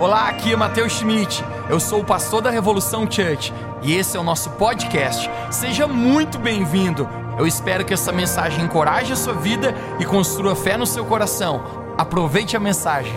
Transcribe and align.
Olá, 0.00 0.30
aqui 0.30 0.50
é 0.50 0.56
Matheus 0.56 0.94
Schmidt. 0.94 1.44
Eu 1.68 1.78
sou 1.78 2.00
o 2.00 2.04
pastor 2.04 2.40
da 2.40 2.48
Revolução 2.48 3.02
Church 3.02 3.52
e 3.82 3.92
esse 3.92 4.16
é 4.16 4.20
o 4.20 4.22
nosso 4.22 4.48
podcast. 4.52 5.28
Seja 5.52 5.86
muito 5.86 6.38
bem-vindo. 6.38 7.06
Eu 7.38 7.46
espero 7.46 7.84
que 7.84 7.92
essa 7.92 8.10
mensagem 8.10 8.64
encoraje 8.64 9.12
a 9.12 9.16
sua 9.16 9.34
vida 9.34 9.74
e 10.00 10.06
construa 10.06 10.56
fé 10.56 10.78
no 10.78 10.86
seu 10.86 11.04
coração. 11.04 11.94
Aproveite 11.98 12.56
a 12.56 12.60
mensagem. 12.60 13.12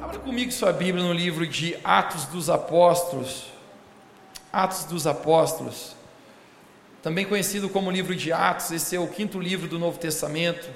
Abra 0.00 0.20
comigo 0.20 0.52
sua 0.52 0.72
Bíblia 0.72 1.02
no 1.02 1.12
livro 1.12 1.48
de 1.48 1.76
Atos 1.82 2.26
dos 2.26 2.48
Apóstolos. 2.48 3.46
Atos 4.52 4.84
dos 4.84 5.04
Apóstolos, 5.04 5.96
também 7.02 7.26
conhecido 7.26 7.68
como 7.68 7.90
livro 7.90 8.14
de 8.14 8.32
Atos, 8.32 8.70
esse 8.70 8.94
é 8.94 9.00
o 9.00 9.08
quinto 9.08 9.40
livro 9.40 9.66
do 9.66 9.80
Novo 9.80 9.98
Testamento. 9.98 10.68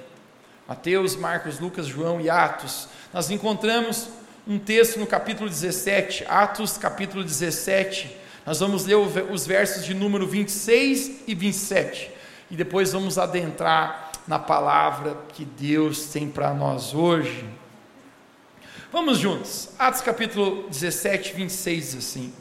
Mateus, 0.67 1.17
Marcos, 1.17 1.59
Lucas, 1.59 1.87
João 1.87 2.21
e 2.21 2.31
Atos. 2.31 2.89
Nós 3.13 3.31
encontramos 3.31 4.09
um 4.47 4.59
texto 4.59 4.99
no 4.99 5.07
capítulo 5.07 5.49
17, 5.49 6.25
Atos 6.29 6.77
capítulo 6.77 7.25
17. 7.25 8.17
Nós 8.47 8.61
vamos 8.61 8.87
ler 8.87 8.97
os 8.97 9.47
versos 9.47 9.85
de 9.85 9.95
número 9.95 10.27
26 10.27 11.23
e 11.27 11.35
27 11.35 12.11
e 12.51 12.57
depois 12.57 12.93
vamos 12.93 13.19
adentrar 13.19 14.11
na 14.27 14.39
palavra 14.39 15.17
que 15.33 15.45
Deus 15.45 16.07
tem 16.07 16.29
para 16.29 16.55
nós 16.55 16.95
hoje. 16.95 17.45
Vamos 18.93 19.19
juntos. 19.19 19.71
Atos 19.79 20.01
capítulo 20.01 20.69
17, 20.69 21.35
26 21.35 21.85
diz 21.85 21.97
assim: 21.97 22.33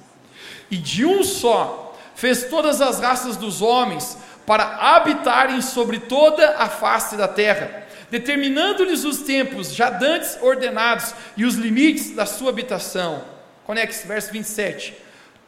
E 0.70 0.77
de 0.77 1.05
um 1.05 1.23
só 1.23 1.98
fez 2.13 2.43
todas 2.43 2.81
as 2.81 2.99
raças 2.99 3.35
dos 3.35 3.62
homens 3.62 4.17
para 4.45 4.95
habitarem 4.95 5.62
sobre 5.62 5.99
toda 5.99 6.57
a 6.57 6.70
face 6.70 7.15
da 7.15 7.27
terra 7.27 7.81
determinando-lhes 8.11 9.05
os 9.05 9.20
tempos 9.20 9.73
já 9.73 9.89
dantes 9.89 10.38
ordenados 10.41 11.15
e 11.38 11.45
os 11.45 11.55
limites 11.55 12.11
da 12.11 12.25
sua 12.25 12.49
habitação. 12.49 13.23
Conecte 13.63 14.05
verso 14.05 14.34
27. 14.34 14.93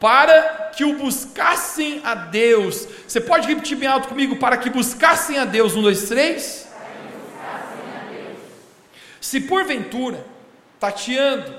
Para 0.00 0.70
que 0.74 0.82
o 0.82 0.96
buscassem 0.96 2.00
a 2.02 2.14
Deus. 2.14 2.88
Você 3.06 3.20
pode 3.20 3.46
repetir 3.46 3.76
bem 3.76 3.88
alto 3.88 4.08
comigo? 4.08 4.36
Para 4.36 4.56
que 4.56 4.70
buscassem 4.70 5.38
a 5.38 5.44
Deus. 5.44 5.76
Um, 5.76 5.82
dois, 5.82 6.08
três. 6.08 6.66
Se 9.20 9.42
porventura, 9.42 10.24
tateando, 10.80 11.54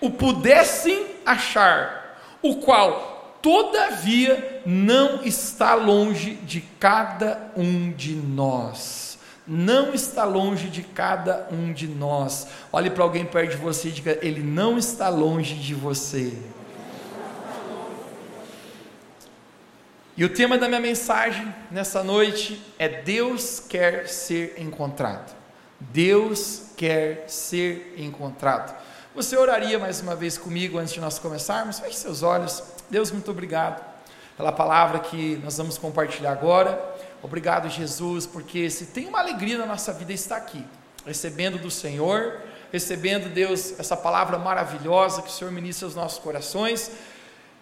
o 0.00 0.10
pudessem 0.10 1.06
achar, 1.24 2.18
o 2.40 2.56
qual, 2.56 3.38
todavia, 3.42 4.62
não 4.64 5.22
está 5.22 5.74
longe 5.74 6.34
de 6.42 6.62
cada 6.78 7.50
um 7.56 7.92
de 7.92 8.14
nós 8.14 9.09
não 9.52 9.92
está 9.92 10.22
longe 10.22 10.68
de 10.68 10.84
cada 10.84 11.48
um 11.50 11.72
de 11.72 11.88
nós. 11.88 12.46
Olhe 12.72 12.88
para 12.88 13.02
alguém 13.02 13.24
perto 13.24 13.50
de 13.50 13.56
você 13.56 13.88
e 13.88 13.90
diga: 13.90 14.16
Ele 14.22 14.44
não 14.44 14.78
está 14.78 15.08
longe 15.08 15.56
de 15.56 15.74
você. 15.74 16.32
E 20.16 20.24
o 20.24 20.28
tema 20.28 20.56
da 20.56 20.68
minha 20.68 20.80
mensagem 20.80 21.52
nessa 21.68 22.04
noite 22.04 22.62
é: 22.78 22.88
Deus 23.02 23.58
quer 23.58 24.06
ser 24.08 24.54
encontrado. 24.56 25.34
Deus 25.80 26.66
quer 26.76 27.24
ser 27.26 27.94
encontrado. 27.98 28.78
Você 29.16 29.36
oraria 29.36 29.80
mais 29.80 30.00
uma 30.00 30.14
vez 30.14 30.38
comigo 30.38 30.78
antes 30.78 30.92
de 30.92 31.00
nós 31.00 31.18
começarmos? 31.18 31.80
Feche 31.80 31.96
seus 31.96 32.22
olhos. 32.22 32.62
Deus, 32.88 33.10
muito 33.10 33.32
obrigado 33.32 33.84
pela 34.36 34.52
palavra 34.52 35.00
que 35.00 35.40
nós 35.42 35.56
vamos 35.58 35.76
compartilhar 35.76 36.30
agora. 36.30 36.89
Obrigado, 37.22 37.68
Jesus, 37.68 38.26
porque 38.26 38.70
se 38.70 38.86
tem 38.86 39.06
uma 39.06 39.20
alegria 39.20 39.58
na 39.58 39.66
nossa 39.66 39.92
vida 39.92 40.12
está 40.12 40.36
aqui, 40.36 40.64
recebendo 41.04 41.58
do 41.58 41.70
Senhor, 41.70 42.40
recebendo, 42.72 43.32
Deus, 43.32 43.78
essa 43.78 43.96
palavra 43.96 44.38
maravilhosa 44.38 45.20
que 45.20 45.28
o 45.28 45.32
Senhor 45.32 45.52
ministra 45.52 45.86
aos 45.86 45.94
nossos 45.94 46.18
corações. 46.18 46.90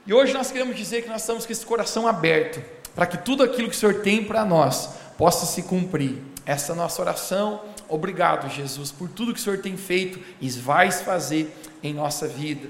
E 0.06 0.14
hoje 0.14 0.32
nós 0.32 0.50
queremos 0.50 0.76
dizer 0.76 1.02
que 1.02 1.08
nós 1.08 1.22
estamos 1.22 1.44
com 1.44 1.52
esse 1.52 1.66
coração 1.66 2.06
aberto, 2.06 2.62
para 2.94 3.06
que 3.06 3.18
tudo 3.18 3.42
aquilo 3.42 3.68
que 3.68 3.74
o 3.74 3.78
Senhor 3.78 3.96
tem 3.96 4.22
para 4.22 4.44
nós 4.44 4.90
possa 5.16 5.44
se 5.44 5.62
cumprir. 5.62 6.22
Essa 6.46 6.72
é 6.72 6.76
nossa 6.76 7.02
oração. 7.02 7.62
Obrigado, 7.88 8.48
Jesus, 8.48 8.92
por 8.92 9.08
tudo 9.08 9.34
que 9.34 9.40
o 9.40 9.42
Senhor 9.42 9.58
tem 9.58 9.76
feito 9.76 10.20
e 10.40 10.48
vai 10.50 10.90
fazer 10.92 11.52
em 11.82 11.92
nossa 11.92 12.28
vida. 12.28 12.68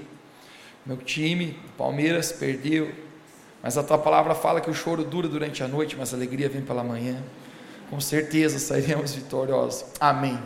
Meu 0.85 0.97
time, 0.97 1.59
Palmeiras, 1.77 2.31
perdeu, 2.31 2.91
mas 3.61 3.77
a 3.77 3.83
tua 3.83 3.97
palavra 3.97 4.33
fala 4.33 4.61
que 4.61 4.69
o 4.69 4.73
choro 4.73 5.03
dura 5.03 5.27
durante 5.27 5.63
a 5.63 5.67
noite, 5.67 5.95
mas 5.97 6.13
a 6.13 6.17
alegria 6.17 6.47
vem 6.47 6.61
pela 6.61 6.83
manhã. 6.83 7.21
Com 7.89 7.99
certeza 7.99 8.59
sairemos 8.59 9.13
vitoriosos. 9.13 9.85
Amém. 9.99 10.39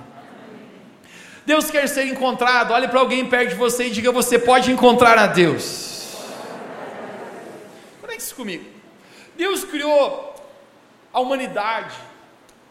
Deus 1.46 1.70
quer 1.70 1.88
ser 1.88 2.08
encontrado. 2.08 2.72
Olhe 2.72 2.88
para 2.88 3.00
alguém 3.00 3.26
perto 3.26 3.50
de 3.50 3.56
você 3.56 3.88
e 3.88 3.90
diga: 3.92 4.12
Você 4.12 4.40
pode 4.40 4.72
encontrar 4.72 5.18
a 5.18 5.28
Deus. 5.28 6.14
Conecte-se 8.00 8.34
comigo. 8.34 8.66
Deus 9.36 9.64
criou 9.64 10.34
a 11.12 11.20
humanidade 11.20 11.96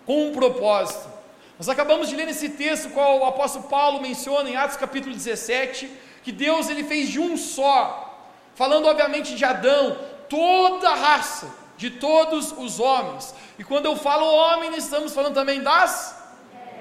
com 0.07 0.29
um 0.29 0.33
propósito. 0.33 1.11
Nós 1.59 1.69
acabamos 1.69 2.09
de 2.09 2.17
ler 2.17 2.27
nesse 2.27 2.49
texto 2.49 2.91
qual 2.91 3.21
o 3.21 3.25
apóstolo 3.27 3.69
Paulo 3.69 4.01
menciona 4.01 4.49
em 4.49 4.57
Atos 4.57 4.77
capítulo 4.77 5.15
17, 5.15 5.89
que 6.25 6.33
Deus 6.33 6.69
ele 6.69 6.83
fez 6.83 7.09
de 7.09 7.21
um 7.21 7.37
só, 7.37 8.29
falando 8.55 8.89
obviamente 8.89 9.37
de 9.37 9.45
Adão, 9.45 9.97
toda 10.33 10.89
a 10.89 10.95
raça, 10.95 11.55
de 11.77 11.91
todos 11.91 12.53
os 12.53 12.81
homens. 12.81 13.35
E 13.59 13.65
quando 13.65 13.85
eu 13.85 13.95
falo 13.95 14.25
homem, 14.25 14.75
estamos 14.77 15.13
falando 15.13 15.35
também 15.35 15.63
das 15.63 16.17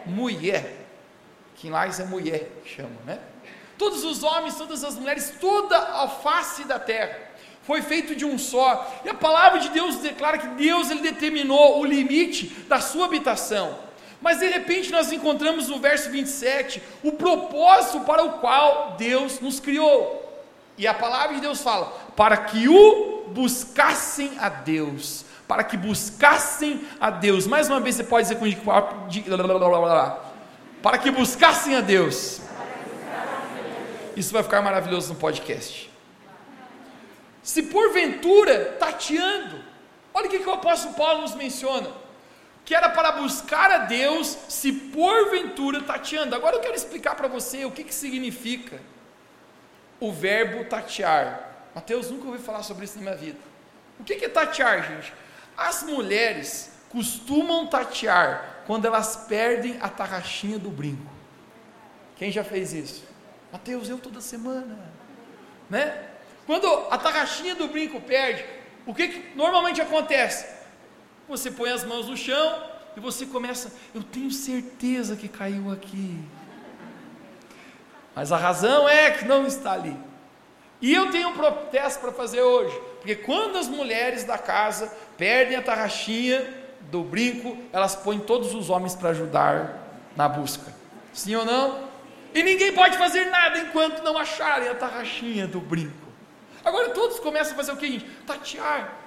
mulher. 0.06 0.78
Que 1.56 1.69
lá 1.69 1.85
é 1.85 2.03
mulher, 2.06 2.50
chama, 2.66 2.95
né? 3.06 3.19
Todos 3.78 4.06
os 4.06 4.23
homens, 4.23 4.56
todas 4.56 4.85
as 4.85 4.95
mulheres, 4.95 5.34
toda 5.41 5.78
a 5.78 6.07
face 6.07 6.63
da 6.63 6.79
terra 6.79 7.17
foi 7.63 7.81
feito 7.81 8.16
de 8.16 8.23
um 8.23 8.38
só. 8.38 8.89
E 9.03 9.09
a 9.09 9.13
palavra 9.13 9.59
de 9.59 9.69
Deus 9.69 9.97
declara 9.97 10.38
que 10.38 10.47
Deus 10.47 10.89
ele 10.89 11.01
determinou 11.01 11.79
o 11.81 11.85
limite 11.85 12.47
da 12.69 12.79
sua 12.79 13.06
habitação. 13.06 13.78
Mas 14.22 14.39
de 14.39 14.47
repente 14.47 14.91
nós 14.91 15.12
encontramos 15.12 15.68
no 15.68 15.78
verso 15.79 16.09
27 16.09 16.81
o 17.03 17.12
propósito 17.12 18.00
para 18.01 18.23
o 18.23 18.33
qual 18.39 18.95
Deus 18.97 19.41
nos 19.41 19.59
criou. 19.59 20.19
E 20.78 20.88
a 20.88 20.94
palavra 20.94 21.35
de 21.35 21.41
Deus 21.41 21.62
fala: 21.62 21.88
para 22.16 22.38
que 22.38 22.69
o 22.69 23.10
buscassem 23.34 24.38
a 24.40 24.50
Deus, 24.50 25.25
para 25.47 25.64
que 25.64 25.78
buscassem 25.78 26.88
a 27.00 27.09
Deus. 27.09 27.47
Mais 27.47 27.68
uma 27.69 27.80
vez 27.80 27.96
você 27.96 28.03
pode 28.03 28.24
dizer 28.24 28.38
comigo, 28.38 28.62
para 30.81 30.97
que 30.97 31.12
buscassem 31.12 31.75
a 31.75 31.81
Deus. 31.81 32.42
Isso 34.16 34.34
vai 34.34 34.44
ficar 34.44 34.62
maravilhoso 34.62 35.14
no 35.14 35.19
podcast. 35.19 35.90
Se 37.42 37.64
porventura, 37.64 38.78
tateando, 38.80 39.63
olha 40.13 40.28
o 40.28 40.30
que, 40.30 40.40
que 40.40 40.50
o 40.50 40.53
apóstolo 40.53 40.94
Paulo 40.94 41.22
nos 41.22 41.34
menciona, 41.34 41.90
que 42.63 42.75
era 42.75 42.90
para 42.90 43.13
buscar 43.13 43.72
a 43.72 43.78
Deus, 43.80 44.38
se 44.48 44.72
porventura 44.72 45.81
tateando. 45.81 46.36
Agora 46.36 46.58
eu 46.58 46.59
quero 46.59 46.75
explicar 46.75 47.16
para 47.16 47.28
você 47.28 47.66
o 47.66 47.72
que, 47.72 47.84
que 47.84 47.94
significa 47.94 48.80
o 50.00 50.12
verbo 50.12 50.66
tatear. 50.66 51.50
Mateus 51.73 52.09
nunca 52.09 52.25
ouviu 52.25 52.41
falar 52.41 52.63
sobre 52.63 52.85
isso 52.85 52.97
na 52.97 53.01
minha 53.01 53.15
vida. 53.15 53.39
O 53.99 54.03
que 54.03 54.13
é 54.13 54.29
tatear, 54.29 54.87
gente? 54.87 55.13
As 55.55 55.83
mulheres 55.83 56.71
costumam 56.89 57.67
tatear 57.67 58.63
quando 58.65 58.85
elas 58.85 59.15
perdem 59.27 59.77
a 59.81 59.87
tarraxinha 59.87 60.59
do 60.59 60.69
brinco. 60.69 61.11
Quem 62.17 62.31
já 62.31 62.43
fez 62.43 62.73
isso? 62.73 63.03
Mateus, 63.51 63.89
eu 63.89 63.97
toda 63.97 64.21
semana. 64.21 64.77
Né? 65.69 66.09
Quando 66.45 66.67
a 66.89 66.97
tarraxinha 66.97 67.55
do 67.55 67.67
brinco 67.67 68.01
perde, 68.01 68.45
o 68.85 68.93
que, 68.93 69.07
que 69.07 69.38
normalmente 69.38 69.81
acontece? 69.81 70.45
Você 71.27 71.49
põe 71.51 71.71
as 71.71 71.83
mãos 71.83 72.07
no 72.07 72.17
chão 72.17 72.63
e 72.95 72.99
você 72.99 73.25
começa, 73.25 73.73
eu 73.95 74.03
tenho 74.03 74.31
certeza 74.31 75.15
que 75.15 75.27
caiu 75.27 75.71
aqui. 75.71 76.19
Mas 78.13 78.31
a 78.31 78.38
razão 78.38 78.89
é 78.89 79.12
que 79.12 79.25
não 79.25 79.47
está 79.47 79.71
ali. 79.71 79.97
E 80.81 80.94
eu 80.94 81.12
tenho 81.12 81.30
um 81.30 81.33
protesto 81.33 82.00
para 82.00 82.12
fazer 82.12 82.42
hoje, 82.42 82.75
porque 82.98 83.16
quando 83.16 83.57
as 83.57 83.68
mulheres 83.68 84.24
da 84.24 84.38
casa 84.38 84.92
perdem 85.16 85.56
a 85.56 85.62
tarraxinha 85.62 86.62
do 86.89 87.04
brinco, 87.04 87.56
elas 87.72 87.95
põem 87.95 88.19
todos 88.19 88.56
os 88.56 88.69
homens 88.69 88.95
para 88.95 89.10
ajudar 89.10 89.78
na 90.16 90.28
busca. 90.28 90.74
Sim 91.13 91.36
ou 91.36 91.45
não? 91.45 91.92
E 92.33 92.42
ninguém 92.42 92.74
pode 92.74 92.98
fazer 92.98 93.25
nada 93.25 93.60
enquanto 93.60 94.01
não 94.01 94.18
acharem 94.18 94.69
a 94.69 94.75
tarraxinha 94.75 95.45
do 95.45 95.60
brinco. 95.60 96.07
Agora 96.66 96.89
todos 96.89 97.19
começam 97.19 97.54
a 97.54 97.56
fazer 97.56 97.72
o 97.74 97.77
que, 97.77 97.92
gente? 97.92 98.06
Tatear. 98.25 98.98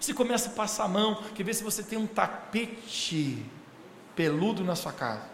Você 0.00 0.12
começa 0.12 0.48
a 0.48 0.52
passar 0.52 0.84
a 0.84 0.88
mão, 0.88 1.22
quer 1.34 1.44
ver 1.44 1.54
se 1.54 1.62
você 1.62 1.82
tem 1.82 1.98
um 1.98 2.06
tapete 2.06 3.44
peludo 4.16 4.64
na 4.64 4.74
sua 4.74 4.92
casa 4.92 5.33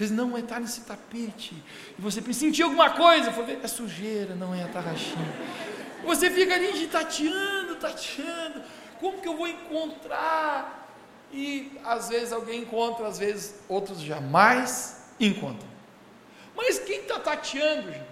vezes 0.00 0.16
não 0.16 0.34
é 0.36 0.40
estar 0.40 0.58
nesse 0.58 0.80
tapete. 0.80 1.54
E 1.98 2.00
você 2.00 2.20
sentir 2.32 2.62
alguma 2.62 2.90
coisa, 2.90 3.30
ver, 3.44 3.60
é 3.62 3.66
sujeira, 3.68 4.34
não 4.34 4.54
é 4.54 4.62
a 4.62 4.68
tarraxinha. 4.68 5.32
Você 6.04 6.30
fica 6.30 6.54
ali 6.54 6.86
tateando, 6.86 7.76
tateando. 7.76 8.62
Como 8.98 9.20
que 9.20 9.28
eu 9.28 9.36
vou 9.36 9.46
encontrar? 9.46 10.88
E 11.30 11.78
às 11.84 12.08
vezes 12.08 12.32
alguém 12.32 12.62
encontra, 12.62 13.06
às 13.06 13.18
vezes 13.18 13.62
outros 13.68 14.00
jamais 14.00 15.04
encontram. 15.20 15.68
tateando, 17.18 17.92
gente? 17.92 18.10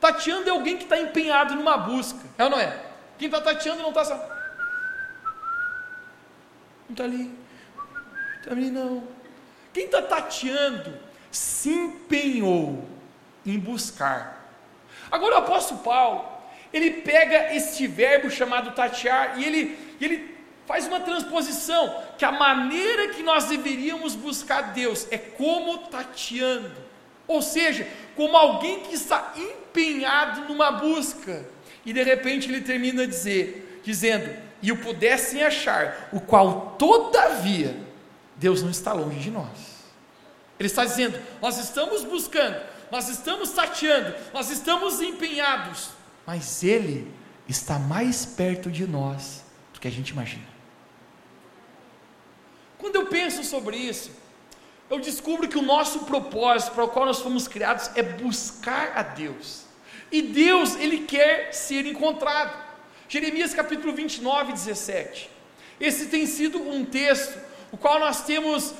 Tateando 0.00 0.48
é 0.48 0.50
alguém 0.50 0.76
que 0.76 0.84
está 0.84 0.98
empenhado 0.98 1.54
numa 1.54 1.76
busca, 1.76 2.18
é 2.38 2.44
ou 2.44 2.50
não 2.50 2.58
é? 2.58 2.82
Quem 3.18 3.26
está 3.26 3.40
tateando 3.40 3.82
não 3.82 3.90
está 3.90 4.04
só. 4.04 4.16
Não 6.88 6.92
está 6.92 7.04
ali. 7.04 7.38
Está 8.38 8.52
ali 8.52 8.70
não. 8.70 9.06
Quem 9.72 9.84
está 9.84 10.00
tateando 10.00 11.05
se 11.36 11.68
empenhou 11.68 12.84
em 13.44 13.58
buscar. 13.58 14.50
Agora 15.10 15.36
o 15.36 15.38
apóstolo 15.38 15.80
Paulo, 15.80 16.24
ele 16.72 16.90
pega 16.90 17.54
este 17.54 17.86
verbo 17.86 18.30
chamado 18.30 18.72
tatear 18.72 19.38
e 19.38 19.44
ele, 19.44 19.78
ele 20.00 20.34
faz 20.66 20.86
uma 20.86 20.98
transposição, 21.00 22.02
que 22.18 22.24
a 22.24 22.32
maneira 22.32 23.08
que 23.08 23.22
nós 23.22 23.44
deveríamos 23.44 24.14
buscar 24.14 24.72
Deus 24.72 25.06
é 25.10 25.18
como 25.18 25.78
tateando, 25.78 26.76
ou 27.28 27.40
seja, 27.40 27.86
como 28.16 28.36
alguém 28.36 28.80
que 28.80 28.94
está 28.94 29.34
empenhado 29.36 30.48
numa 30.48 30.72
busca, 30.72 31.46
e 31.84 31.92
de 31.92 32.02
repente 32.02 32.48
ele 32.48 32.62
termina 32.62 33.06
dizer, 33.06 33.80
dizendo, 33.84 34.34
e 34.60 34.72
o 34.72 34.78
pudessem 34.78 35.42
achar, 35.44 36.08
o 36.12 36.20
qual 36.20 36.74
todavia 36.78 37.76
Deus 38.36 38.62
não 38.62 38.70
está 38.70 38.92
longe 38.92 39.20
de 39.20 39.30
nós. 39.30 39.75
Ele 40.58 40.66
está 40.66 40.84
dizendo, 40.84 41.20
nós 41.40 41.58
estamos 41.58 42.04
buscando, 42.04 42.60
nós 42.90 43.08
estamos 43.08 43.50
tateando, 43.50 44.14
nós 44.32 44.50
estamos 44.50 45.00
empenhados, 45.00 45.90
mas 46.26 46.62
Ele 46.62 47.12
está 47.48 47.78
mais 47.78 48.24
perto 48.24 48.70
de 48.70 48.86
nós 48.86 49.44
do 49.72 49.80
que 49.80 49.88
a 49.88 49.90
gente 49.90 50.10
imagina. 50.10 50.46
Quando 52.78 52.96
eu 52.96 53.06
penso 53.06 53.42
sobre 53.44 53.76
isso, 53.76 54.10
eu 54.88 55.00
descubro 55.00 55.48
que 55.48 55.58
o 55.58 55.62
nosso 55.62 56.00
propósito 56.00 56.72
para 56.72 56.84
o 56.84 56.88
qual 56.88 57.06
nós 57.06 57.20
fomos 57.20 57.48
criados 57.48 57.90
é 57.94 58.02
buscar 58.02 58.92
a 58.96 59.02
Deus. 59.02 59.64
E 60.12 60.22
Deus, 60.22 60.76
Ele 60.76 61.00
quer 61.00 61.52
ser 61.52 61.86
encontrado. 61.86 62.64
Jeremias 63.08 63.52
capítulo 63.52 63.92
29, 63.92 64.52
17. 64.52 65.30
Esse 65.80 66.06
tem 66.06 66.26
sido 66.26 66.58
um 66.58 66.84
texto, 66.84 67.38
o 67.72 67.76
qual 67.76 67.98
nós 67.98 68.24
temos 68.24 68.72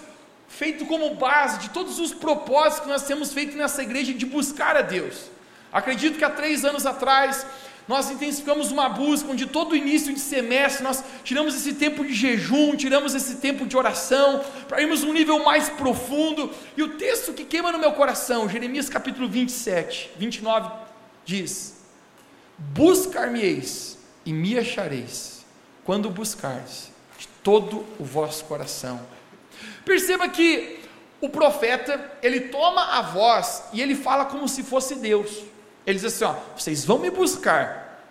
feito 0.48 0.86
como 0.86 1.14
base 1.14 1.58
de 1.58 1.70
todos 1.70 1.98
os 1.98 2.14
propósitos 2.14 2.80
que 2.80 2.88
nós 2.88 3.02
temos 3.02 3.32
feito 3.32 3.56
nessa 3.56 3.82
igreja 3.82 4.14
de 4.14 4.26
buscar 4.26 4.76
a 4.76 4.82
Deus. 4.82 5.30
Acredito 5.72 6.18
que 6.18 6.24
há 6.24 6.30
três 6.30 6.64
anos 6.64 6.86
atrás 6.86 7.46
nós 7.88 8.10
intensificamos 8.10 8.72
uma 8.72 8.88
busca 8.88 9.30
onde 9.30 9.46
todo 9.46 9.76
início 9.76 10.12
de 10.12 10.18
semestre 10.18 10.82
nós 10.82 11.04
tiramos 11.22 11.54
esse 11.54 11.74
tempo 11.74 12.04
de 12.04 12.12
jejum, 12.12 12.74
tiramos 12.74 13.14
esse 13.14 13.36
tempo 13.36 13.64
de 13.64 13.76
oração, 13.76 14.44
para 14.66 14.82
irmos 14.82 15.04
um 15.04 15.12
nível 15.12 15.44
mais 15.44 15.68
profundo. 15.68 16.50
E 16.76 16.82
o 16.82 16.96
texto 16.96 17.32
que 17.32 17.44
queima 17.44 17.70
no 17.70 17.78
meu 17.78 17.92
coração, 17.92 18.48
Jeremias 18.48 18.88
capítulo 18.88 19.28
27, 19.28 20.10
29, 20.18 20.68
diz: 21.24 21.76
Buscar-me-eis 22.58 23.98
e 24.24 24.32
me 24.32 24.58
achareis, 24.58 25.44
quando 25.84 26.10
buscardes 26.10 26.90
de 27.16 27.28
todo 27.44 27.84
o 28.00 28.04
vosso 28.04 28.44
coração. 28.46 29.00
Perceba 29.86 30.28
que 30.28 30.80
o 31.20 31.28
profeta, 31.28 32.10
ele 32.20 32.40
toma 32.40 32.98
a 32.98 33.02
voz 33.02 33.62
e 33.72 33.80
ele 33.80 33.94
fala 33.94 34.24
como 34.24 34.48
se 34.48 34.64
fosse 34.64 34.96
Deus. 34.96 35.44
Ele 35.86 35.96
diz 35.96 36.12
assim: 36.12 36.24
ó, 36.24 36.34
vocês 36.56 36.84
vão 36.84 36.98
me 36.98 37.08
buscar, 37.08 38.02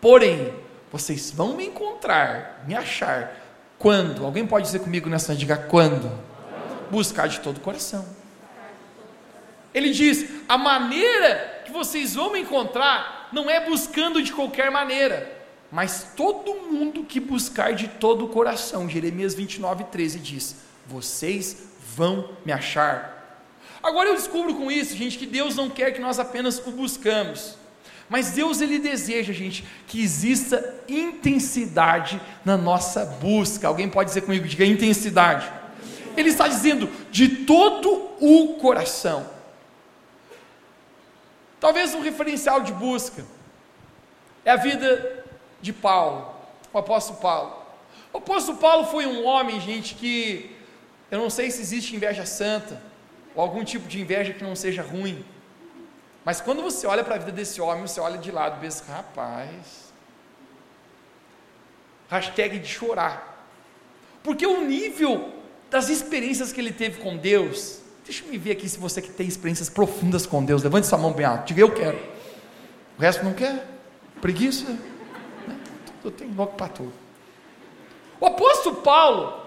porém, 0.00 0.54
vocês 0.92 1.32
vão 1.32 1.56
me 1.56 1.66
encontrar, 1.66 2.62
me 2.64 2.76
achar. 2.76 3.40
Quando? 3.76 4.24
Alguém 4.24 4.46
pode 4.46 4.66
dizer 4.66 4.78
comigo 4.78 5.10
nessa 5.10 5.34
diga 5.34 5.56
quando? 5.56 6.10
Buscar 6.92 7.26
de 7.26 7.40
todo 7.40 7.56
o 7.56 7.60
coração. 7.60 8.06
Ele 9.74 9.90
diz: 9.90 10.26
a 10.48 10.56
maneira 10.56 11.62
que 11.64 11.72
vocês 11.72 12.14
vão 12.14 12.30
me 12.30 12.38
encontrar 12.38 13.30
não 13.32 13.50
é 13.50 13.68
buscando 13.68 14.22
de 14.22 14.32
qualquer 14.32 14.70
maneira, 14.70 15.28
mas 15.72 16.12
todo 16.16 16.54
mundo 16.54 17.02
que 17.02 17.18
buscar 17.18 17.74
de 17.74 17.88
todo 17.88 18.26
o 18.26 18.28
coração. 18.28 18.88
Jeremias 18.88 19.34
29, 19.34 19.82
13 19.90 20.20
diz: 20.20 20.63
Vocês 20.86 21.56
vão 21.96 22.36
me 22.44 22.52
achar 22.52 23.14
Agora 23.84 24.08
eu 24.08 24.14
descubro 24.14 24.54
com 24.54 24.72
isso, 24.72 24.96
gente, 24.96 25.18
que 25.18 25.26
Deus 25.26 25.56
não 25.56 25.68
quer 25.68 25.90
que 25.90 26.00
nós 26.00 26.18
apenas 26.18 26.58
o 26.58 26.70
buscamos. 26.70 27.58
Mas 28.08 28.30
Deus 28.30 28.62
ele 28.62 28.78
deseja, 28.78 29.30
gente, 29.30 29.62
que 29.86 30.02
exista 30.02 30.74
intensidade 30.88 32.18
na 32.46 32.56
nossa 32.56 33.04
busca. 33.04 33.68
Alguém 33.68 33.90
pode 33.90 34.08
dizer 34.08 34.22
comigo, 34.22 34.48
diga 34.48 34.64
intensidade. 34.64 35.52
Ele 36.16 36.30
está 36.30 36.48
dizendo 36.48 36.88
de 37.10 37.44
todo 37.44 38.08
o 38.20 38.54
coração. 38.54 39.28
Talvez 41.60 41.94
um 41.94 42.00
referencial 42.00 42.62
de 42.62 42.72
busca 42.72 43.22
é 44.46 44.50
a 44.50 44.56
vida 44.56 45.26
de 45.60 45.74
Paulo, 45.74 46.34
o 46.72 46.78
apóstolo 46.78 47.18
Paulo. 47.20 47.62
O 48.14 48.18
apóstolo 48.18 48.56
Paulo 48.56 48.86
foi 48.86 49.04
um 49.04 49.26
homem, 49.26 49.60
gente, 49.60 49.94
que 49.94 50.54
eu 51.10 51.18
não 51.18 51.30
sei 51.30 51.50
se 51.50 51.60
existe 51.60 51.94
inveja 51.94 52.24
santa 52.26 52.80
ou 53.34 53.42
algum 53.42 53.64
tipo 53.64 53.88
de 53.88 54.00
inveja 54.00 54.32
que 54.32 54.42
não 54.42 54.56
seja 54.56 54.82
ruim. 54.82 55.24
Mas 56.24 56.40
quando 56.40 56.62
você 56.62 56.86
olha 56.86 57.04
para 57.04 57.16
a 57.16 57.18
vida 57.18 57.32
desse 57.32 57.60
homem, 57.60 57.86
você 57.86 58.00
olha 58.00 58.16
de 58.16 58.30
lado 58.30 58.56
e 58.56 58.60
pensa, 58.60 58.84
rapaz, 58.90 59.92
hashtag 62.08 62.58
de 62.58 62.68
chorar. 62.68 63.46
Porque 64.22 64.46
o 64.46 64.64
nível 64.64 65.32
das 65.70 65.88
experiências 65.88 66.52
que 66.52 66.60
ele 66.60 66.72
teve 66.72 67.02
com 67.02 67.16
Deus, 67.16 67.80
deixa 68.04 68.24
eu 68.24 68.40
ver 68.40 68.52
aqui 68.52 68.68
se 68.68 68.78
você 68.78 69.02
que 69.02 69.10
tem 69.10 69.26
experiências 69.26 69.68
profundas 69.68 70.24
com 70.24 70.42
Deus, 70.42 70.62
levante 70.62 70.86
sua 70.86 70.96
mão 70.96 71.12
bem 71.12 71.26
alto, 71.26 71.48
diga 71.48 71.60
eu 71.60 71.74
quero. 71.74 71.98
O 72.96 73.02
resto 73.02 73.24
não 73.24 73.34
quer? 73.34 73.66
Preguiça? 74.20 74.70
Né? 75.46 75.60
Eu 76.02 76.10
tenho 76.10 76.34
logo 76.34 76.52
para 76.52 76.68
tudo. 76.68 76.92
O 78.18 78.26
apóstolo 78.26 78.76
Paulo 78.76 79.43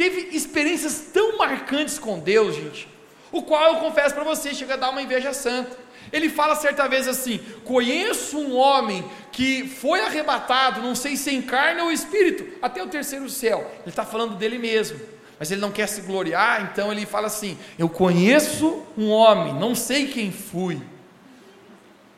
teve 0.00 0.34
experiências 0.34 1.08
tão 1.12 1.36
marcantes 1.36 1.98
com 1.98 2.18
Deus, 2.18 2.56
gente, 2.56 2.88
o 3.30 3.42
qual 3.42 3.74
eu 3.74 3.80
confesso 3.80 4.14
para 4.14 4.24
você, 4.24 4.54
chega 4.54 4.72
a 4.72 4.76
dar 4.78 4.88
uma 4.88 5.02
inveja 5.02 5.34
santa. 5.34 5.76
Ele 6.10 6.30
fala 6.30 6.56
certa 6.56 6.88
vez 6.88 7.06
assim: 7.06 7.38
Conheço 7.66 8.38
um 8.38 8.56
homem 8.56 9.04
que 9.30 9.68
foi 9.68 10.00
arrebatado, 10.00 10.80
não 10.80 10.94
sei 10.94 11.18
se 11.18 11.30
em 11.30 11.42
carne 11.42 11.82
ou 11.82 11.92
espírito, 11.92 12.46
até 12.62 12.82
o 12.82 12.86
terceiro 12.86 13.28
céu. 13.28 13.70
Ele 13.80 13.90
está 13.90 14.02
falando 14.02 14.36
dele 14.36 14.56
mesmo, 14.56 14.98
mas 15.38 15.50
ele 15.50 15.60
não 15.60 15.70
quer 15.70 15.86
se 15.86 16.00
gloriar, 16.00 16.70
então 16.72 16.90
ele 16.90 17.04
fala 17.04 17.26
assim: 17.26 17.58
Eu 17.78 17.90
conheço 17.90 18.82
um 18.96 19.10
homem, 19.10 19.52
não 19.52 19.74
sei 19.74 20.08
quem 20.08 20.32
fui, 20.32 20.80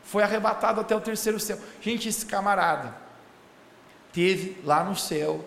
foi 0.05 0.23
arrebatado 0.23 0.81
até 0.81 0.95
o 0.95 1.01
terceiro 1.01 1.41
céu. 1.41 1.59
Gente, 1.81 2.09
esse 2.09 2.25
camarada 2.27 2.95
teve 4.13 4.57
lá 4.65 4.85
no 4.85 4.95
céu, 4.95 5.45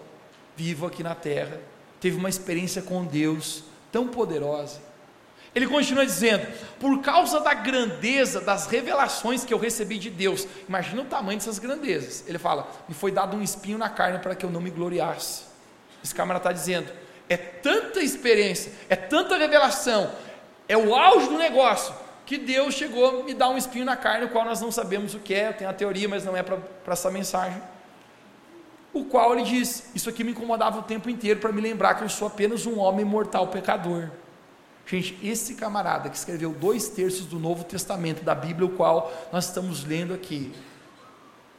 vivo 0.57 0.85
aqui 0.85 1.01
na 1.01 1.15
terra, 1.15 1.61
teve 2.05 2.17
uma 2.17 2.29
experiência 2.29 2.81
com 2.81 3.03
Deus 3.03 3.63
tão 3.91 4.07
poderosa 4.07 4.79
ele 5.55 5.67
continua 5.67 6.05
dizendo: 6.05 6.45
por 6.79 7.01
causa 7.01 7.39
da 7.39 7.53
grandeza 7.53 8.41
das 8.41 8.67
revelações 8.67 9.45
que 9.45 9.53
eu 9.53 9.57
recebi 9.57 9.97
de 9.97 10.09
Deus, 10.09 10.45
imagina 10.67 11.01
o 11.01 11.05
tamanho 11.05 11.39
dessas 11.39 11.57
grandezas. 11.57 12.25
Ele 12.27 12.37
fala: 12.37 12.69
me 12.89 12.93
foi 12.93 13.09
dado 13.09 13.37
um 13.37 13.41
espinho 13.41 13.77
na 13.77 13.87
carne 13.87 14.19
para 14.19 14.35
que 14.35 14.45
eu 14.45 14.49
não 14.49 14.59
me 14.59 14.69
gloriasse. 14.69 15.45
Esse 16.03 16.13
câmara 16.13 16.39
está 16.39 16.51
dizendo: 16.51 16.91
é 17.29 17.37
tanta 17.37 18.01
experiência, 18.01 18.73
é 18.89 18.97
tanta 18.97 19.37
revelação, 19.37 20.11
é 20.67 20.75
o 20.75 20.93
auge 20.93 21.29
do 21.29 21.37
negócio, 21.37 21.95
que 22.25 22.37
Deus 22.37 22.75
chegou 22.75 23.21
a 23.21 23.23
me 23.23 23.33
dar 23.33 23.47
um 23.47 23.57
espinho 23.57 23.85
na 23.85 23.95
carne, 23.95 24.25
o 24.25 24.29
qual 24.29 24.43
nós 24.43 24.59
não 24.59 24.73
sabemos 24.73 25.13
o 25.13 25.19
que 25.19 25.33
é, 25.33 25.53
tem 25.53 25.65
a 25.65 25.73
teoria, 25.73 26.09
mas 26.09 26.25
não 26.25 26.35
é 26.35 26.43
para 26.43 26.59
essa 26.87 27.09
mensagem. 27.09 27.61
O 28.95 29.03
qual 29.03 29.33
ele 29.33 29.43
diz: 29.43 29.91
Isso 29.93 30.09
aqui 30.09 30.23
me 30.23 30.31
incomodava 30.31 30.79
o 30.79 30.83
tempo 30.83 31.09
inteiro 31.09 31.41
para 31.41 31.51
me 31.51 31.59
lembrar 31.59 31.95
que 31.95 32.03
eu 32.05 32.07
sou 32.07 32.29
apenas 32.29 32.65
um 32.65 32.79
homem 32.79 33.03
mortal 33.03 33.49
pecador. 33.49 34.09
Gente, 34.87 35.17
esse 35.21 35.55
camarada 35.55 36.09
que 36.09 36.15
escreveu 36.15 36.53
dois 36.53 36.87
terços 36.87 37.25
do 37.25 37.37
Novo 37.37 37.65
Testamento 37.65 38.23
da 38.23 38.33
Bíblia, 38.33 38.67
o 38.67 38.71
qual 38.71 39.11
nós 39.33 39.47
estamos 39.47 39.83
lendo 39.83 40.13
aqui, 40.13 40.53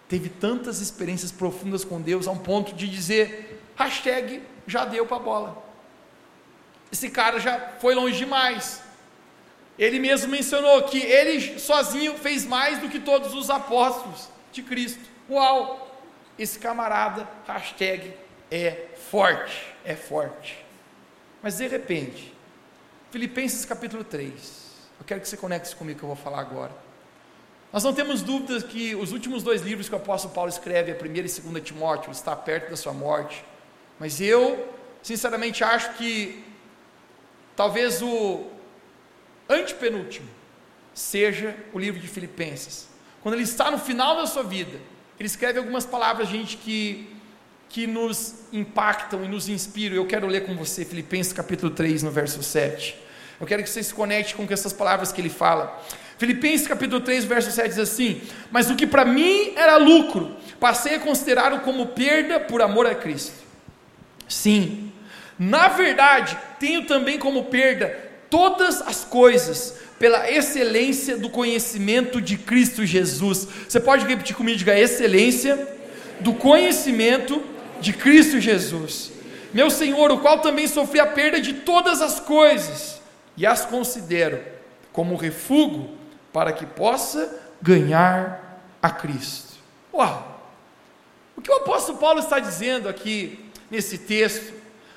teve 0.08 0.30
tantas 0.30 0.80
experiências 0.80 1.30
profundas 1.30 1.84
com 1.84 2.00
Deus, 2.00 2.26
a 2.26 2.30
um 2.30 2.38
ponto 2.38 2.74
de 2.74 2.88
dizer: 2.88 3.62
hashtag 3.76 4.42
já 4.66 4.86
deu 4.86 5.04
para 5.04 5.18
a 5.18 5.20
bola. 5.20 5.62
Esse 6.90 7.10
cara 7.10 7.38
já 7.38 7.74
foi 7.80 7.94
longe 7.94 8.16
demais. 8.16 8.80
Ele 9.78 9.98
mesmo 9.98 10.30
mencionou 10.30 10.84
que 10.84 10.98
ele 10.98 11.58
sozinho 11.58 12.14
fez 12.14 12.46
mais 12.46 12.78
do 12.78 12.88
que 12.88 12.98
todos 12.98 13.34
os 13.34 13.50
apóstolos 13.50 14.30
de 14.50 14.62
Cristo. 14.62 15.04
Uau! 15.28 15.85
Esse 16.38 16.58
camarada, 16.58 17.28
hashtag, 17.46 18.14
é 18.50 18.88
forte, 19.10 19.74
é 19.84 19.94
forte. 19.94 20.64
Mas 21.42 21.56
de 21.58 21.66
repente, 21.66 22.34
Filipenses 23.10 23.64
capítulo 23.64 24.04
3. 24.04 24.66
Eu 24.98 25.04
quero 25.06 25.20
que 25.20 25.28
você 25.28 25.36
conecte 25.36 25.74
comigo 25.76 25.98
que 25.98 26.04
eu 26.04 26.08
vou 26.08 26.16
falar 26.16 26.40
agora. 26.40 26.72
Nós 27.72 27.82
não 27.84 27.92
temos 27.92 28.22
dúvidas 28.22 28.62
que 28.62 28.94
os 28.94 29.12
últimos 29.12 29.42
dois 29.42 29.62
livros 29.62 29.88
que 29.88 29.94
o 29.94 29.98
apóstolo 29.98 30.34
Paulo 30.34 30.50
escreve, 30.50 30.92
a 30.92 30.94
primeira 30.94 31.26
e 31.26 31.30
segunda 31.30 31.60
Timóteo, 31.60 32.10
está 32.10 32.34
perto 32.34 32.70
da 32.70 32.76
sua 32.76 32.92
morte. 32.92 33.44
Mas 33.98 34.20
eu, 34.20 34.72
sinceramente, 35.02 35.64
acho 35.64 35.94
que 35.94 36.44
talvez 37.54 38.02
o 38.02 38.46
antepenúltimo 39.48 40.28
seja 40.94 41.56
o 41.72 41.78
livro 41.78 42.00
de 42.00 42.08
Filipenses. 42.08 42.88
Quando 43.22 43.34
ele 43.34 43.44
está 43.44 43.70
no 43.70 43.78
final 43.78 44.16
da 44.16 44.26
sua 44.26 44.42
vida, 44.42 44.78
ele 45.18 45.26
escreve 45.26 45.58
algumas 45.58 45.86
palavras, 45.86 46.28
gente, 46.28 46.56
que, 46.56 47.08
que 47.68 47.86
nos 47.86 48.34
impactam 48.52 49.24
e 49.24 49.28
nos 49.28 49.48
inspiram. 49.48 49.96
Eu 49.96 50.06
quero 50.06 50.26
ler 50.26 50.44
com 50.44 50.54
você 50.54 50.84
Filipenses 50.84 51.32
capítulo 51.32 51.72
3, 51.72 52.02
no 52.02 52.10
verso 52.10 52.42
7. 52.42 52.96
Eu 53.40 53.46
quero 53.46 53.62
que 53.62 53.68
você 53.68 53.82
se 53.82 53.92
conecte 53.92 54.34
com 54.34 54.46
essas 54.50 54.72
palavras 54.72 55.12
que 55.12 55.20
ele 55.20 55.30
fala. 55.30 55.82
Filipenses 56.18 56.66
capítulo 56.66 57.00
3, 57.00 57.24
verso 57.24 57.50
7 57.50 57.68
diz 57.68 57.78
assim: 57.78 58.22
Mas 58.50 58.70
o 58.70 58.76
que 58.76 58.86
para 58.86 59.04
mim 59.04 59.52
era 59.56 59.76
lucro, 59.76 60.36
passei 60.58 60.94
a 60.94 61.00
considerá-lo 61.00 61.60
como 61.60 61.88
perda 61.88 62.40
por 62.40 62.62
amor 62.62 62.86
a 62.86 62.94
Cristo. 62.94 63.44
Sim, 64.28 64.92
na 65.38 65.68
verdade, 65.68 66.36
tenho 66.58 66.86
também 66.86 67.18
como 67.18 67.44
perda 67.44 68.06
todas 68.30 68.80
as 68.82 69.04
coisas, 69.04 69.78
pela 69.98 70.30
excelência 70.30 71.16
do 71.16 71.30
conhecimento 71.30 72.20
de 72.20 72.36
Cristo 72.36 72.84
Jesus. 72.84 73.46
Você 73.68 73.80
pode 73.80 74.06
repetir 74.06 74.36
comigo, 74.36 74.58
diga 74.58 74.78
excelência 74.78 75.76
do 76.20 76.34
conhecimento 76.34 77.42
de 77.80 77.92
Cristo 77.92 78.40
Jesus. 78.40 79.12
Meu 79.52 79.70
Senhor, 79.70 80.10
o 80.10 80.18
qual 80.18 80.40
também 80.40 80.66
sofri 80.66 81.00
a 81.00 81.06
perda 81.06 81.40
de 81.40 81.54
todas 81.54 82.02
as 82.02 82.20
coisas, 82.20 83.00
e 83.36 83.46
as 83.46 83.64
considero 83.64 84.42
como 84.92 85.14
refúgio 85.14 85.90
para 86.32 86.52
que 86.52 86.64
possa 86.64 87.38
ganhar 87.60 88.62
a 88.82 88.90
Cristo. 88.90 89.54
Uau! 89.92 90.40
O 91.36 91.42
que 91.42 91.50
o 91.50 91.56
apóstolo 91.56 91.98
Paulo 91.98 92.20
está 92.20 92.38
dizendo 92.38 92.88
aqui 92.88 93.50
nesse 93.70 93.98
texto, 93.98 94.54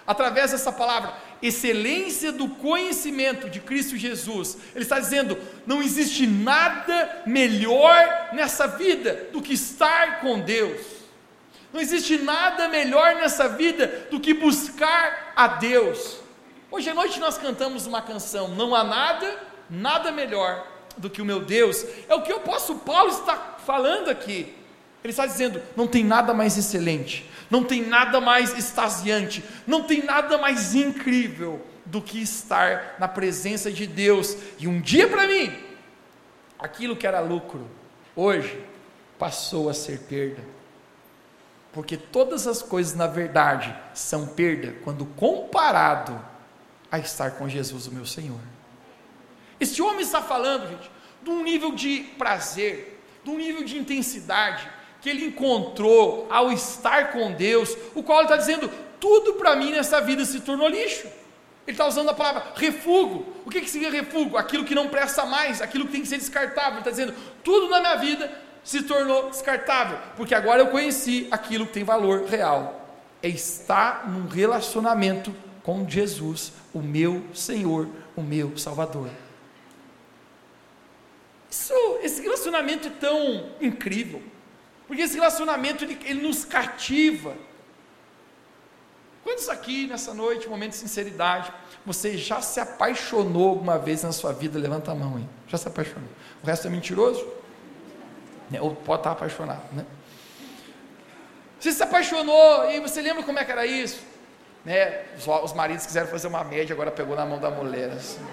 através 0.08 0.52
dessa 0.52 0.72
palavra, 0.72 1.14
excelência 1.42 2.32
do 2.32 2.50
conhecimento 2.50 3.50
de 3.50 3.60
Cristo 3.60 3.98
Jesus, 3.98 4.58
ele 4.76 4.84
está 4.84 5.00
dizendo: 5.00 5.38
não 5.66 5.82
existe 5.82 6.28
nada 6.28 7.24
melhor 7.26 8.30
nessa 8.34 8.68
vida 8.68 9.28
do 9.32 9.42
que 9.42 9.54
estar 9.54 10.20
com 10.22 10.40
Deus. 10.40 11.00
Não 11.72 11.80
existe 11.80 12.18
nada 12.18 12.68
melhor 12.68 13.16
nessa 13.16 13.48
vida 13.48 14.08
do 14.10 14.20
que 14.20 14.34
buscar 14.34 15.34
a 15.36 15.48
Deus. 15.48 16.18
Hoje 16.72 16.90
à 16.90 16.94
noite 16.94 17.20
nós 17.20 17.38
cantamos 17.38 17.86
uma 17.86 18.02
canção, 18.02 18.50
não 18.50 18.76
há 18.76 18.84
nada, 18.84 19.40
nada 19.70 20.12
melhor 20.12 20.66
do 20.98 21.10
que 21.10 21.22
o 21.22 21.26
meu 21.26 21.42
Deus. 21.42 21.86
É 22.08 22.16
o 22.16 22.22
que 22.22 22.34
o 22.34 22.38
apóstolo 22.38 22.80
Paulo 22.80 23.12
está 23.12 23.58
falando 23.66 24.10
aqui. 24.10 24.56
Ele 25.04 25.12
está 25.12 25.26
dizendo: 25.26 25.62
não 25.76 25.88
tem 25.88 26.04
nada 26.04 26.34
mais 26.34 26.58
excelente, 26.58 27.30
não 27.50 27.64
tem 27.64 27.86
nada 27.86 28.22
mais 28.22 28.58
extasiante, 28.58 29.44
não 29.66 29.84
tem 29.84 30.04
nada 30.04 30.38
mais 30.38 30.76
incrível 30.76 31.66
do 31.86 32.02
que 32.02 32.22
estar 32.22 32.96
na 33.00 33.08
presença 33.08 33.72
de 33.72 33.88
Deus. 33.88 34.38
E 34.60 34.68
um 34.68 34.80
dia 34.80 35.08
para 35.08 35.28
mim, 35.28 35.52
aquilo 36.60 36.96
que 36.96 37.08
era 37.08 37.20
lucro, 37.20 37.68
hoje 38.16 38.64
passou 39.18 39.70
a 39.70 39.74
ser 39.74 40.00
perda. 40.02 40.42
Porque 41.74 41.98
todas 41.98 42.48
as 42.48 42.62
coisas, 42.62 42.96
na 42.96 43.08
verdade, 43.08 43.76
são 43.94 44.28
perda 44.28 44.76
quando 44.84 45.06
comparado 45.06 46.20
a 46.92 46.98
estar 46.98 47.32
com 47.32 47.48
Jesus, 47.48 47.88
o 47.88 47.92
meu 47.92 48.06
Senhor. 48.06 48.40
Este 49.60 49.82
homem 49.82 50.02
está 50.02 50.22
falando, 50.22 50.68
gente, 50.70 50.90
de 51.22 51.30
um 51.30 51.44
nível 51.44 51.74
de 51.74 52.02
prazer, 52.18 53.00
de 53.24 53.30
um 53.30 53.38
nível 53.38 53.64
de 53.64 53.78
intensidade, 53.78 54.68
que 55.02 55.10
ele 55.10 55.26
encontrou 55.26 56.28
ao 56.30 56.52
estar 56.52 57.12
com 57.12 57.32
Deus, 57.32 57.76
o 57.96 58.04
qual 58.04 58.20
ele 58.20 58.26
está 58.26 58.38
dizendo: 58.38 58.70
tudo 59.00 59.34
para 59.34 59.56
mim 59.56 59.72
nessa 59.72 60.02
vida 60.02 60.26
se 60.26 60.42
tornou 60.42 60.68
lixo. 60.68 61.08
Ele 61.66 61.76
está 61.76 61.86
usando 61.86 62.10
a 62.10 62.14
palavra 62.14 62.54
refúgio. 62.56 63.26
O 63.46 63.50
que, 63.50 63.62
que 63.62 63.70
significa 63.70 64.04
refúgio? 64.04 64.38
Aquilo 64.38 64.66
que 64.66 64.74
não 64.74 64.88
presta 64.88 65.26
mais, 65.26 65.62
aquilo 65.62 65.86
que 65.86 65.92
tem 65.92 66.02
que 66.02 66.08
ser 66.08 66.18
descartável. 66.18 66.72
Ele 66.72 66.80
está 66.80 66.92
dizendo: 66.92 67.14
tudo 67.44 67.70
na 67.70 67.80
minha 67.80 67.96
vida 67.96 68.32
se 68.64 68.84
tornou 68.84 69.30
descartável, 69.30 69.98
porque 70.18 70.36
agora 70.36 70.62
eu 70.62 70.68
conheci 70.68 71.28
aquilo 71.32 71.66
que 71.66 71.74
tem 71.74 71.84
valor 71.84 72.26
real. 72.26 72.88
É 73.22 73.28
estar 73.28 74.10
num 74.10 74.28
relacionamento 74.28 75.34
com 75.64 75.88
Jesus, 75.88 76.54
o 76.74 76.80
meu 76.80 77.24
Senhor, 77.34 77.88
o 78.16 78.22
meu 78.22 78.58
Salvador. 78.58 79.10
Isso, 81.50 81.74
esse 82.02 82.22
relacionamento 82.22 82.88
é 82.88 82.92
tão 82.92 83.50
incrível. 83.60 84.22
Porque 84.90 85.04
esse 85.04 85.14
relacionamento 85.14 85.84
ele, 85.84 86.00
ele 86.04 86.20
nos 86.20 86.44
cativa. 86.44 87.36
Quantos 89.24 89.48
aqui 89.48 89.86
nessa 89.86 90.16
noite, 90.16 90.50
momento 90.50 90.72
de 90.72 90.78
sinceridade, 90.78 91.54
você 91.86 92.18
já 92.18 92.42
se 92.42 92.60
apaixonou 92.60 93.50
alguma 93.50 93.78
vez 93.78 94.02
na 94.02 94.12
sua 94.12 94.34
vida? 94.34 94.58
Levanta 94.58 94.92
a 94.92 94.96
mão 94.96 95.18
aí. 95.18 95.26
Já 95.48 95.60
se 95.60 95.68
apaixonou. 95.68 96.10
O 96.42 96.48
resto 96.48 96.66
é 96.66 96.72
mentiroso? 96.72 97.24
Né? 98.50 98.60
Ou 98.60 98.76
pode 98.76 99.02
estar 99.02 99.12
apaixonado, 99.12 99.62
né? 99.74 99.86
Você 101.60 101.72
se 101.72 101.84
apaixonou 101.84 102.72
e 102.72 102.80
você 102.80 103.00
lembra 103.00 103.22
como 103.22 103.38
é 103.38 103.46
que 103.46 103.52
era 103.52 103.68
isso? 103.68 104.02
Né? 104.66 105.04
Os, 105.16 105.28
os 105.28 105.54
maridos 105.54 105.86
quiseram 105.86 106.08
fazer 106.08 106.26
uma 106.26 106.44
média, 106.44 106.74
agora 106.74 106.90
pegou 106.90 107.16
na 107.16 107.28
mão 107.28 107.38
da 107.38 107.52
mulher. 107.52 107.92
Assim. 107.92 108.26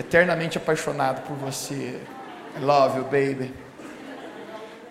Eternamente 0.00 0.58
apaixonado 0.58 1.24
por 1.28 1.36
você. 1.36 2.00
I 2.54 2.60
love 2.60 2.98
you, 2.98 3.04
baby. 3.04 3.54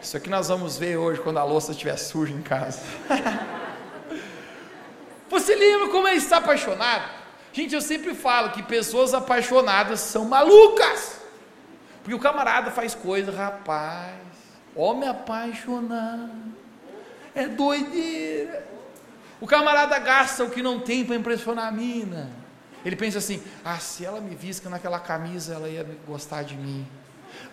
Isso 0.01 0.17
aqui 0.17 0.29
nós 0.29 0.47
vamos 0.47 0.77
ver 0.77 0.97
hoje 0.97 1.21
quando 1.21 1.37
a 1.37 1.43
louça 1.43 1.71
estiver 1.71 1.95
suja 1.95 2.33
em 2.33 2.41
casa. 2.41 2.81
Você 5.29 5.55
lembra 5.55 5.89
como 5.89 6.07
ele 6.07 6.17
está 6.17 6.37
apaixonado? 6.37 7.07
Gente, 7.53 7.75
eu 7.75 7.81
sempre 7.81 8.15
falo 8.15 8.49
que 8.49 8.63
pessoas 8.63 9.13
apaixonadas 9.13 9.99
são 9.99 10.25
malucas. 10.25 11.21
Porque 12.01 12.15
o 12.15 12.19
camarada 12.19 12.71
faz 12.71 12.95
coisa, 12.95 13.31
rapaz. 13.31 14.15
Homem 14.75 15.07
apaixonado. 15.07 16.31
É 17.35 17.47
doideira. 17.47 18.67
O 19.39 19.45
camarada 19.45 19.99
gasta 19.99 20.43
o 20.43 20.49
que 20.49 20.63
não 20.63 20.79
tem 20.79 21.05
para 21.05 21.15
impressionar 21.15 21.67
a 21.67 21.71
mina. 21.71 22.31
Ele 22.83 22.95
pensa 22.95 23.19
assim: 23.19 23.41
ah, 23.63 23.77
se 23.77 24.03
ela 24.03 24.19
me 24.19 24.33
visca 24.33 24.69
naquela 24.69 24.99
camisa, 24.99 25.53
ela 25.53 25.69
ia 25.69 25.85
gostar 26.07 26.43
de 26.43 26.55
mim. 26.55 26.87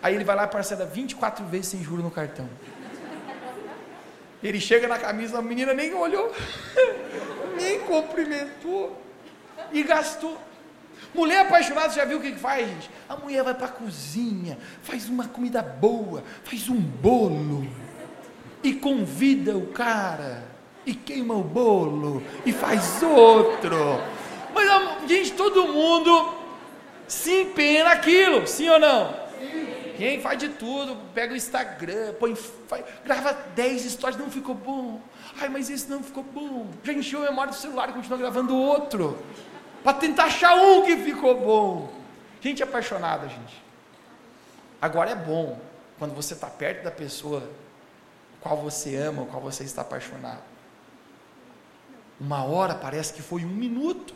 Aí 0.01 0.15
ele 0.15 0.23
vai 0.23 0.35
lá 0.35 0.43
e 0.43 0.47
parcela 0.47 0.85
24 0.85 1.45
vezes 1.45 1.67
sem 1.67 1.83
juros 1.83 2.03
no 2.03 2.11
cartão. 2.11 2.49
Ele 4.41 4.59
chega 4.59 4.87
na 4.87 4.97
camisa, 4.97 5.39
a 5.39 5.41
menina 5.41 5.73
nem 5.73 5.93
olhou, 5.93 6.33
nem 7.59 7.79
cumprimentou 7.81 8.99
e 9.71 9.83
gastou. 9.83 10.39
Mulher 11.13 11.41
apaixonada, 11.41 11.89
já 11.89 12.05
viu 12.05 12.19
o 12.19 12.21
que 12.21 12.33
faz, 12.35 12.67
gente? 12.67 12.89
A 13.07 13.15
mulher 13.15 13.43
vai 13.43 13.53
para 13.53 13.65
a 13.65 13.71
cozinha, 13.71 14.57
faz 14.81 15.09
uma 15.09 15.27
comida 15.27 15.61
boa, 15.61 16.23
faz 16.43 16.69
um 16.69 16.79
bolo 16.79 17.67
e 18.63 18.73
convida 18.73 19.57
o 19.57 19.67
cara 19.67 20.43
e 20.85 20.93
queima 20.93 21.33
o 21.33 21.43
bolo 21.43 22.23
e 22.45 22.51
faz 22.51 23.01
outro. 23.03 23.99
Mas, 24.53 25.09
gente, 25.09 25.33
todo 25.33 25.67
mundo 25.67 26.35
se 27.07 27.41
empenha 27.41 27.83
naquilo, 27.83 28.45
sim 28.47 28.69
ou 28.69 28.79
não? 28.79 29.18
Quem 29.99 30.21
faz 30.21 30.39
de 30.39 30.47
tudo, 30.47 30.95
pega 31.13 31.33
o 31.33 31.35
Instagram, 31.35 32.13
põe, 32.13 32.33
faz, 32.33 32.85
grava 33.03 33.33
10 33.33 33.83
histórias, 33.83 34.17
não 34.17 34.31
ficou 34.31 34.55
bom. 34.55 35.01
Ai, 35.41 35.49
mas 35.49 35.69
esse 35.69 35.89
não 35.89 36.01
ficou 36.01 36.23
bom. 36.23 36.67
Já 36.85 36.93
encheu 36.93 37.21
a 37.21 37.29
memória 37.29 37.51
do 37.51 37.57
celular 37.57 37.89
e 37.89 37.91
continua 37.91 38.17
gravando 38.17 38.55
outro. 38.55 39.21
Para 39.83 39.97
tentar 39.97 40.23
achar 40.23 40.55
um 40.55 40.85
que 40.85 40.95
ficou 40.95 41.37
bom. 41.41 41.93
Gente 42.39 42.63
apaixonada, 42.63 43.27
gente. 43.27 43.61
Agora 44.81 45.09
é 45.09 45.15
bom 45.15 45.59
quando 45.97 46.15
você 46.15 46.33
está 46.33 46.47
perto 46.47 46.85
da 46.85 46.91
pessoa 46.91 47.43
qual 48.39 48.55
você 48.55 48.95
ama, 48.95 49.25
qual 49.25 49.41
você 49.41 49.65
está 49.65 49.81
apaixonado. 49.81 50.43
Uma 52.17 52.45
hora 52.45 52.73
parece 52.73 53.13
que 53.13 53.21
foi 53.21 53.43
um 53.43 53.49
minuto. 53.49 54.15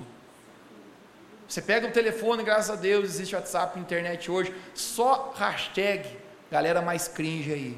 Você 1.47 1.61
pega 1.61 1.87
o 1.87 1.91
telefone, 1.91 2.43
graças 2.43 2.69
a 2.69 2.75
Deus, 2.75 3.05
existe 3.05 3.35
WhatsApp, 3.35 3.79
internet 3.79 4.31
hoje, 4.31 4.53
só 4.73 5.33
hashtag, 5.37 6.07
galera 6.51 6.81
mais 6.81 7.07
cringe 7.07 7.51
aí. 7.51 7.77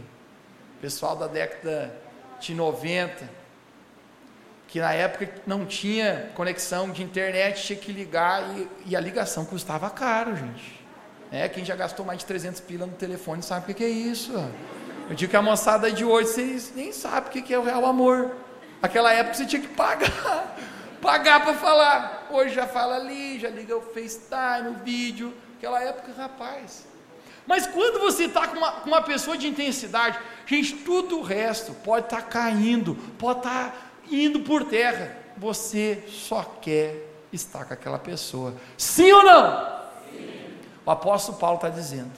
Pessoal 0.82 1.16
da 1.16 1.28
década 1.28 1.94
de 2.40 2.54
90, 2.54 3.28
que 4.68 4.80
na 4.80 4.94
época 4.94 5.30
não 5.48 5.66
tinha 5.66 6.30
conexão 6.36 6.92
de 6.92 7.04
internet, 7.04 7.64
tinha 7.64 7.80
que 7.80 7.92
ligar 7.92 8.44
e, 8.58 8.68
e 8.88 8.96
a 8.96 9.00
ligação 9.00 9.46
custava 9.46 9.90
caro, 9.90 10.36
gente. 10.36 10.86
É, 11.32 11.50
quem 11.50 11.66
já 11.66 11.76
gastou 11.76 12.06
mais 12.06 12.20
de 12.20 12.26
300 12.26 12.62
pila 12.62 12.86
no 12.86 12.94
telefone 12.94 13.42
sabe 13.42 13.72
o 13.72 13.76
que 13.76 13.84
é 13.84 13.90
isso. 13.90 14.32
Eu 15.10 15.16
digo 15.16 15.30
que 15.30 15.38
a 15.38 15.42
moçada 15.42 15.92
de 15.92 16.06
hoje, 16.06 16.30
vocês 16.30 16.74
nem 16.76 16.92
sabem 16.92 17.30
o 17.30 17.44
que 17.44 17.54
é 17.54 17.60
o 17.60 17.64
real 17.64 17.86
amor. 17.86 18.32
Aquela 18.82 19.12
época 19.14 19.36
você 19.36 19.46
tinha 19.46 19.62
que 19.62 19.68
pagar 19.68 20.55
pagar 21.06 21.44
para 21.44 21.54
falar. 21.54 22.28
Hoje 22.32 22.56
já 22.56 22.66
fala 22.66 22.96
ali, 22.96 23.40
já 23.40 23.50
liga 23.50 23.78
o 23.78 23.82
FaceTime, 23.82 24.70
o 24.70 24.84
vídeo. 24.84 25.34
Aquela 25.58 25.82
época, 25.82 26.12
rapaz. 26.18 26.88
Mas 27.46 27.68
quando 27.68 28.00
você 28.00 28.26
está 28.26 28.48
com, 28.48 28.60
com 28.60 28.90
uma, 28.90 29.04
pessoa 29.04 29.38
de 29.38 29.48
intensidade, 29.48 30.20
gente, 30.48 30.78
tudo 30.78 31.20
o 31.20 31.22
resto 31.22 31.74
pode 31.76 32.08
estar 32.08 32.24
tá 32.24 32.28
caindo, 32.28 32.96
pode 33.20 33.40
estar 33.40 33.70
tá 33.70 33.76
indo 34.10 34.40
por 34.40 34.66
terra. 34.66 35.16
Você 35.38 36.04
só 36.08 36.42
quer 36.60 37.08
estar 37.32 37.66
com 37.66 37.74
aquela 37.76 38.00
pessoa. 38.00 38.56
Sim 38.76 39.12
ou 39.12 39.24
não? 39.24 39.76
Sim. 40.12 40.58
o 40.84 40.90
apóstolo 40.92 41.38
Paulo 41.38 41.58
está 41.58 41.70
dizendo: 41.70 42.12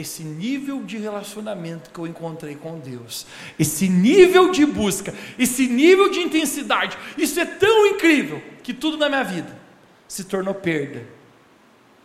esse 0.00 0.22
nível 0.22 0.82
de 0.82 0.96
relacionamento 0.96 1.90
que 1.90 1.98
eu 1.98 2.06
encontrei 2.06 2.54
com 2.54 2.78
Deus, 2.78 3.26
esse 3.58 3.88
nível 3.88 4.50
de 4.50 4.64
busca, 4.64 5.14
esse 5.38 5.66
nível 5.66 6.10
de 6.10 6.20
intensidade, 6.20 6.96
isso 7.16 7.38
é 7.38 7.44
tão 7.44 7.86
incrível 7.86 8.42
que 8.62 8.74
tudo 8.74 8.96
na 8.96 9.08
minha 9.08 9.24
vida 9.24 9.58
se 10.08 10.24
tornou 10.24 10.54
perda. 10.54 11.06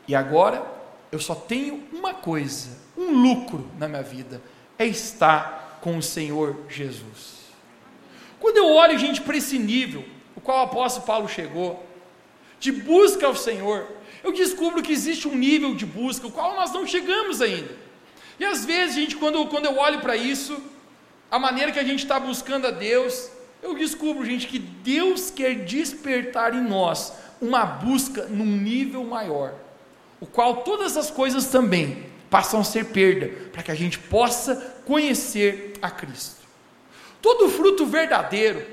E 0.07 0.13
agora 0.13 0.65
eu 1.11 1.19
só 1.19 1.33
tenho 1.33 1.83
uma 1.91 2.13
coisa, 2.13 2.69
um 2.97 3.11
lucro 3.11 3.69
na 3.79 3.87
minha 3.87 4.03
vida, 4.03 4.41
é 4.77 4.85
estar 4.85 5.79
com 5.81 5.97
o 5.97 6.03
Senhor 6.03 6.57
Jesus. 6.69 7.35
Quando 8.39 8.57
eu 8.57 8.67
olho, 8.67 8.99
gente, 8.99 9.21
para 9.21 9.37
esse 9.37 9.57
nível, 9.57 10.03
o 10.35 10.41
qual 10.41 10.59
o 10.59 10.63
apóstolo 10.63 11.05
Paulo 11.05 11.27
chegou, 11.27 11.85
de 12.59 12.71
busca 12.71 13.25
ao 13.25 13.35
Senhor, 13.35 13.87
eu 14.23 14.31
descubro 14.31 14.81
que 14.81 14.91
existe 14.91 15.27
um 15.27 15.35
nível 15.35 15.75
de 15.75 15.85
busca, 15.85 16.27
o 16.27 16.31
qual 16.31 16.55
nós 16.55 16.71
não 16.73 16.85
chegamos 16.85 17.41
ainda. 17.41 17.84
E 18.39 18.45
às 18.45 18.65
vezes, 18.65 18.95
gente, 18.95 19.15
quando, 19.15 19.45
quando 19.47 19.65
eu 19.65 19.77
olho 19.77 19.99
para 20.01 20.15
isso, 20.15 20.61
a 21.31 21.39
maneira 21.39 21.71
que 21.71 21.79
a 21.79 21.83
gente 21.83 21.99
está 21.99 22.19
buscando 22.19 22.67
a 22.67 22.71
Deus, 22.71 23.29
eu 23.61 23.75
descubro, 23.75 24.25
gente, 24.25 24.47
que 24.47 24.59
Deus 24.59 25.31
quer 25.31 25.55
despertar 25.65 26.53
em 26.53 26.61
nós 26.61 27.13
uma 27.41 27.65
busca 27.65 28.25
num 28.25 28.45
nível 28.45 29.03
maior, 29.03 29.53
o 30.19 30.25
qual 30.25 30.57
todas 30.57 30.95
as 30.95 31.09
coisas 31.11 31.47
também 31.47 32.05
passam 32.29 32.59
a 32.59 32.63
ser 32.63 32.85
perda, 32.85 33.27
para 33.51 33.63
que 33.63 33.71
a 33.71 33.75
gente 33.75 33.97
possa 33.97 34.55
conhecer 34.85 35.73
a 35.81 35.89
Cristo. 35.89 36.41
Todo 37.21 37.49
fruto 37.49 37.85
verdadeiro 37.85 38.65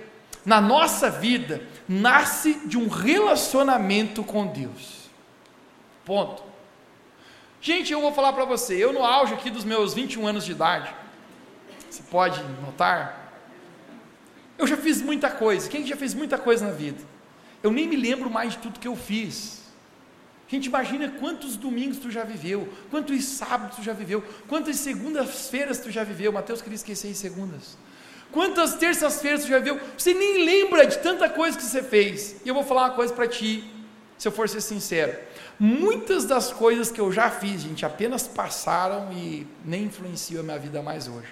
na 0.44 0.60
nossa 0.60 1.08
vida 1.08 1.62
nasce 1.88 2.60
de 2.66 2.76
um 2.76 2.88
relacionamento 2.88 4.22
com 4.24 4.46
Deus. 4.46 5.08
Ponto. 6.04 6.51
Gente, 7.62 7.92
eu 7.92 8.00
vou 8.00 8.12
falar 8.12 8.32
para 8.32 8.44
você, 8.44 8.74
eu 8.74 8.92
no 8.92 9.04
auge 9.04 9.34
aqui 9.34 9.48
dos 9.48 9.62
meus 9.62 9.94
21 9.94 10.26
anos 10.26 10.44
de 10.44 10.50
idade, 10.50 10.92
você 11.88 12.02
pode 12.10 12.42
notar, 12.60 13.32
eu 14.58 14.66
já 14.66 14.76
fiz 14.76 15.00
muita 15.00 15.30
coisa. 15.30 15.70
Quem 15.70 15.86
já 15.86 15.96
fez 15.96 16.12
muita 16.12 16.36
coisa 16.36 16.66
na 16.66 16.72
vida? 16.72 16.98
Eu 17.62 17.70
nem 17.70 17.86
me 17.86 17.94
lembro 17.94 18.28
mais 18.28 18.54
de 18.54 18.58
tudo 18.58 18.80
que 18.80 18.88
eu 18.88 18.96
fiz. 18.96 19.62
Gente, 20.48 20.66
imagina 20.66 21.08
quantos 21.20 21.56
domingos 21.56 21.98
tu 21.98 22.10
já 22.10 22.24
viveu, 22.24 22.68
quantos 22.90 23.24
sábados 23.24 23.76
tu 23.76 23.82
já 23.82 23.92
viveu, 23.92 24.24
quantas 24.48 24.74
segundas-feiras 24.76 25.78
tu 25.78 25.88
já 25.88 26.02
viveu. 26.02 26.32
Mateus 26.32 26.60
queria 26.60 26.74
esquecer 26.74 27.10
em 27.10 27.14
segundas. 27.14 27.78
Quantas 28.32 28.74
terças-feiras 28.74 29.42
tu 29.44 29.48
já 29.48 29.58
viveu? 29.58 29.80
Você 29.96 30.12
nem 30.12 30.44
lembra 30.44 30.84
de 30.84 30.98
tanta 30.98 31.28
coisa 31.28 31.56
que 31.56 31.62
você 31.62 31.80
fez. 31.80 32.40
E 32.44 32.48
eu 32.48 32.54
vou 32.54 32.64
falar 32.64 32.86
uma 32.86 32.94
coisa 32.96 33.14
para 33.14 33.28
ti, 33.28 33.64
se 34.18 34.26
eu 34.26 34.32
for 34.32 34.48
ser 34.48 34.60
sincero. 34.60 35.16
Muitas 35.58 36.24
das 36.24 36.52
coisas 36.52 36.90
que 36.90 37.00
eu 37.00 37.12
já 37.12 37.30
fiz, 37.30 37.62
gente, 37.62 37.84
apenas 37.86 38.26
passaram 38.26 39.12
e 39.12 39.46
nem 39.64 39.84
influenciam 39.84 40.40
a 40.40 40.42
minha 40.42 40.58
vida 40.58 40.82
mais 40.82 41.08
hoje. 41.08 41.28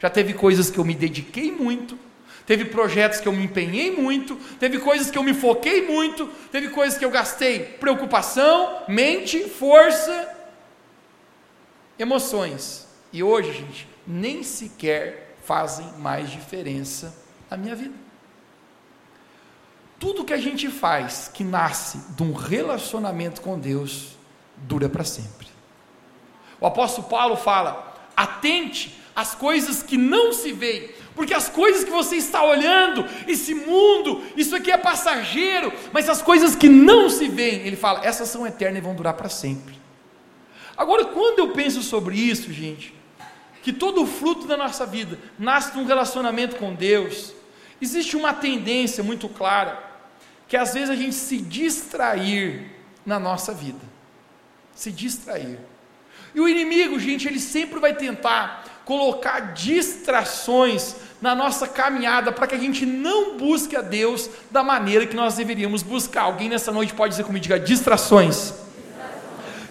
Já 0.00 0.10
teve 0.10 0.34
coisas 0.34 0.70
que 0.70 0.78
eu 0.78 0.84
me 0.84 0.94
dediquei 0.94 1.52
muito, 1.52 1.98
teve 2.46 2.64
projetos 2.66 3.20
que 3.20 3.28
eu 3.28 3.32
me 3.32 3.44
empenhei 3.44 3.90
muito, 3.90 4.36
teve 4.58 4.78
coisas 4.78 5.10
que 5.10 5.16
eu 5.16 5.22
me 5.22 5.34
foquei 5.34 5.86
muito, 5.86 6.26
teve 6.50 6.68
coisas 6.68 6.98
que 6.98 7.04
eu 7.04 7.10
gastei 7.10 7.60
preocupação, 7.60 8.82
mente, 8.88 9.48
força, 9.48 10.28
emoções. 11.98 12.86
E 13.12 13.22
hoje, 13.22 13.52
gente, 13.52 13.88
nem 14.06 14.42
sequer 14.42 15.36
fazem 15.44 15.86
mais 15.98 16.30
diferença 16.30 17.14
na 17.50 17.56
minha 17.56 17.74
vida. 17.74 17.94
Tudo 20.00 20.24
que 20.24 20.32
a 20.32 20.38
gente 20.38 20.68
faz 20.68 21.30
que 21.32 21.44
nasce 21.44 22.00
de 22.16 22.22
um 22.22 22.32
relacionamento 22.32 23.42
com 23.42 23.58
Deus 23.58 24.16
dura 24.56 24.88
para 24.88 25.04
sempre. 25.04 25.46
O 26.58 26.66
apóstolo 26.66 27.06
Paulo 27.06 27.36
fala: 27.36 27.94
atente 28.16 28.98
às 29.14 29.34
coisas 29.34 29.82
que 29.82 29.98
não 29.98 30.32
se 30.32 30.52
veem, 30.52 30.88
porque 31.14 31.34
as 31.34 31.50
coisas 31.50 31.84
que 31.84 31.90
você 31.90 32.16
está 32.16 32.42
olhando, 32.42 33.04
esse 33.28 33.54
mundo, 33.54 34.22
isso 34.34 34.56
aqui 34.56 34.70
é 34.70 34.78
passageiro, 34.78 35.70
mas 35.92 36.08
as 36.08 36.22
coisas 36.22 36.56
que 36.56 36.68
não 36.68 37.10
se 37.10 37.28
veem, 37.28 37.66
ele 37.66 37.76
fala, 37.76 38.02
essas 38.02 38.30
são 38.30 38.46
eternas 38.46 38.78
e 38.78 38.84
vão 38.84 38.94
durar 38.94 39.12
para 39.12 39.28
sempre. 39.28 39.78
Agora, 40.78 41.04
quando 41.04 41.40
eu 41.40 41.50
penso 41.50 41.82
sobre 41.82 42.16
isso, 42.16 42.50
gente, 42.50 42.94
que 43.62 43.70
todo 43.70 44.02
o 44.02 44.06
fruto 44.06 44.46
da 44.46 44.56
nossa 44.56 44.86
vida 44.86 45.18
nasce 45.38 45.72
de 45.72 45.78
um 45.78 45.84
relacionamento 45.84 46.56
com 46.56 46.74
Deus, 46.74 47.34
existe 47.82 48.16
uma 48.16 48.32
tendência 48.32 49.04
muito 49.04 49.28
clara 49.28 49.89
que 50.50 50.56
às 50.56 50.74
vezes 50.74 50.90
a 50.90 50.96
gente 50.96 51.14
se 51.14 51.36
distrair 51.36 52.66
na 53.06 53.20
nossa 53.20 53.54
vida. 53.54 53.78
Se 54.74 54.90
distrair. 54.90 55.60
E 56.34 56.40
o 56.40 56.48
inimigo, 56.48 56.98
gente, 56.98 57.28
ele 57.28 57.38
sempre 57.38 57.78
vai 57.78 57.94
tentar 57.94 58.64
colocar 58.84 59.54
distrações 59.54 60.96
na 61.22 61.36
nossa 61.36 61.68
caminhada 61.68 62.32
para 62.32 62.48
que 62.48 62.56
a 62.56 62.58
gente 62.58 62.84
não 62.84 63.36
busque 63.36 63.76
a 63.76 63.80
Deus 63.80 64.28
da 64.50 64.64
maneira 64.64 65.06
que 65.06 65.14
nós 65.14 65.36
deveríamos 65.36 65.84
buscar. 65.84 66.22
Alguém 66.22 66.48
nessa 66.48 66.72
noite 66.72 66.94
pode 66.94 67.12
dizer 67.12 67.22
comigo, 67.22 67.44
diga 67.44 67.60
distrações. 67.60 68.52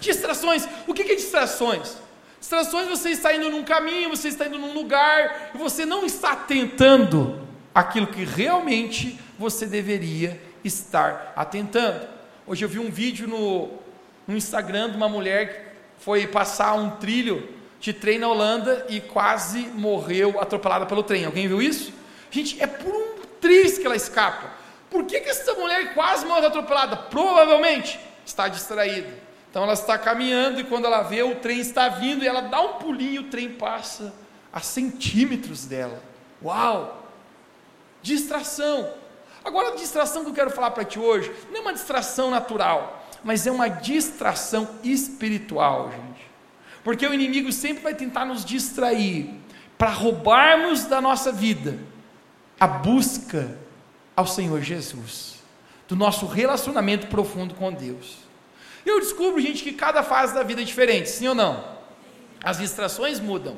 distrações. 0.00 0.68
O 0.86 0.94
que 0.94 1.02
é 1.02 1.14
distrações? 1.14 1.98
Distrações 2.38 2.88
você 2.88 3.10
está 3.10 3.34
indo 3.34 3.50
num 3.50 3.64
caminho, 3.64 4.08
você 4.08 4.28
está 4.28 4.46
indo 4.46 4.58
num 4.58 4.72
lugar 4.72 5.50
e 5.54 5.58
você 5.58 5.84
não 5.84 6.06
está 6.06 6.34
tentando 6.34 7.38
aquilo 7.74 8.06
que 8.06 8.24
realmente 8.24 9.20
você 9.38 9.66
deveria 9.66 10.48
estar 10.64 11.32
atentando. 11.36 12.06
Hoje 12.46 12.64
eu 12.64 12.68
vi 12.68 12.78
um 12.78 12.90
vídeo 12.90 13.28
no, 13.28 13.70
no 14.26 14.36
Instagram 14.36 14.90
de 14.90 14.96
uma 14.96 15.08
mulher 15.08 15.48
que 15.48 16.04
foi 16.04 16.26
passar 16.26 16.74
um 16.74 16.90
trilho 16.90 17.48
de 17.80 17.92
trem 17.92 18.18
na 18.18 18.28
Holanda 18.28 18.86
e 18.88 19.00
quase 19.00 19.60
morreu 19.68 20.40
atropelada 20.40 20.86
pelo 20.86 21.02
trem. 21.02 21.24
Alguém 21.24 21.48
viu 21.48 21.62
isso? 21.62 21.92
Gente, 22.30 22.62
é 22.62 22.66
por 22.66 22.94
um 22.94 23.20
triz 23.40 23.78
que 23.78 23.86
ela 23.86 23.96
escapa. 23.96 24.50
Por 24.90 25.04
que, 25.04 25.20
que 25.20 25.30
essa 25.30 25.54
mulher 25.54 25.94
quase 25.94 26.26
morreu 26.26 26.48
atropelada? 26.48 26.96
Provavelmente 26.96 27.98
está 28.24 28.48
distraída. 28.48 29.08
Então 29.50 29.64
ela 29.64 29.72
está 29.72 29.98
caminhando 29.98 30.60
e 30.60 30.64
quando 30.64 30.84
ela 30.84 31.02
vê 31.02 31.22
o 31.22 31.36
trem 31.36 31.58
está 31.58 31.88
vindo 31.88 32.22
e 32.22 32.28
ela 32.28 32.42
dá 32.42 32.60
um 32.60 32.74
pulinho, 32.74 33.22
o 33.22 33.24
trem 33.24 33.50
passa 33.50 34.14
a 34.52 34.60
centímetros 34.60 35.64
dela. 35.66 36.00
Uau! 36.42 37.08
Distração. 38.02 38.99
Agora, 39.44 39.70
a 39.70 39.76
distração 39.76 40.22
que 40.22 40.30
eu 40.30 40.34
quero 40.34 40.50
falar 40.50 40.70
para 40.70 40.84
ti 40.84 40.98
hoje 40.98 41.32
não 41.50 41.58
é 41.58 41.60
uma 41.60 41.72
distração 41.72 42.30
natural, 42.30 43.06
mas 43.24 43.46
é 43.46 43.50
uma 43.50 43.68
distração 43.68 44.68
espiritual, 44.84 45.90
gente. 45.90 46.30
Porque 46.84 47.06
o 47.06 47.14
inimigo 47.14 47.52
sempre 47.52 47.82
vai 47.82 47.94
tentar 47.94 48.24
nos 48.24 48.44
distrair 48.44 49.34
para 49.78 49.90
roubarmos 49.90 50.84
da 50.84 51.00
nossa 51.00 51.32
vida 51.32 51.78
a 52.58 52.66
busca 52.66 53.58
ao 54.14 54.26
Senhor 54.26 54.60
Jesus, 54.60 55.36
do 55.88 55.96
nosso 55.96 56.26
relacionamento 56.26 57.06
profundo 57.06 57.54
com 57.54 57.72
Deus. 57.72 58.18
Eu 58.84 59.00
descubro, 59.00 59.40
gente, 59.40 59.62
que 59.62 59.72
cada 59.72 60.02
fase 60.02 60.34
da 60.34 60.42
vida 60.42 60.60
é 60.60 60.64
diferente, 60.64 61.08
sim 61.08 61.28
ou 61.28 61.34
não? 61.34 61.64
As 62.42 62.58
distrações 62.58 63.20
mudam. 63.20 63.56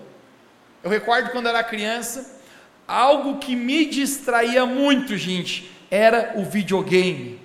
Eu 0.82 0.90
recordo 0.90 1.30
quando 1.30 1.48
era 1.48 1.62
criança, 1.62 2.40
algo 2.86 3.38
que 3.38 3.56
me 3.56 3.86
distraía 3.86 4.66
muito, 4.66 5.16
gente, 5.16 5.71
era 5.92 6.32
o 6.36 6.44
videogame. 6.44 7.38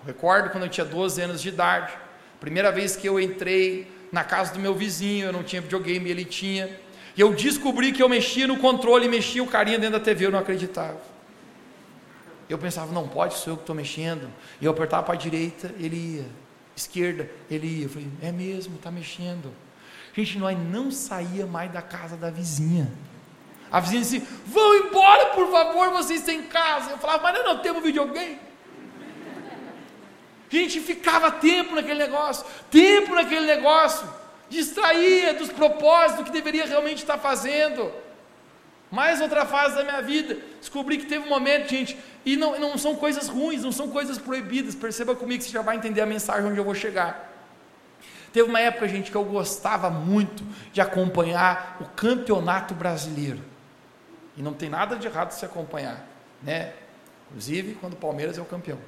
Eu 0.00 0.06
recordo 0.06 0.50
quando 0.50 0.64
eu 0.64 0.68
tinha 0.68 0.84
12 0.84 1.22
anos 1.22 1.40
de 1.40 1.48
idade, 1.48 1.94
primeira 2.38 2.70
vez 2.70 2.94
que 2.94 3.08
eu 3.08 3.18
entrei 3.18 3.90
na 4.12 4.22
casa 4.22 4.52
do 4.52 4.60
meu 4.60 4.74
vizinho, 4.74 5.28
eu 5.28 5.32
não 5.32 5.42
tinha 5.42 5.62
videogame, 5.62 6.10
ele 6.10 6.26
tinha. 6.26 6.68
E 7.16 7.20
eu 7.22 7.32
descobri 7.32 7.90
que 7.90 8.02
eu 8.02 8.08
mexia 8.08 8.46
no 8.46 8.58
controle, 8.58 9.08
mexia 9.08 9.42
o 9.42 9.46
carinha 9.46 9.78
dentro 9.78 9.98
da 9.98 10.04
TV, 10.04 10.26
eu 10.26 10.30
não 10.30 10.38
acreditava. 10.38 11.00
Eu 12.50 12.58
pensava, 12.58 12.92
não 12.92 13.08
pode, 13.08 13.34
sou 13.38 13.54
eu 13.54 13.56
que 13.56 13.62
estou 13.62 13.74
mexendo. 13.74 14.28
E 14.60 14.66
eu 14.66 14.70
apertava 14.70 15.04
para 15.04 15.14
a 15.14 15.18
direita, 15.18 15.74
ele 15.78 15.96
ia. 15.96 16.26
Esquerda, 16.76 17.30
ele 17.50 17.66
ia. 17.66 17.84
Eu 17.86 17.88
falei, 17.88 18.08
é 18.22 18.30
mesmo, 18.30 18.76
está 18.76 18.90
mexendo. 18.90 19.50
Gente, 20.14 20.38
nós 20.38 20.58
não 20.58 20.90
saía 20.90 21.46
mais 21.46 21.72
da 21.72 21.80
casa 21.80 22.14
da 22.14 22.30
vizinha. 22.30 22.92
A 23.70 23.80
vizinha 23.80 24.02
disse: 24.02 24.26
Vão 24.46 24.74
embora, 24.74 25.26
por 25.26 25.50
favor, 25.50 25.90
vocês 25.90 26.22
têm 26.22 26.42
casa. 26.42 26.92
Eu 26.92 26.98
falava: 26.98 27.22
Mas 27.22 27.34
não, 27.34 27.54
não 27.54 27.58
temos 27.58 27.82
videogame. 27.82 28.38
A 30.50 30.56
gente 30.56 30.80
ficava 30.80 31.30
tempo 31.30 31.74
naquele 31.74 31.98
negócio, 31.98 32.46
tempo 32.70 33.14
naquele 33.14 33.46
negócio, 33.46 34.08
distraía 34.48 35.34
dos 35.34 35.50
propósitos 35.52 36.24
que 36.24 36.30
deveria 36.30 36.64
realmente 36.64 36.98
estar 36.98 37.18
fazendo. 37.18 37.92
Mais 38.90 39.20
outra 39.20 39.44
fase 39.44 39.74
da 39.76 39.84
minha 39.84 40.00
vida, 40.00 40.38
descobri 40.58 40.96
que 40.96 41.04
teve 41.04 41.26
um 41.26 41.28
momento, 41.28 41.68
gente, 41.68 41.98
e 42.24 42.36
não, 42.36 42.58
não 42.58 42.78
são 42.78 42.96
coisas 42.96 43.28
ruins, 43.28 43.62
não 43.62 43.70
são 43.70 43.88
coisas 43.88 44.16
proibidas, 44.16 44.74
perceba 44.74 45.14
comigo 45.14 45.42
que 45.42 45.44
você 45.44 45.52
já 45.52 45.60
vai 45.60 45.76
entender 45.76 46.00
a 46.00 46.06
mensagem 46.06 46.48
onde 46.48 46.58
eu 46.58 46.64
vou 46.64 46.74
chegar. 46.74 47.28
Teve 48.32 48.48
uma 48.48 48.60
época, 48.60 48.88
gente, 48.88 49.10
que 49.10 49.16
eu 49.16 49.24
gostava 49.24 49.90
muito 49.90 50.42
de 50.72 50.80
acompanhar 50.80 51.76
o 51.80 51.84
campeonato 51.84 52.74
brasileiro. 52.74 53.42
E 54.38 54.42
não 54.42 54.54
tem 54.54 54.70
nada 54.70 54.96
de 54.96 55.06
errado 55.06 55.32
se 55.32 55.44
acompanhar, 55.44 56.06
né? 56.42 56.72
Inclusive 57.26 57.74
quando 57.74 57.92
o 57.92 57.96
Palmeiras 57.96 58.38
é 58.38 58.40
o 58.40 58.46
campeão. 58.46 58.78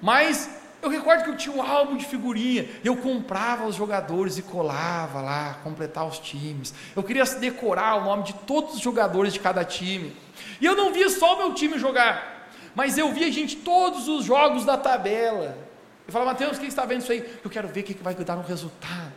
Mas 0.00 0.48
Eu 0.82 0.90
recordo 0.90 1.22
que 1.22 1.30
eu 1.30 1.36
tinha 1.36 1.54
um 1.54 1.62
álbum 1.62 1.96
de 1.96 2.04
figurinha, 2.04 2.68
eu 2.82 2.96
comprava 2.96 3.64
os 3.64 3.76
jogadores 3.76 4.36
e 4.36 4.42
colava 4.42 5.20
lá, 5.20 5.60
completar 5.62 6.04
os 6.04 6.18
times. 6.18 6.74
Eu 6.96 7.04
queria 7.04 7.24
decorar 7.24 7.94
o 7.94 8.04
nome 8.04 8.24
de 8.24 8.32
todos 8.32 8.74
os 8.74 8.80
jogadores 8.80 9.32
de 9.32 9.38
cada 9.38 9.64
time. 9.64 10.16
E 10.60 10.66
eu 10.66 10.74
não 10.74 10.92
via 10.92 11.08
só 11.08 11.36
o 11.36 11.38
meu 11.38 11.54
time 11.54 11.78
jogar, 11.78 12.50
mas 12.74 12.98
eu 12.98 13.12
via, 13.12 13.30
gente, 13.30 13.54
todos 13.58 14.08
os 14.08 14.24
jogos 14.24 14.64
da 14.64 14.76
tabela. 14.76 15.56
Eu 16.04 16.12
falava, 16.12 16.32
Mateus, 16.32 16.58
quem 16.58 16.66
está 16.66 16.84
vendo 16.84 17.02
isso 17.02 17.12
aí? 17.12 17.38
Eu 17.44 17.48
quero 17.48 17.68
ver 17.68 17.82
o 17.82 17.84
que 17.84 17.94
vai 18.02 18.16
dar 18.16 18.34
no 18.34 18.42
resultado. 18.42 19.12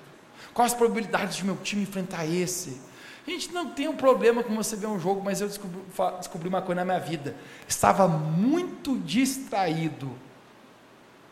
Quais 0.54 0.72
as 0.72 0.78
probabilidades 0.78 1.36
de 1.36 1.44
meu 1.44 1.58
time 1.58 1.82
enfrentar 1.82 2.28
esse? 2.28 2.80
A 3.28 3.32
gente 3.32 3.52
não 3.52 3.70
tem 3.72 3.88
um 3.88 3.96
problema 3.96 4.44
com 4.44 4.56
você 4.56 4.76
ver 4.76 4.86
um 4.86 5.00
jogo, 5.00 5.22
mas 5.24 5.42
eu 5.42 5.48
descobri, 5.48 5.82
descobri 6.20 6.48
uma 6.48 6.62
coisa 6.62 6.82
na 6.82 6.86
minha 6.86 7.00
vida. 7.00 7.36
Estava 7.68 8.08
muito 8.08 8.98
distraído 9.00 10.12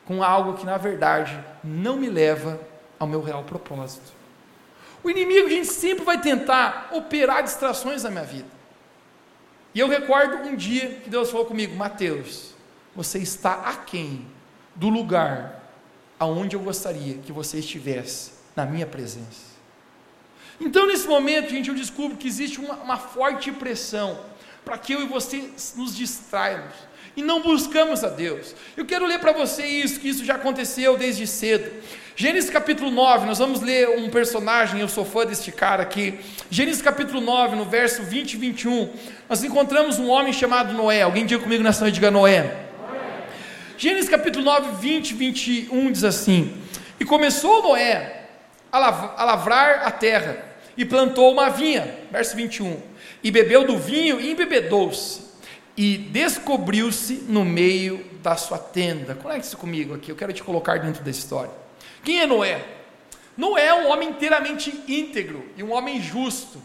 com 0.06 0.24
algo 0.24 0.56
que 0.56 0.66
na 0.66 0.78
verdade 0.78 1.40
não 1.64 1.98
me 1.98 2.10
leva 2.10 2.60
ao 3.00 3.08
meu 3.08 3.22
real 3.22 3.44
propósito. 3.44 4.12
O 5.04 5.10
inimigo, 5.10 5.48
a 5.48 5.52
gente 5.52 5.68
sempre 5.68 6.04
vai 6.04 6.20
tentar 6.20 6.90
operar 6.94 7.44
distrações 7.44 8.04
na 8.04 8.10
minha 8.10 8.24
vida. 8.24 8.48
E 9.76 9.80
eu 9.80 9.88
recordo 9.88 10.48
um 10.48 10.56
dia 10.56 11.00
que 11.04 11.10
Deus 11.10 11.30
falou 11.30 11.46
comigo, 11.46 11.76
Mateus, 11.76 12.54
você 12.96 13.20
está 13.20 13.54
aquém 13.70 14.26
do 14.76 14.90
lugar 14.90 15.62
aonde 16.20 16.56
eu 16.56 16.60
gostaria 16.60 17.16
que 17.18 17.32
você 17.32 17.60
estivesse 17.60 18.32
na 18.56 18.66
minha 18.66 18.88
presença. 18.88 19.53
Então, 20.60 20.88
nesse 20.88 21.08
momento, 21.08 21.50
gente, 21.50 21.70
eu 21.70 21.76
descubro 21.76 22.18
que 22.18 22.28
existe 22.28 22.60
uma, 22.60 22.76
uma 22.76 22.98
forte 22.98 23.52
pressão 23.52 24.20
para 24.64 24.78
que 24.78 24.94
eu 24.94 25.02
e 25.02 25.06
você 25.06 25.50
nos 25.76 25.96
distrairmos 25.96 26.74
e 27.16 27.22
não 27.22 27.42
buscamos 27.42 28.04
a 28.04 28.10
Deus. 28.10 28.56
Eu 28.76 28.86
quero 28.86 29.06
ler 29.06 29.20
para 29.20 29.32
você 29.32 29.66
isso, 29.66 30.00
que 30.00 30.10
isso 30.10 30.26
já 30.26 30.36
aconteceu 30.36 30.98
desde 30.98 31.28
cedo. 31.28 31.72
Gênesis 32.16 32.50
capítulo 32.50 32.92
9, 32.92 33.26
nós 33.26 33.40
vamos 33.40 33.62
ler 33.62 33.90
um 33.90 34.10
personagem, 34.10 34.80
eu 34.80 34.88
sou 34.88 35.06
fã 35.06 35.26
deste 35.26 35.52
cara 35.52 35.84
aqui. 35.84 36.20
Gênesis 36.50 36.82
capítulo 36.82 37.22
9, 37.22 37.56
no 37.56 37.66
verso 37.66 38.04
20 38.04 38.34
e 38.34 38.38
21, 38.38 38.90
nós 39.28 39.44
encontramos 39.44 40.00
um 40.00 40.10
homem 40.10 40.34
chamado 40.34 40.74
Noé. 40.74 41.02
Alguém 41.02 41.26
diga 41.26 41.42
comigo 41.42 41.64
nessa 41.64 41.82
noite, 41.82 41.96
diga. 41.96 42.12
Noé. 42.12 42.68
Gênesis 43.78 44.10
capítulo 44.10 44.46
9, 44.46 44.80
20 44.80 45.12
e 45.12 45.14
21 45.14 45.92
diz 45.92 46.04
assim: 46.04 46.56
E 47.00 47.06
começou 47.06 47.64
Noé 47.64 48.23
a 48.74 49.24
lavrar 49.24 49.86
a 49.86 49.92
terra 49.92 50.44
e 50.76 50.84
plantou 50.84 51.32
uma 51.32 51.50
vinha, 51.50 52.00
verso 52.12 52.36
21, 52.36 52.82
e 53.24 53.30
bebeu 53.30 53.66
do 53.68 53.78
vinho 53.78 54.20
e 54.20 54.32
embebedou-se, 54.32 55.22
e 55.78 55.98
descobriu-se 55.98 57.26
no 57.28 57.46
meio 57.46 58.04
da 58.24 58.36
sua 58.36 58.58
tenda. 58.58 59.14
Conecte-se 59.14 59.56
comigo 59.56 59.94
aqui, 59.94 60.12
eu 60.12 60.16
quero 60.16 60.34
te 60.34 60.44
colocar 60.44 60.80
dentro 60.80 61.04
da 61.04 61.12
história. 61.12 61.52
Quem 62.04 62.22
é 62.22 62.26
Noé? 62.26 62.64
Noé 63.38 63.68
é 63.68 63.74
um 63.74 63.92
homem 63.92 64.10
inteiramente 64.10 64.84
íntegro 64.88 65.48
e 65.56 65.64
um 65.64 65.72
homem 65.72 66.02
justo. 66.02 66.62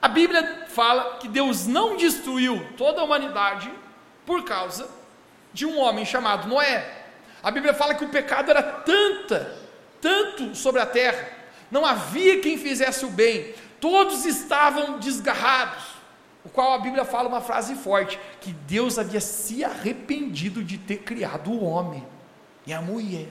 A 0.00 0.08
Bíblia 0.08 0.66
fala 0.68 1.18
que 1.18 1.26
Deus 1.26 1.66
não 1.66 1.96
destruiu 1.96 2.64
toda 2.76 3.00
a 3.00 3.04
humanidade 3.04 3.70
por 4.24 4.44
causa 4.44 4.88
de 5.52 5.66
um 5.66 5.78
homem 5.78 6.04
chamado 6.04 6.46
Noé. 6.46 6.92
A 7.42 7.50
Bíblia 7.50 7.74
fala 7.74 7.94
que 7.94 8.04
o 8.04 8.08
pecado 8.08 8.50
era 8.50 8.62
tanta 8.62 9.65
tanto 10.06 10.54
sobre 10.54 10.80
a 10.80 10.86
terra, 10.86 11.28
não 11.68 11.84
havia 11.84 12.40
quem 12.40 12.56
fizesse 12.56 13.04
o 13.04 13.10
bem, 13.10 13.52
todos 13.80 14.24
estavam 14.24 15.00
desgarrados. 15.00 15.96
O 16.44 16.48
qual 16.48 16.74
a 16.74 16.78
Bíblia 16.78 17.04
fala 17.04 17.28
uma 17.28 17.40
frase 17.40 17.74
forte: 17.74 18.20
que 18.40 18.52
Deus 18.52 19.00
havia 19.00 19.20
se 19.20 19.64
arrependido 19.64 20.62
de 20.62 20.78
ter 20.78 20.98
criado 20.98 21.50
o 21.50 21.64
homem 21.64 22.06
e 22.64 22.72
a 22.72 22.80
mulher. 22.80 23.26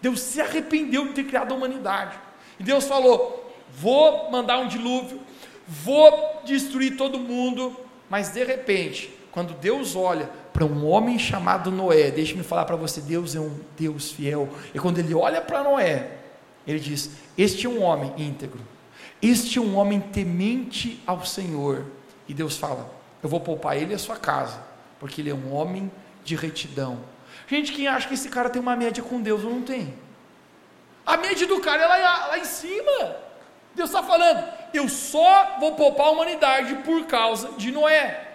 Deus 0.00 0.20
se 0.20 0.40
arrependeu 0.40 1.08
de 1.08 1.12
ter 1.12 1.24
criado 1.24 1.52
a 1.52 1.56
humanidade. 1.58 2.18
E 2.58 2.62
Deus 2.62 2.86
falou: 2.86 3.54
vou 3.70 4.30
mandar 4.30 4.60
um 4.60 4.66
dilúvio, 4.66 5.20
vou 5.68 6.40
destruir 6.46 6.96
todo 6.96 7.18
mundo, 7.18 7.78
mas 8.08 8.30
de 8.30 8.42
repente, 8.44 9.14
quando 9.30 9.52
Deus 9.52 9.94
olha 9.94 10.30
para 10.52 10.64
um 10.64 10.86
homem 10.86 11.18
chamado 11.18 11.70
Noé, 11.70 12.10
deixe-me 12.10 12.42
falar 12.42 12.64
para 12.64 12.76
você, 12.76 13.00
Deus 13.00 13.34
é 13.34 13.40
um 13.40 13.58
Deus 13.78 14.10
fiel. 14.10 14.48
E 14.74 14.78
quando 14.78 14.98
ele 14.98 15.14
olha 15.14 15.40
para 15.40 15.62
Noé, 15.62 16.10
ele 16.66 16.80
diz: 16.80 17.10
Este 17.36 17.66
é 17.66 17.68
um 17.68 17.82
homem 17.82 18.12
íntegro, 18.16 18.60
este 19.22 19.58
é 19.58 19.60
um 19.60 19.76
homem 19.76 20.00
temente 20.00 21.02
ao 21.06 21.24
Senhor. 21.24 21.84
E 22.28 22.34
Deus 22.34 22.56
fala: 22.56 22.90
Eu 23.22 23.28
vou 23.28 23.40
poupar 23.40 23.76
ele 23.76 23.92
e 23.92 23.94
a 23.94 23.98
sua 23.98 24.16
casa, 24.16 24.60
porque 24.98 25.20
ele 25.20 25.30
é 25.30 25.34
um 25.34 25.52
homem 25.52 25.90
de 26.24 26.36
retidão. 26.36 26.98
Gente, 27.46 27.72
quem 27.72 27.88
acha 27.88 28.06
que 28.06 28.14
esse 28.14 28.28
cara 28.28 28.50
tem 28.50 28.60
uma 28.60 28.76
média 28.76 29.02
com 29.02 29.20
Deus, 29.20 29.42
não 29.42 29.62
tem. 29.62 29.94
A 31.04 31.16
média 31.16 31.46
do 31.46 31.60
cara 31.60 31.82
é 31.82 31.86
lá, 31.86 32.26
lá 32.28 32.38
em 32.38 32.44
cima. 32.44 33.16
Deus 33.74 33.90
está 33.90 34.02
falando: 34.02 34.44
Eu 34.72 34.88
só 34.88 35.56
vou 35.58 35.74
poupar 35.74 36.06
a 36.06 36.10
humanidade 36.10 36.74
por 36.76 37.06
causa 37.06 37.50
de 37.56 37.70
Noé. 37.70 38.29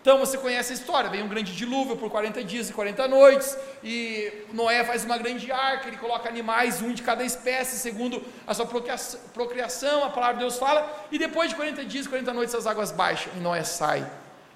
Então 0.00 0.18
você 0.18 0.38
conhece 0.38 0.72
a 0.72 0.74
história: 0.74 1.10
vem 1.10 1.22
um 1.22 1.28
grande 1.28 1.54
dilúvio 1.54 1.96
por 1.96 2.10
40 2.10 2.42
dias 2.42 2.70
e 2.70 2.72
40 2.72 3.06
noites, 3.08 3.56
e 3.84 4.32
Noé 4.52 4.84
faz 4.84 5.04
uma 5.04 5.18
grande 5.18 5.50
arca, 5.52 5.88
ele 5.88 5.96
coloca 5.96 6.28
animais, 6.28 6.80
um 6.80 6.92
de 6.92 7.02
cada 7.02 7.22
espécie, 7.22 7.76
segundo 7.76 8.22
a 8.46 8.54
sua 8.54 8.66
procriação, 8.66 10.04
a 10.04 10.10
palavra 10.10 10.34
de 10.36 10.40
Deus 10.40 10.58
fala, 10.58 11.06
e 11.12 11.18
depois 11.18 11.50
de 11.50 11.56
40 11.56 11.84
dias 11.84 12.06
e 12.06 12.08
40 12.08 12.32
noites 12.32 12.54
as 12.54 12.66
águas 12.66 12.90
baixam, 12.90 13.32
e 13.36 13.40
Noé 13.40 13.62
sai. 13.62 14.10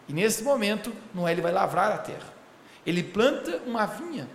E 0.09 0.13
nesse 0.13 0.43
momento, 0.43 0.93
Noé 1.15 1.33
ele 1.33 1.41
vai 1.41 1.53
lavrar 1.53 1.93
a 1.93 1.99
terra. 1.99 2.35
Ele 2.87 3.03
planta 3.03 3.63
uma 3.67 3.87
vinha. 3.87 4.29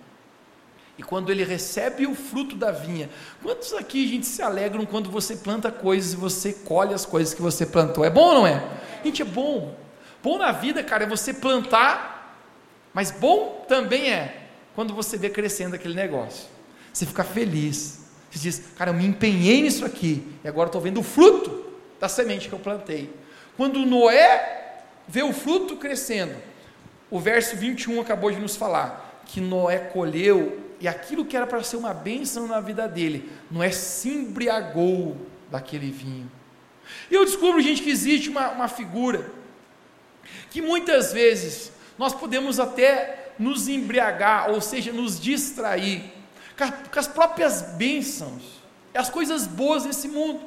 E 0.97 1.03
quando 1.03 1.31
ele 1.31 1.43
recebe 1.43 2.05
o 2.05 2.13
fruto 2.13 2.55
da 2.55 2.71
vinha, 2.71 3.09
quantos 3.41 3.73
aqui, 3.73 4.07
gente, 4.07 4.25
se 4.25 4.41
alegram 4.41 4.85
quando 4.85 5.09
você 5.09 5.35
planta 5.35 5.71
coisas 5.71 6.13
e 6.13 6.15
você 6.15 6.51
colhe 6.51 6.93
as 6.93 7.05
coisas 7.05 7.33
que 7.33 7.41
você 7.41 7.65
plantou? 7.65 8.03
É 8.03 8.09
bom 8.09 8.21
ou 8.21 8.33
não 8.33 8.47
é? 8.47 8.61
Gente, 9.03 9.21
é 9.21 9.25
bom. 9.25 9.75
Bom 10.21 10.37
na 10.37 10.51
vida, 10.51 10.83
cara, 10.83 11.03
é 11.03 11.07
você 11.07 11.33
plantar, 11.33 12.37
mas 12.93 13.11
bom 13.11 13.65
também 13.67 14.11
é 14.11 14.43
quando 14.75 14.93
você 14.93 15.17
vê 15.17 15.29
crescendo 15.29 15.75
aquele 15.75 15.93
negócio. 15.93 16.47
Você 16.91 17.05
fica 17.05 17.23
feliz. 17.23 18.05
Você 18.29 18.39
diz, 18.39 18.63
cara, 18.77 18.91
eu 18.91 18.93
me 18.93 19.05
empenhei 19.05 19.61
nisso 19.61 19.85
aqui, 19.85 20.23
e 20.43 20.47
agora 20.47 20.67
estou 20.67 20.81
vendo 20.81 20.99
o 20.99 21.03
fruto 21.03 21.65
da 21.99 22.07
semente 22.07 22.47
que 22.47 22.53
eu 22.53 22.59
plantei. 22.59 23.13
Quando 23.57 23.85
Noé 23.85 24.83
vê 25.07 25.23
o 25.23 25.33
fruto 25.33 25.77
crescendo, 25.77 26.35
o 27.09 27.19
verso 27.19 27.55
21 27.55 28.01
acabou 28.01 28.31
de 28.31 28.39
nos 28.39 28.55
falar 28.55 29.23
que 29.25 29.41
Noé 29.41 29.77
colheu, 29.79 30.59
e 30.79 30.87
aquilo 30.87 31.25
que 31.25 31.35
era 31.35 31.47
para 31.47 31.61
ser 31.63 31.77
uma 31.77 31.93
bênção 31.93 32.47
na 32.47 32.59
vida 32.59 32.87
dele, 32.87 33.29
Noé 33.49 33.71
se 33.71 34.09
embriagou 34.09 35.17
daquele 35.49 35.91
vinho. 35.91 36.31
E 37.09 37.15
eu 37.15 37.25
descubro, 37.25 37.61
gente, 37.61 37.81
que 37.81 37.89
existe 37.89 38.29
uma, 38.29 38.49
uma 38.49 38.67
figura 38.67 39.38
que 40.49 40.61
muitas 40.61 41.13
vezes 41.13 41.71
nós 41.97 42.13
podemos 42.13 42.59
até 42.59 43.33
nos 43.37 43.67
embriagar, 43.67 44.49
ou 44.49 44.61
seja, 44.61 44.91
nos 44.91 45.19
distrair 45.19 46.03
com 46.91 46.99
as 46.99 47.07
próprias 47.07 47.61
bênçãos, 47.77 48.43
as 48.93 49.09
coisas 49.09 49.47
boas 49.47 49.83
desse 49.83 50.07
mundo. 50.07 50.41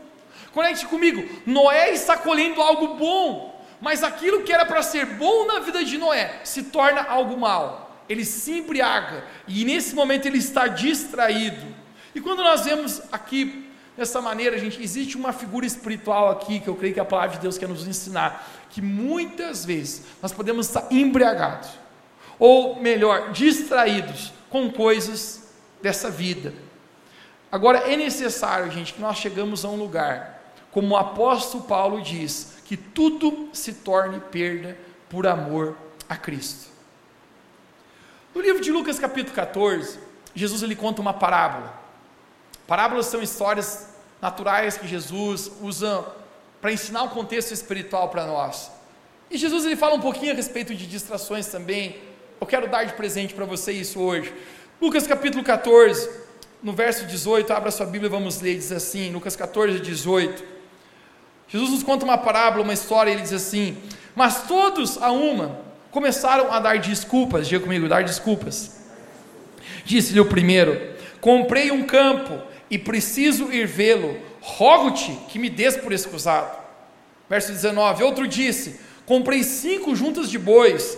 Conecte 0.52 0.86
comigo, 0.86 1.26
Noé 1.46 1.92
está 1.92 2.18
colhendo 2.18 2.60
algo 2.60 2.94
bom, 2.94 3.64
mas 3.80 4.02
aquilo 4.02 4.42
que 4.42 4.52
era 4.52 4.66
para 4.66 4.82
ser 4.82 5.06
bom 5.06 5.46
na 5.46 5.60
vida 5.60 5.82
de 5.82 5.96
Noé 5.96 6.40
se 6.44 6.64
torna 6.64 7.02
algo 7.02 7.36
mal. 7.38 7.96
Ele 8.08 8.24
se 8.24 8.52
embriaga 8.58 9.24
e 9.48 9.64
nesse 9.64 9.94
momento 9.94 10.26
ele 10.26 10.38
está 10.38 10.66
distraído. 10.66 11.66
E 12.14 12.20
quando 12.20 12.42
nós 12.42 12.64
vemos 12.64 13.00
aqui 13.10 13.61
dessa 13.96 14.20
maneira, 14.20 14.58
gente, 14.58 14.82
existe 14.82 15.16
uma 15.16 15.32
figura 15.32 15.66
espiritual 15.66 16.30
aqui 16.30 16.60
que 16.60 16.68
eu 16.68 16.74
creio 16.76 16.94
que 16.94 17.00
a 17.00 17.04
palavra 17.04 17.36
de 17.36 17.42
Deus 17.42 17.58
quer 17.58 17.68
nos 17.68 17.86
ensinar, 17.86 18.48
que 18.70 18.80
muitas 18.80 19.64
vezes 19.64 20.04
nós 20.20 20.32
podemos 20.32 20.66
estar 20.66 20.86
embriagados, 20.90 21.70
ou 22.38 22.80
melhor, 22.80 23.32
distraídos 23.32 24.32
com 24.48 24.70
coisas 24.70 25.52
dessa 25.80 26.10
vida. 26.10 26.54
Agora 27.50 27.80
é 27.80 27.96
necessário, 27.96 28.70
gente, 28.70 28.94
que 28.94 29.00
nós 29.00 29.18
chegamos 29.18 29.64
a 29.64 29.68
um 29.68 29.76
lugar, 29.76 30.42
como 30.70 30.94
o 30.94 30.96
apóstolo 30.96 31.64
Paulo 31.64 32.00
diz, 32.00 32.54
que 32.64 32.76
tudo 32.76 33.50
se 33.52 33.74
torne 33.74 34.20
perda 34.20 34.76
por 35.10 35.26
amor 35.26 35.76
a 36.08 36.16
Cristo. 36.16 36.70
No 38.34 38.40
livro 38.40 38.62
de 38.62 38.72
Lucas 38.72 38.98
capítulo 38.98 39.34
14, 39.34 39.98
Jesus 40.34 40.62
ele 40.62 40.74
conta 40.74 41.02
uma 41.02 41.12
parábola. 41.12 41.81
Parábolas 42.66 43.06
são 43.06 43.22
histórias 43.22 43.88
naturais 44.20 44.76
que 44.76 44.86
Jesus 44.86 45.50
usa 45.60 46.04
para 46.60 46.72
ensinar 46.72 47.02
um 47.02 47.08
contexto 47.08 47.52
espiritual 47.52 48.08
para 48.08 48.24
nós. 48.24 48.70
E 49.30 49.36
Jesus 49.36 49.64
ele 49.64 49.76
fala 49.76 49.94
um 49.94 50.00
pouquinho 50.00 50.32
a 50.32 50.34
respeito 50.34 50.74
de 50.74 50.86
distrações 50.86 51.46
também. 51.46 51.96
Eu 52.40 52.46
quero 52.46 52.68
dar 52.68 52.84
de 52.84 52.92
presente 52.92 53.34
para 53.34 53.44
você 53.44 53.72
isso 53.72 53.98
hoje. 54.00 54.32
Lucas 54.80 55.06
capítulo 55.06 55.42
14, 55.42 56.08
no 56.62 56.72
verso 56.72 57.06
18, 57.06 57.52
abra 57.52 57.70
sua 57.70 57.86
Bíblia 57.86 58.06
e 58.06 58.10
vamos 58.10 58.40
ler, 58.40 58.56
diz 58.56 58.70
assim, 58.70 59.10
Lucas 59.10 59.34
14, 59.34 59.80
18. 59.80 60.44
Jesus 61.48 61.70
nos 61.70 61.82
conta 61.82 62.04
uma 62.04 62.16
parábola, 62.16 62.62
uma 62.62 62.72
história, 62.72 63.10
ele 63.10 63.22
diz 63.22 63.32
assim: 63.32 63.76
Mas 64.14 64.44
todos 64.46 64.96
a 65.02 65.10
uma 65.10 65.60
começaram 65.90 66.52
a 66.52 66.58
dar 66.58 66.78
desculpas, 66.78 67.46
diga 67.46 67.62
comigo, 67.62 67.88
dar 67.88 68.04
desculpas. 68.04 68.80
Disse-lhe 69.84 70.20
o 70.20 70.26
primeiro: 70.26 70.94
Comprei 71.20 71.70
um 71.70 71.84
campo 71.84 72.40
e 72.72 72.78
preciso 72.78 73.52
ir 73.52 73.66
vê-lo. 73.66 74.18
Rogo-te 74.40 75.12
que 75.28 75.38
me 75.38 75.50
des 75.50 75.76
por 75.76 75.92
escusado. 75.92 76.58
Verso 77.28 77.52
19: 77.52 78.02
Outro 78.02 78.26
disse: 78.26 78.80
Comprei 79.04 79.44
cinco 79.44 79.94
juntas 79.94 80.30
de 80.30 80.38
bois 80.38 80.96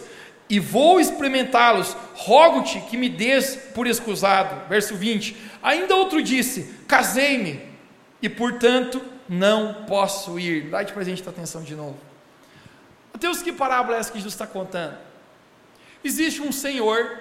e 0.49 0.61
vou 0.61 1.01
experimentá-los. 1.01 1.97
Rogo-te 2.15 2.81
que 2.83 2.97
me 2.97 3.09
des 3.09 3.57
por 3.75 3.89
escusado. 3.89 4.69
Verso 4.69 4.95
20: 4.95 5.37
Ainda 5.61 5.97
outro 5.97 6.23
disse: 6.23 6.73
Casei-me 6.87 7.61
e, 8.23 8.29
portanto, 8.29 9.03
não 9.29 9.85
posso 9.85 10.39
ir. 10.39 10.71
Dá 10.71 10.85
de 10.85 10.93
presente 10.93 11.29
atenção 11.29 11.65
de 11.65 11.75
novo. 11.75 11.99
Mateus, 13.13 13.43
que 13.43 13.53
parábola 13.53 13.97
é 13.97 14.01
essa 14.01 14.13
que 14.13 14.19
Jesus 14.19 14.35
está 14.35 14.47
contando? 14.47 14.97
Existe 16.05 16.41
um 16.41 16.53
senhor 16.53 17.19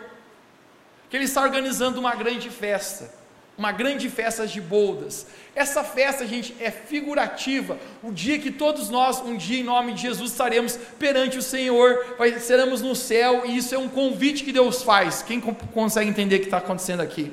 que 1.09 1.17
ele 1.17 1.25
está 1.25 1.41
organizando 1.41 1.99
uma 1.99 2.13
grande 2.15 2.51
festa 2.51 3.22
uma 3.57 3.71
grande 3.71 4.09
festa 4.09 4.47
de 4.47 4.59
boldas. 4.59 5.27
Essa 5.55 5.83
festa, 5.83 6.25
gente, 6.25 6.55
é 6.59 6.71
figurativa. 6.71 7.77
O 8.01 8.11
dia 8.11 8.39
que 8.39 8.51
todos 8.51 8.89
nós, 8.89 9.21
um 9.21 9.37
dia 9.37 9.59
em 9.59 9.63
nome 9.63 9.93
de 9.93 10.01
Jesus, 10.01 10.31
estaremos 10.31 10.77
perante 10.97 11.37
o 11.37 11.41
Senhor, 11.41 12.17
seremos 12.39 12.81
no 12.81 12.95
céu, 12.95 13.43
e 13.45 13.57
isso 13.57 13.75
é 13.75 13.77
um 13.77 13.87
convite 13.87 14.43
que 14.43 14.51
Deus 14.51 14.81
faz. 14.81 15.21
Quem 15.21 15.39
consegue 15.39 16.09
entender 16.09 16.37
o 16.37 16.39
que 16.39 16.45
está 16.45 16.57
acontecendo 16.57 17.01
aqui? 17.01 17.31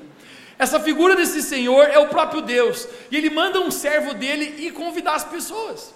Essa 0.58 0.78
figura 0.78 1.16
desse 1.16 1.40
Senhor 1.40 1.84
é 1.88 1.98
o 1.98 2.08
próprio 2.08 2.42
Deus, 2.42 2.86
e 3.10 3.16
ele 3.16 3.30
manda 3.30 3.58
um 3.58 3.70
servo 3.70 4.12
dele 4.12 4.56
ir 4.58 4.72
convidar 4.72 5.14
as 5.14 5.24
pessoas, 5.24 5.94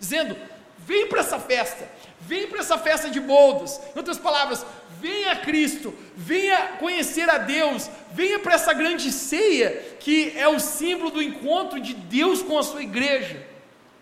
dizendo: 0.00 0.34
vem 0.78 1.06
para 1.08 1.20
essa 1.20 1.38
festa, 1.38 1.86
vem 2.20 2.46
para 2.46 2.60
essa 2.60 2.78
festa 2.78 3.10
de 3.10 3.20
boldas. 3.20 3.80
Em 3.94 3.98
outras 3.98 4.18
palavras, 4.18 4.64
venha 5.00 5.32
a 5.32 5.36
Cristo, 5.36 5.94
venha 6.16 6.76
conhecer 6.78 7.28
a 7.28 7.38
Deus, 7.38 7.88
venha 8.12 8.38
para 8.38 8.54
essa 8.54 8.72
grande 8.72 9.12
ceia 9.12 9.96
que 10.00 10.36
é 10.36 10.48
o 10.48 10.58
símbolo 10.58 11.10
do 11.10 11.22
encontro 11.22 11.80
de 11.80 11.94
Deus 11.94 12.42
com 12.42 12.58
a 12.58 12.62
sua 12.62 12.82
igreja. 12.82 13.46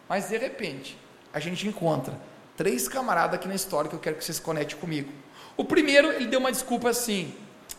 Mas 0.09 0.29
de 0.29 0.37
repente, 0.37 0.99
a 1.33 1.41
gente 1.41 1.67
encontra 1.67 2.19
três 2.57 2.89
camaradas 2.89 3.35
aqui 3.35 3.49
na 3.49 3.55
história 3.55 3.89
que 3.89 3.97
eu 3.97 4.01
quero 4.01 4.17
que 4.17 4.25
vocês 4.25 4.39
conectem 4.41 4.79
comigo. 4.79 5.13
O 5.57 5.65
primeiro, 5.65 6.13
ele 6.13 6.27
deu 6.27 6.41
uma 6.41 6.53
desculpa 6.53 6.91
assim: 6.91 7.35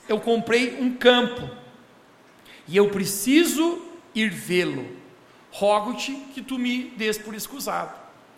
eu 0.08 0.20
comprei 0.20 0.78
um 0.80 0.96
campo 0.96 1.50
e 2.68 2.76
eu 2.76 2.90
preciso 2.90 3.82
ir 4.14 4.30
vê-lo. 4.30 4.96
Rogo-te 5.52 6.14
que 6.34 6.42
tu 6.42 6.58
me 6.58 6.90
des 6.92 7.18
por 7.18 7.34
escusado. 7.34 7.94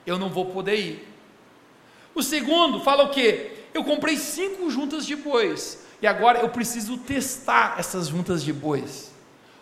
Eu 0.06 0.18
não 0.18 0.30
vou 0.30 0.46
poder 0.46 0.76
ir. 0.76 1.08
O 2.14 2.24
segundo 2.24 2.82
fala 2.82 3.04
o 3.04 3.10
quê? 3.10 3.60
eu 3.74 3.84
comprei 3.84 4.18
cinco 4.18 4.70
juntas 4.70 5.06
de 5.06 5.16
bois, 5.16 5.86
e 6.02 6.08
agora 6.08 6.40
eu 6.40 6.50
preciso 6.50 6.98
testar 6.98 7.76
essas 7.78 8.08
juntas 8.08 8.44
de 8.44 8.54
bois. 8.54 9.12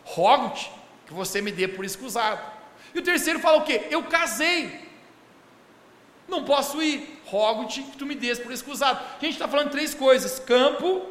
Rogo-te 0.04 0.72
que 1.06 1.14
você 1.14 1.42
me 1.42 1.52
dê 1.52 1.68
por 1.68 1.84
escusado. 1.84 2.42
E 2.94 3.00
o 3.00 3.04
terceiro 3.04 3.40
fala 3.40 3.58
o 3.58 3.64
quê? 3.64 3.88
Eu 3.90 4.04
casei. 4.04 4.88
Não 6.28 6.44
posso 6.44 6.82
ir. 6.82 7.22
Rogo-te 7.26 7.84
que 7.84 7.98
tu 7.98 8.06
me 8.06 8.16
dês 8.16 8.40
por 8.40 8.52
escusado. 8.52 9.00
A 9.00 9.20
gente 9.20 9.34
está 9.34 9.48
falando 9.48 9.72
três 9.72 9.94
coisas: 9.94 10.40
campo, 10.40 11.06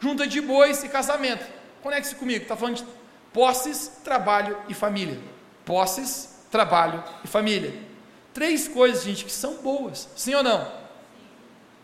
junta 0.00 0.26
de 0.26 0.40
bois 0.40 0.82
e 0.82 0.88
casamento. 0.88 1.44
Conecte-se 1.82 2.16
comigo. 2.16 2.42
Está 2.42 2.56
falando 2.56 2.76
de 2.76 2.84
posses, 3.32 4.00
trabalho 4.02 4.56
e 4.68 4.74
família. 4.74 5.20
Posses, 5.64 6.46
trabalho 6.50 7.02
e 7.22 7.28
família. 7.28 7.91
Três 8.32 8.68
coisas, 8.68 9.04
gente, 9.04 9.24
que 9.24 9.32
são 9.32 9.56
boas. 9.56 10.08
Sim 10.16 10.34
ou 10.34 10.42
não? 10.42 10.66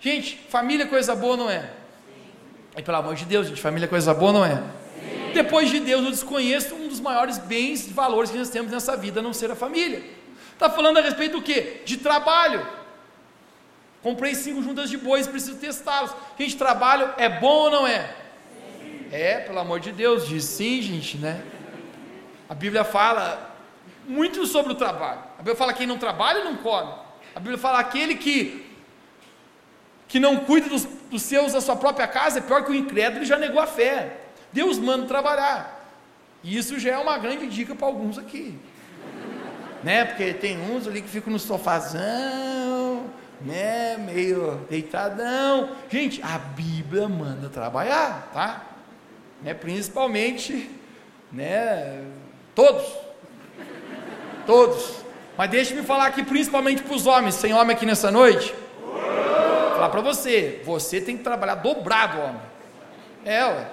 Gente, 0.00 0.36
família 0.48 0.84
é 0.84 0.86
coisa 0.86 1.14
boa, 1.14 1.36
não 1.36 1.50
é? 1.50 1.70
E 2.76 2.82
pelo 2.82 2.96
amor 2.96 3.14
de 3.14 3.24
Deus, 3.24 3.48
gente, 3.48 3.60
família 3.60 3.86
é 3.86 3.88
coisa 3.88 4.14
boa, 4.14 4.32
não 4.32 4.44
é? 4.44 4.62
Depois 5.34 5.68
de 5.68 5.80
Deus, 5.80 6.04
eu 6.04 6.10
desconheço 6.10 6.74
um 6.74 6.88
dos 6.88 7.00
maiores 7.00 7.38
bens 7.38 7.86
e 7.88 7.92
valores 7.92 8.30
que 8.30 8.38
nós 8.38 8.48
temos 8.48 8.70
nessa 8.70 8.96
vida, 8.96 9.20
a 9.20 9.22
não 9.22 9.32
ser 9.32 9.50
a 9.50 9.56
família. 9.56 10.02
Está 10.52 10.70
falando 10.70 10.98
a 10.98 11.00
respeito 11.00 11.32
do 11.32 11.42
quê? 11.42 11.82
De 11.84 11.98
trabalho. 11.98 12.66
Comprei 14.02 14.34
cinco 14.34 14.62
juntas 14.62 14.88
de 14.88 14.96
bois, 14.96 15.26
preciso 15.26 15.56
testá-los. 15.56 16.12
Gente, 16.38 16.56
trabalho 16.56 17.12
é 17.18 17.28
bom 17.28 17.64
ou 17.64 17.70
não 17.70 17.86
é? 17.86 18.14
É, 19.10 19.40
pelo 19.40 19.58
amor 19.58 19.80
de 19.80 19.90
Deus, 19.90 20.26
diz 20.26 20.44
sim, 20.44 20.80
gente, 20.80 21.18
né? 21.18 21.42
A 22.48 22.54
Bíblia 22.54 22.84
fala 22.84 23.47
muito 24.08 24.46
sobre 24.46 24.72
o 24.72 24.76
trabalho. 24.76 25.20
A 25.34 25.38
Bíblia 25.38 25.56
fala 25.56 25.72
que 25.72 25.78
quem 25.78 25.86
não 25.86 25.98
trabalha 25.98 26.42
não 26.42 26.56
come. 26.56 26.92
A 27.34 27.38
Bíblia 27.38 27.58
fala 27.58 27.78
aquele 27.78 28.14
que 28.14 28.64
que 30.08 30.18
não 30.18 30.38
cuida 30.38 30.70
dos, 30.70 30.84
dos 31.10 31.20
seus 31.20 31.52
da 31.52 31.60
sua 31.60 31.76
própria 31.76 32.08
casa, 32.08 32.38
é 32.38 32.42
pior 32.42 32.64
que 32.64 32.70
o 32.70 32.74
incrédulo, 32.74 33.18
ele 33.18 33.26
já 33.26 33.36
negou 33.36 33.60
a 33.60 33.66
fé. 33.66 34.16
Deus 34.50 34.78
manda 34.78 35.06
trabalhar. 35.06 35.78
E 36.42 36.56
isso 36.56 36.78
já 36.78 36.92
é 36.92 36.98
uma 36.98 37.18
grande 37.18 37.46
dica 37.46 37.74
para 37.74 37.86
alguns 37.86 38.16
aqui. 38.16 38.58
né? 39.84 40.06
Porque 40.06 40.32
tem 40.32 40.58
uns 40.58 40.86
ali 40.86 41.02
que 41.02 41.08
ficam 41.08 41.30
no 41.30 41.38
sofazão, 41.38 43.04
né? 43.40 43.98
Meio 43.98 44.66
deitadão. 44.70 45.70
Gente, 45.90 46.22
a 46.22 46.38
Bíblia 46.38 47.06
manda 47.06 47.50
trabalhar, 47.50 48.30
tá? 48.32 48.64
Né? 49.42 49.52
Principalmente, 49.52 50.70
né? 51.30 52.02
Todos. 52.54 53.07
Todos. 54.48 55.04
Mas 55.36 55.50
deixe-me 55.50 55.82
falar 55.82 56.06
aqui 56.06 56.22
principalmente 56.22 56.82
para 56.82 56.96
os 56.96 57.06
homens. 57.06 57.36
Tem 57.36 57.52
homem 57.52 57.76
aqui 57.76 57.84
nessa 57.84 58.10
noite? 58.10 58.54
falar 59.74 59.90
para 59.90 60.00
você, 60.00 60.62
você 60.64 61.02
tem 61.02 61.18
que 61.18 61.22
trabalhar 61.22 61.56
dobrado, 61.56 62.18
homem. 62.18 62.40
É, 63.26 63.44
ué. 63.44 63.70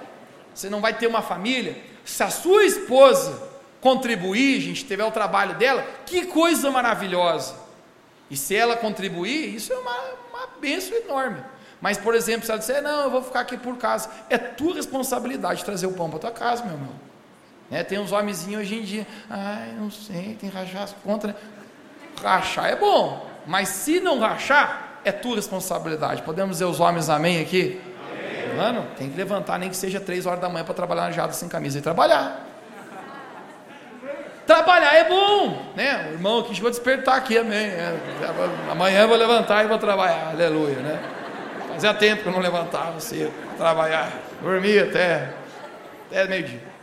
Você 0.54 0.68
não 0.68 0.82
vai 0.82 0.92
ter 0.92 1.06
uma 1.06 1.22
família. 1.22 1.76
Se 2.04 2.22
a 2.22 2.28
sua 2.28 2.64
esposa 2.64 3.42
contribuir, 3.80 4.60
gente, 4.60 4.84
tiver 4.84 5.04
o 5.04 5.10
trabalho 5.10 5.54
dela, 5.54 5.82
que 6.04 6.26
coisa 6.26 6.70
maravilhosa. 6.70 7.54
E 8.30 8.36
se 8.36 8.54
ela 8.54 8.76
contribuir, 8.76 9.54
isso 9.54 9.72
é 9.72 9.78
uma, 9.78 9.98
uma 10.28 10.46
benção 10.60 10.94
enorme. 10.98 11.42
Mas, 11.80 11.96
por 11.96 12.14
exemplo, 12.14 12.44
se 12.44 12.52
ela 12.52 12.58
disser, 12.58 12.82
não, 12.82 13.04
eu 13.04 13.10
vou 13.10 13.22
ficar 13.22 13.40
aqui 13.40 13.56
por 13.56 13.78
casa, 13.78 14.10
é 14.28 14.36
tua 14.36 14.74
responsabilidade 14.74 15.64
trazer 15.64 15.86
o 15.86 15.92
pão 15.92 16.10
para 16.10 16.18
tua 16.18 16.32
casa, 16.32 16.64
meu 16.64 16.74
irmão. 16.74 17.05
É, 17.70 17.82
tem 17.82 17.98
uns 17.98 18.12
homenzinhos 18.12 18.60
hoje 18.60 18.76
em 18.76 18.82
dia, 18.82 19.06
ai, 19.28 19.72
não 19.78 19.90
sei, 19.90 20.36
tem 20.40 20.50
que 20.50 20.56
rachar 20.56 20.82
as 20.82 20.92
contas. 20.92 21.30
Né? 21.30 21.36
Rachar 22.22 22.66
é 22.66 22.76
bom, 22.76 23.28
mas 23.44 23.68
se 23.68 24.00
não 24.00 24.20
rachar, 24.20 25.00
é 25.04 25.12
tua 25.12 25.36
responsabilidade. 25.36 26.22
Podemos 26.22 26.56
dizer 26.56 26.64
os 26.64 26.80
homens 26.80 27.08
amém 27.08 27.40
aqui? 27.40 27.80
Amém. 28.10 28.56
Mano, 28.56 28.86
tem 28.96 29.10
que 29.10 29.16
levantar 29.16 29.58
nem 29.58 29.68
que 29.68 29.76
seja 29.76 30.00
três 30.00 30.26
horas 30.26 30.40
da 30.40 30.48
manhã 30.48 30.64
para 30.64 30.74
trabalhar 30.74 31.02
na 31.02 31.10
jada 31.10 31.32
sem 31.32 31.48
camisa 31.48 31.78
e 31.78 31.82
trabalhar. 31.82 32.44
Trabalhar 34.46 34.94
é 34.94 35.08
bom, 35.08 35.72
né? 35.74 36.08
O 36.10 36.12
irmão 36.14 36.38
aqui 36.38 36.54
chegou 36.54 36.68
a 36.68 36.70
despertar 36.70 37.16
aqui, 37.16 37.36
amém. 37.36 37.66
É, 37.66 37.96
amanhã 38.70 39.02
eu 39.02 39.08
vou 39.08 39.16
levantar 39.16 39.64
e 39.64 39.68
vou 39.68 39.78
trabalhar, 39.78 40.28
aleluia, 40.30 40.76
né? 40.76 41.02
Fazia 41.72 41.92
tempo 41.92 42.22
que 42.22 42.28
eu 42.28 42.32
não 42.32 42.38
levantava 42.38 42.98
cedo 43.00 43.32
trabalhar, 43.56 44.12
dormia 44.40 44.84
até, 44.84 45.30
até 46.10 46.28
meio-dia. 46.28 46.75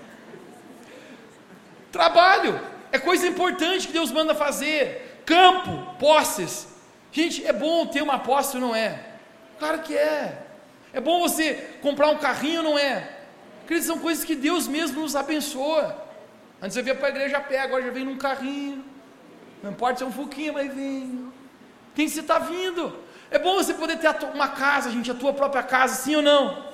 Trabalho 1.94 2.60
é 2.92 3.00
coisa 3.00 3.26
importante 3.26 3.88
que 3.88 3.94
Deus 3.94 4.12
manda 4.12 4.36
fazer. 4.36 5.22
Campo, 5.26 5.96
posses, 5.98 6.68
Gente, 7.14 7.46
é 7.46 7.54
bom 7.54 7.86
ter 7.86 8.02
uma 8.02 8.18
posse, 8.18 8.58
não 8.58 8.76
é? 8.76 9.00
Claro 9.60 9.80
que 9.84 9.96
é. 9.96 10.46
É 10.92 11.00
bom 11.00 11.20
você 11.20 11.54
comprar 11.80 12.10
um 12.10 12.18
carrinho, 12.18 12.64
não 12.64 12.78
é? 12.78 13.08
Queridos, 13.68 13.86
são 13.86 14.00
coisas 14.00 14.26
que 14.26 14.36
Deus 14.36 14.68
mesmo 14.68 15.02
nos 15.02 15.16
abençoa. 15.16 15.96
Antes 16.60 16.76
eu 16.76 16.84
via 16.84 16.96
para 16.96 17.08
a 17.08 17.12
igreja 17.12 17.38
a 17.38 17.42
pé, 17.42 17.60
agora 17.60 17.84
já 17.84 17.92
vem 17.92 18.04
num 18.04 18.18
carrinho. 18.18 18.84
Não 19.62 19.70
importa 19.70 20.00
se 20.00 20.04
é 20.04 20.08
um 20.08 20.12
fuquinho, 20.12 20.54
mas 20.54 20.74
vem. 20.74 21.32
Tem 21.94 22.10
que 22.10 22.20
estar 22.20 22.40
tá 22.40 22.46
vindo. 22.48 22.98
É 23.30 23.38
bom 23.38 23.58
você 23.58 23.76
poder 23.76 23.98
ter 23.98 24.10
uma 24.34 24.48
casa, 24.48 24.90
gente, 24.90 25.12
a 25.12 25.14
tua 25.14 25.34
própria 25.34 25.62
casa, 25.62 25.94
sim 25.94 26.16
ou 26.16 26.24
não? 26.24 26.73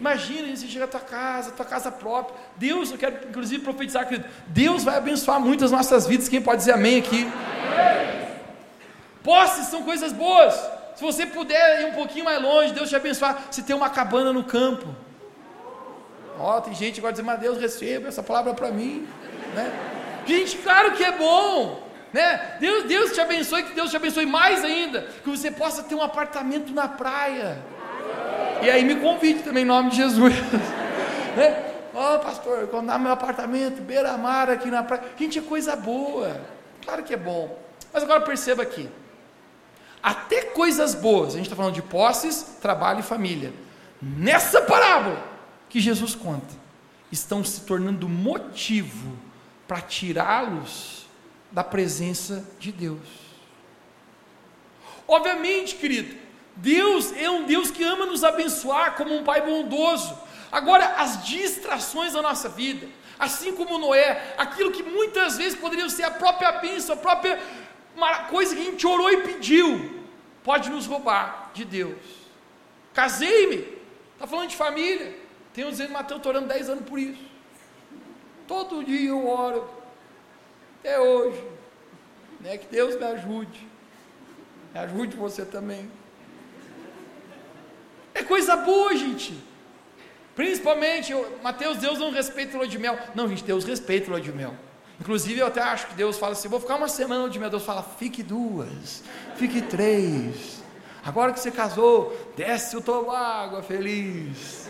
Imagina 0.00 0.56
você 0.56 0.66
chegar 0.66 0.86
à 0.86 0.88
tua 0.88 1.00
casa, 1.00 1.50
tua 1.50 1.66
casa 1.66 1.92
própria. 1.92 2.34
Deus, 2.56 2.90
eu 2.90 2.96
quero 2.96 3.28
inclusive 3.28 3.62
profetizar, 3.62 4.08
querido, 4.08 4.26
Deus 4.46 4.82
vai 4.82 4.96
abençoar 4.96 5.38
muito 5.38 5.62
as 5.62 5.70
nossas 5.70 6.06
vidas. 6.06 6.26
Quem 6.26 6.40
pode 6.40 6.58
dizer 6.60 6.72
amém 6.72 6.98
aqui? 6.98 7.22
Amém. 7.22 8.28
Posses 9.22 9.66
são 9.66 9.82
coisas 9.82 10.10
boas. 10.10 10.54
Se 10.96 11.02
você 11.02 11.26
puder 11.26 11.82
ir 11.82 11.86
um 11.86 11.92
pouquinho 11.92 12.24
mais 12.24 12.42
longe, 12.42 12.72
Deus 12.72 12.88
te 12.88 12.96
abençoar. 12.96 13.48
Se 13.50 13.62
tem 13.62 13.76
uma 13.76 13.90
cabana 13.90 14.32
no 14.32 14.42
campo. 14.42 14.86
Ó, 16.38 16.56
oh, 16.56 16.60
tem 16.62 16.74
gente 16.74 16.94
que 16.94 17.00
agora 17.00 17.12
dizer, 17.12 17.22
mas 17.22 17.38
Deus 17.38 17.60
receba 17.60 18.08
essa 18.08 18.22
palavra 18.22 18.54
para 18.54 18.70
mim. 18.70 19.06
Né? 19.54 19.70
Gente, 20.26 20.56
claro 20.58 20.92
que 20.92 21.04
é 21.04 21.12
bom. 21.12 21.86
Né? 22.10 22.56
Deus, 22.58 22.84
Deus 22.84 23.12
te 23.12 23.20
abençoe, 23.20 23.64
que 23.64 23.74
Deus 23.74 23.90
te 23.90 23.96
abençoe 23.96 24.24
mais 24.24 24.64
ainda. 24.64 25.02
Que 25.22 25.28
você 25.28 25.50
possa 25.50 25.82
ter 25.82 25.94
um 25.94 26.02
apartamento 26.02 26.72
na 26.72 26.88
praia. 26.88 27.58
E 28.62 28.70
aí 28.70 28.84
me 28.84 28.96
convide 28.96 29.42
também 29.42 29.62
em 29.62 29.66
nome 29.66 29.90
de 29.90 29.96
Jesus. 29.96 30.34
né? 31.36 31.70
Ó, 31.94 32.16
oh, 32.16 32.18
pastor, 32.20 32.68
quando 32.68 32.86
dá 32.86 32.98
meu 32.98 33.12
apartamento, 33.12 33.82
beira-mar 33.82 34.48
aqui 34.48 34.70
na 34.70 34.82
praia. 34.82 35.02
Gente, 35.18 35.38
é 35.38 35.42
coisa 35.42 35.74
boa. 35.74 36.40
Claro 36.82 37.02
que 37.02 37.14
é 37.14 37.16
bom. 37.16 37.58
Mas 37.92 38.02
agora 38.02 38.20
perceba 38.20 38.62
aqui. 38.62 38.88
Até 40.02 40.42
coisas 40.42 40.94
boas, 40.94 41.34
a 41.34 41.36
gente 41.36 41.46
está 41.46 41.56
falando 41.56 41.74
de 41.74 41.82
posses, 41.82 42.56
trabalho 42.60 43.00
e 43.00 43.02
família. 43.02 43.52
Nessa 44.00 44.62
parábola, 44.62 45.22
que 45.68 45.80
Jesus 45.80 46.14
conta 46.14 46.54
estão 47.12 47.44
se 47.44 47.62
tornando 47.62 48.08
motivo 48.08 49.16
para 49.66 49.80
tirá-los 49.80 51.06
da 51.50 51.62
presença 51.62 52.44
de 52.58 52.72
Deus. 52.72 52.98
Obviamente, 55.06 55.74
querido, 55.74 56.16
Deus 56.60 57.12
é 57.16 57.30
um 57.30 57.44
Deus 57.44 57.70
que 57.70 57.82
ama 57.82 58.04
nos 58.06 58.22
abençoar 58.22 58.94
como 58.94 59.14
um 59.14 59.24
Pai 59.24 59.40
bondoso. 59.40 60.16
Agora, 60.52 60.94
as 60.96 61.24
distrações 61.24 62.12
da 62.12 62.22
nossa 62.22 62.48
vida, 62.48 62.86
assim 63.18 63.54
como 63.54 63.78
Noé, 63.78 64.34
aquilo 64.36 64.70
que 64.70 64.82
muitas 64.82 65.36
vezes 65.36 65.58
poderia 65.58 65.88
ser 65.88 66.04
a 66.04 66.10
própria 66.10 66.52
bênção, 66.52 66.94
a 66.94 66.98
própria 66.98 67.40
coisa 68.28 68.54
que 68.54 68.60
a 68.60 68.64
gente 68.64 68.86
orou 68.86 69.10
e 69.10 69.22
pediu, 69.22 70.04
pode 70.42 70.70
nos 70.70 70.86
roubar 70.86 71.50
de 71.54 71.64
Deus. 71.64 71.98
Casei-me, 72.92 73.66
está 74.14 74.26
falando 74.26 74.48
de 74.48 74.56
família. 74.56 75.18
Uns 75.58 75.72
dizendo, 75.72 75.92
Mateus, 75.92 76.18
estou 76.18 76.32
orando 76.32 76.48
10 76.48 76.70
anos 76.70 76.84
por 76.86 76.98
isso. 76.98 77.22
Todo 78.48 78.82
dia 78.82 79.10
eu 79.10 79.28
oro, 79.28 79.68
até 80.78 80.98
hoje. 80.98 81.44
Né? 82.40 82.56
Que 82.56 82.66
Deus 82.66 82.96
me 82.96 83.04
ajude. 83.04 83.68
Me 84.72 84.80
ajude 84.80 85.16
você 85.16 85.44
também. 85.44 85.90
É 88.14 88.22
coisa 88.22 88.56
boa, 88.56 88.96
gente. 88.96 89.34
Principalmente, 90.34 91.12
Mateus, 91.42 91.78
Deus 91.78 91.98
não 91.98 92.10
respeita 92.10 92.54
o 92.54 92.60
lua 92.60 92.68
de 92.68 92.78
mel. 92.78 92.98
Não, 93.14 93.28
gente, 93.28 93.44
Deus 93.44 93.64
respeita 93.64 94.06
o 94.06 94.10
lua 94.10 94.20
de 94.20 94.32
mel. 94.32 94.54
Inclusive, 95.00 95.40
eu 95.40 95.46
até 95.46 95.60
acho 95.62 95.86
que 95.88 95.94
Deus 95.94 96.18
fala 96.18 96.32
assim: 96.32 96.48
vou 96.48 96.60
ficar 96.60 96.76
uma 96.76 96.88
semana 96.88 97.28
de 97.28 97.38
mel. 97.38 97.50
Deus 97.50 97.64
fala: 97.64 97.82
fique 97.82 98.22
duas, 98.22 99.02
fique 99.36 99.62
três. 99.62 100.62
Agora 101.04 101.32
que 101.32 101.40
você 101.40 101.50
casou, 101.50 102.14
desce 102.36 102.76
o 102.76 102.80
teu 102.82 103.10
água 103.10 103.62
feliz. 103.62 104.68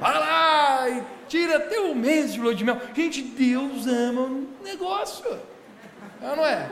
Vai 0.00 0.18
lá 0.18 0.88
e 0.88 1.02
tira 1.28 1.56
até 1.56 1.80
um 1.80 1.94
mês 1.94 2.32
de 2.32 2.40
lua 2.40 2.54
de 2.54 2.64
mel. 2.64 2.80
Gente, 2.94 3.22
Deus 3.22 3.86
ama 3.86 4.22
o 4.22 4.48
negócio. 4.62 5.38
Não, 6.20 6.36
não 6.36 6.46
é? 6.46 6.70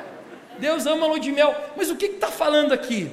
Deus 0.58 0.86
ama 0.86 1.04
a 1.04 1.08
lua 1.08 1.20
de 1.20 1.32
mel. 1.32 1.54
Mas 1.76 1.90
o 1.90 1.96
que 1.96 2.06
está 2.06 2.28
falando 2.28 2.72
aqui? 2.72 3.10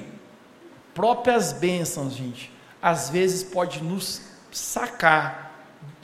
Próprias 0.94 1.52
bênçãos, 1.52 2.14
gente. 2.14 2.52
Às 2.82 3.10
vezes 3.10 3.42
pode 3.42 3.82
nos 3.82 4.22
sacar 4.50 5.50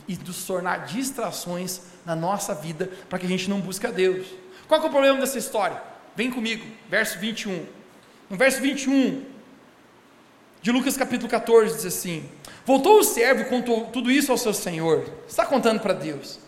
e 0.06 0.16
nos 0.16 0.44
tornar 0.44 0.86
distrações 0.86 1.80
na 2.04 2.14
nossa 2.14 2.54
vida 2.54 2.90
para 3.08 3.18
que 3.18 3.26
a 3.26 3.28
gente 3.28 3.50
não 3.50 3.60
busque 3.60 3.86
a 3.86 3.90
Deus. 3.90 4.26
Qual 4.68 4.80
é 4.80 4.86
o 4.86 4.90
problema 4.90 5.18
dessa 5.18 5.38
história? 5.38 5.80
Vem 6.14 6.30
comigo, 6.30 6.64
verso 6.88 7.18
21. 7.18 7.66
No 8.28 8.36
verso 8.36 8.60
21 8.60 9.24
de 10.62 10.72
Lucas 10.72 10.96
capítulo 10.96 11.30
14 11.30 11.76
diz 11.76 11.86
assim: 11.86 12.28
Voltou 12.64 12.98
o 12.98 13.04
servo 13.04 13.42
e 13.42 13.44
contou 13.44 13.86
tudo 13.86 14.10
isso 14.10 14.32
ao 14.32 14.38
seu 14.38 14.52
senhor. 14.52 15.04
Está 15.28 15.46
contando 15.46 15.80
para 15.80 15.92
Deus. 15.92 16.40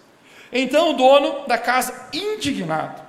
Então 0.53 0.91
o 0.91 0.95
dono 0.95 1.47
da 1.47 1.59
casa, 1.59 2.09
indignado, 2.13 3.01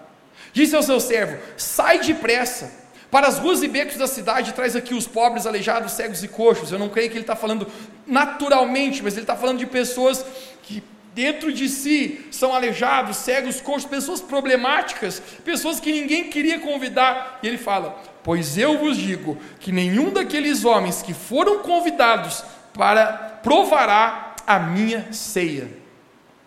disse 0.53 0.75
ao 0.75 0.83
seu 0.83 0.99
servo: 0.99 1.41
Sai 1.57 1.99
depressa 1.99 2.71
para 3.11 3.27
as 3.27 3.39
ruas 3.39 3.63
e 3.63 3.67
becos 3.67 3.97
da 3.97 4.07
cidade, 4.07 4.53
traz 4.53 4.75
aqui 4.75 4.93
os 4.93 5.07
pobres, 5.07 5.47
aleijados, 5.47 5.93
cegos 5.93 6.23
e 6.23 6.27
coxos. 6.27 6.71
Eu 6.71 6.77
não 6.77 6.89
creio 6.89 7.09
que 7.09 7.15
ele 7.15 7.23
está 7.23 7.35
falando 7.35 7.67
naturalmente, 8.05 9.01
mas 9.01 9.13
ele 9.13 9.23
está 9.23 9.35
falando 9.35 9.57
de 9.57 9.65
pessoas 9.65 10.23
que 10.61 10.83
dentro 11.15 11.51
de 11.51 11.67
si 11.67 12.27
são 12.31 12.53
aleijados, 12.53 13.17
cegos, 13.17 13.59
coxos, 13.59 13.89
pessoas 13.89 14.21
problemáticas, 14.21 15.21
pessoas 15.43 15.79
que 15.79 15.91
ninguém 15.91 16.29
queria 16.29 16.59
convidar. 16.59 17.39
E 17.41 17.47
ele 17.47 17.57
fala: 17.57 17.99
Pois 18.23 18.57
eu 18.57 18.77
vos 18.77 18.95
digo 18.95 19.37
que 19.59 19.71
nenhum 19.71 20.11
daqueles 20.11 20.63
homens 20.63 21.01
que 21.01 21.13
foram 21.13 21.59
convidados 21.59 22.43
para 22.73 23.39
provará 23.41 24.35
a 24.45 24.59
minha 24.59 25.11
ceia. 25.11 25.69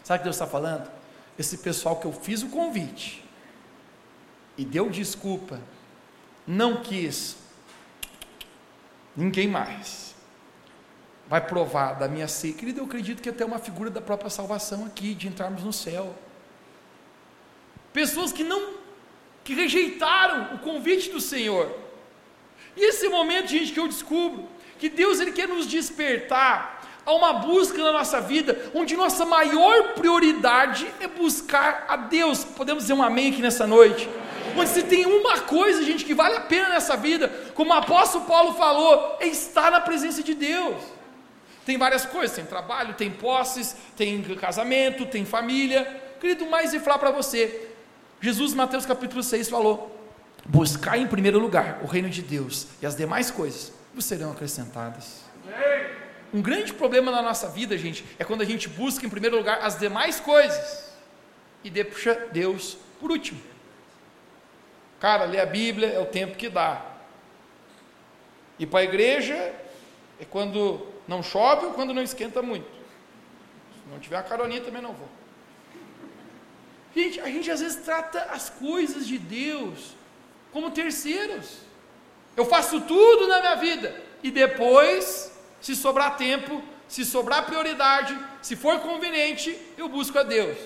Sabe 0.04 0.18
o 0.18 0.20
que 0.20 0.24
Deus 0.24 0.36
está 0.36 0.46
falando? 0.46 0.88
Esse 1.36 1.58
pessoal 1.58 1.96
que 1.96 2.06
eu 2.06 2.12
fiz 2.12 2.42
o 2.42 2.48
convite 2.48 3.24
e 4.56 4.64
deu 4.64 4.90
desculpa, 4.90 5.60
não 6.46 6.82
quis, 6.82 7.36
ninguém 9.16 9.48
mais 9.48 10.12
vai 11.32 11.40
provar 11.40 11.94
da 11.94 12.06
minha 12.08 12.28
ceia. 12.28 12.52
Querido, 12.52 12.80
eu 12.80 12.84
acredito 12.84 13.22
que 13.22 13.28
até 13.30 13.42
uma 13.42 13.58
figura 13.58 13.88
da 13.88 14.02
própria 14.02 14.28
salvação 14.28 14.84
aqui, 14.84 15.14
de 15.14 15.28
entrarmos 15.28 15.62
no 15.62 15.72
céu. 15.72 16.14
Pessoas 17.90 18.32
que 18.32 18.44
não, 18.44 18.74
que 19.42 19.54
rejeitaram 19.54 20.54
o 20.54 20.58
convite 20.58 21.10
do 21.10 21.22
Senhor. 21.22 21.74
E 22.76 22.84
esse 22.84 23.08
momento, 23.08 23.48
gente, 23.48 23.72
que 23.72 23.80
eu 23.80 23.88
descubro 23.88 24.46
que 24.78 24.90
Deus 24.90 25.20
ele 25.20 25.32
quer 25.32 25.48
nos 25.48 25.66
despertar 25.66 26.82
a 27.06 27.14
uma 27.14 27.32
busca 27.32 27.82
na 27.82 27.92
nossa 27.92 28.20
vida, 28.20 28.70
onde 28.74 28.94
nossa 28.94 29.24
maior 29.24 29.94
prioridade 29.94 30.86
é 31.00 31.08
buscar 31.08 31.86
a 31.88 31.96
Deus. 31.96 32.44
Podemos 32.44 32.84
dizer 32.84 32.92
um 32.92 33.02
amém 33.02 33.32
aqui 33.32 33.40
nessa 33.40 33.66
noite? 33.66 34.06
Onde 34.56 34.70
se 34.70 34.82
tem 34.82 35.06
uma 35.06 35.40
coisa, 35.40 35.82
gente, 35.82 36.04
que 36.04 36.14
vale 36.14 36.36
a 36.36 36.40
pena 36.40 36.70
nessa 36.70 36.96
vida, 36.96 37.28
como 37.54 37.70
o 37.70 37.74
apóstolo 37.74 38.24
Paulo 38.24 38.54
falou, 38.54 39.16
é 39.20 39.26
estar 39.26 39.70
na 39.70 39.80
presença 39.80 40.22
de 40.22 40.34
Deus. 40.34 40.82
Tem 41.64 41.78
várias 41.78 42.04
coisas, 42.04 42.34
tem 42.34 42.44
trabalho, 42.44 42.94
tem 42.94 43.10
posses, 43.10 43.76
tem 43.96 44.20
casamento, 44.34 45.06
tem 45.06 45.24
família. 45.24 46.02
Querido, 46.20 46.46
mais 46.46 46.74
e 46.74 46.80
falar 46.80 46.98
para 46.98 47.10
você. 47.10 47.68
Jesus, 48.20 48.54
Mateus 48.54 48.84
capítulo 48.84 49.22
6, 49.22 49.48
falou: 49.48 49.96
buscar 50.44 50.98
em 50.98 51.06
primeiro 51.06 51.38
lugar 51.38 51.80
o 51.82 51.86
reino 51.86 52.10
de 52.10 52.22
Deus 52.22 52.66
e 52.80 52.86
as 52.86 52.96
demais 52.96 53.30
coisas 53.30 53.72
vos 53.94 54.04
serão 54.04 54.32
acrescentadas. 54.32 55.22
Um 56.32 56.40
grande 56.40 56.72
problema 56.72 57.10
na 57.10 57.20
nossa 57.20 57.48
vida, 57.48 57.76
gente, 57.76 58.04
é 58.18 58.24
quando 58.24 58.40
a 58.40 58.44
gente 58.44 58.68
busca 58.68 59.04
em 59.04 59.08
primeiro 59.08 59.36
lugar 59.36 59.58
as 59.62 59.78
demais 59.78 60.18
coisas 60.18 60.90
e 61.62 61.68
deixa 61.68 62.14
Deus 62.32 62.78
por 62.98 63.10
último. 63.10 63.51
Cara, 65.02 65.24
ler 65.24 65.40
a 65.40 65.46
Bíblia 65.46 65.88
é 65.88 65.98
o 65.98 66.06
tempo 66.06 66.36
que 66.36 66.48
dá. 66.48 66.80
Ir 68.56 68.66
para 68.66 68.78
a 68.78 68.84
igreja 68.84 69.34
é 70.20 70.24
quando 70.24 70.86
não 71.08 71.24
chove 71.24 71.66
ou 71.66 71.72
quando 71.72 71.92
não 71.92 72.04
esquenta 72.04 72.40
muito. 72.40 72.70
Se 73.74 73.90
não 73.90 73.98
tiver 73.98 74.16
a 74.18 74.22
caroninha 74.22 74.60
também 74.60 74.80
não 74.80 74.92
vou. 74.92 75.08
Gente, 76.94 77.18
a 77.18 77.26
gente 77.26 77.50
às 77.50 77.58
vezes 77.58 77.82
trata 77.82 78.28
as 78.30 78.48
coisas 78.48 79.04
de 79.04 79.18
Deus 79.18 79.96
como 80.52 80.70
terceiros. 80.70 81.62
Eu 82.36 82.44
faço 82.44 82.82
tudo 82.82 83.26
na 83.26 83.40
minha 83.40 83.56
vida 83.56 84.00
e 84.22 84.30
depois, 84.30 85.36
se 85.60 85.74
sobrar 85.74 86.16
tempo, 86.16 86.62
se 86.86 87.04
sobrar 87.04 87.44
prioridade, 87.44 88.16
se 88.40 88.54
for 88.54 88.78
conveniente, 88.78 89.60
eu 89.76 89.88
busco 89.88 90.16
a 90.16 90.22
Deus. 90.22 90.56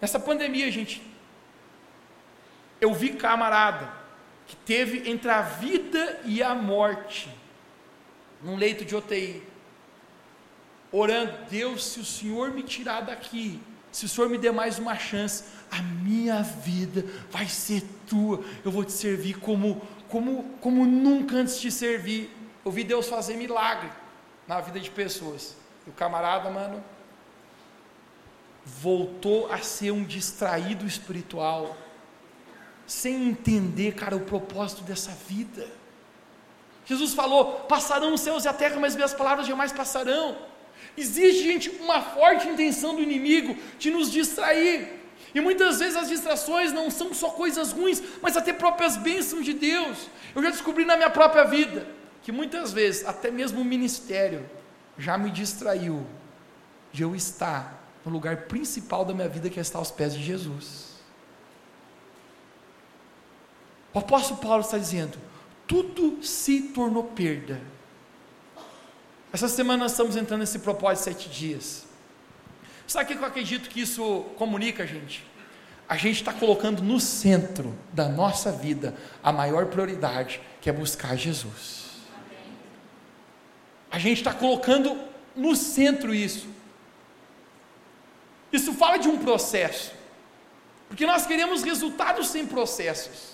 Nessa 0.00 0.18
pandemia, 0.18 0.70
gente, 0.70 1.02
eu 2.84 2.94
vi 2.94 3.10
camarada 3.10 3.90
que 4.46 4.56
teve 4.56 5.10
entre 5.10 5.30
a 5.30 5.42
vida 5.42 6.20
e 6.24 6.42
a 6.42 6.54
morte, 6.54 7.28
num 8.42 8.56
leito 8.56 8.84
de 8.84 8.94
UTI, 8.94 9.42
orando, 10.92 11.32
Deus, 11.50 11.84
se 11.84 12.00
o 12.00 12.04
Senhor 12.04 12.50
me 12.52 12.62
tirar 12.62 13.00
daqui, 13.00 13.60
se 13.90 14.04
o 14.04 14.08
Senhor 14.08 14.28
me 14.28 14.38
der 14.38 14.52
mais 14.52 14.78
uma 14.78 14.96
chance, 14.96 15.44
a 15.70 15.80
minha 15.80 16.42
vida 16.42 17.04
vai 17.30 17.48
ser 17.48 17.82
tua, 18.06 18.44
eu 18.64 18.70
vou 18.70 18.84
te 18.84 18.92
servir 18.92 19.38
como 19.38 19.80
como, 20.14 20.44
como 20.60 20.86
nunca 20.86 21.34
antes 21.34 21.60
de 21.60 21.72
servir. 21.72 22.30
Eu 22.64 22.70
vi 22.70 22.84
Deus 22.84 23.08
fazer 23.08 23.36
milagre 23.36 23.90
na 24.46 24.60
vida 24.60 24.78
de 24.78 24.88
pessoas. 24.88 25.56
E 25.84 25.90
o 25.90 25.92
camarada, 25.92 26.48
mano, 26.50 26.82
voltou 28.64 29.52
a 29.52 29.58
ser 29.58 29.90
um 29.90 30.04
distraído 30.04 30.86
espiritual, 30.86 31.76
sem 32.86 33.28
entender, 33.28 33.94
cara, 33.94 34.16
o 34.16 34.20
propósito 34.20 34.82
dessa 34.82 35.10
vida. 35.28 35.66
Jesus 36.86 37.14
falou: 37.14 37.60
passarão 37.60 38.14
os 38.14 38.20
céus 38.20 38.44
e 38.44 38.48
a 38.48 38.52
terra, 38.52 38.78
mas 38.78 38.94
minhas 38.94 39.14
palavras 39.14 39.46
jamais 39.46 39.72
passarão. 39.72 40.36
Existe, 40.96 41.42
gente, 41.42 41.70
uma 41.80 42.02
forte 42.02 42.48
intenção 42.48 42.94
do 42.94 43.02
inimigo 43.02 43.56
de 43.78 43.90
nos 43.90 44.10
distrair. 44.10 45.00
E 45.34 45.40
muitas 45.40 45.80
vezes 45.80 45.96
as 45.96 46.08
distrações 46.08 46.72
não 46.72 46.90
são 46.90 47.12
só 47.12 47.30
coisas 47.30 47.72
ruins, 47.72 48.00
mas 48.22 48.36
até 48.36 48.52
próprias 48.52 48.96
bênçãos 48.96 49.44
de 49.44 49.52
Deus. 49.52 50.08
Eu 50.34 50.42
já 50.42 50.50
descobri 50.50 50.84
na 50.84 50.96
minha 50.96 51.10
própria 51.10 51.44
vida 51.44 51.86
que 52.22 52.30
muitas 52.30 52.72
vezes, 52.72 53.06
até 53.06 53.30
mesmo 53.30 53.60
o 53.60 53.64
ministério, 53.64 54.48
já 54.96 55.18
me 55.18 55.30
distraiu 55.30 56.06
de 56.92 57.02
eu 57.02 57.14
estar 57.14 57.82
no 58.04 58.12
lugar 58.12 58.42
principal 58.42 59.04
da 59.04 59.12
minha 59.12 59.28
vida, 59.28 59.50
que 59.50 59.58
é 59.58 59.62
estar 59.62 59.78
aos 59.78 59.90
pés 59.90 60.14
de 60.14 60.22
Jesus. 60.22 60.93
O 63.94 64.00
apóstolo 64.00 64.40
Paulo 64.40 64.60
está 64.60 64.76
dizendo: 64.76 65.16
tudo 65.66 66.22
se 66.22 66.60
tornou 66.60 67.04
perda. 67.04 67.60
Essa 69.32 69.48
semana 69.48 69.84
nós 69.84 69.92
estamos 69.92 70.16
entrando 70.16 70.40
nesse 70.40 70.58
propósito 70.58 71.08
de 71.08 71.14
sete 71.14 71.28
dias. 71.28 71.86
Sabe 72.86 73.04
o 73.04 73.16
que 73.16 73.22
eu 73.22 73.26
acredito 73.26 73.70
que 73.70 73.80
isso 73.80 74.26
comunica, 74.36 74.86
gente? 74.86 75.24
A 75.88 75.96
gente 75.96 76.16
está 76.16 76.32
colocando 76.32 76.82
no 76.82 77.00
centro 77.00 77.76
da 77.92 78.08
nossa 78.08 78.52
vida 78.52 78.94
a 79.22 79.32
maior 79.32 79.66
prioridade, 79.66 80.40
que 80.60 80.68
é 80.68 80.72
buscar 80.72 81.16
Jesus. 81.16 81.84
A 83.90 83.98
gente 83.98 84.18
está 84.18 84.32
colocando 84.32 84.98
no 85.36 85.54
centro 85.54 86.14
isso. 86.14 86.48
Isso 88.52 88.72
fala 88.72 88.98
de 88.98 89.08
um 89.08 89.18
processo. 89.18 89.92
Porque 90.88 91.06
nós 91.06 91.26
queremos 91.26 91.62
resultados 91.62 92.28
sem 92.28 92.46
processos. 92.46 93.33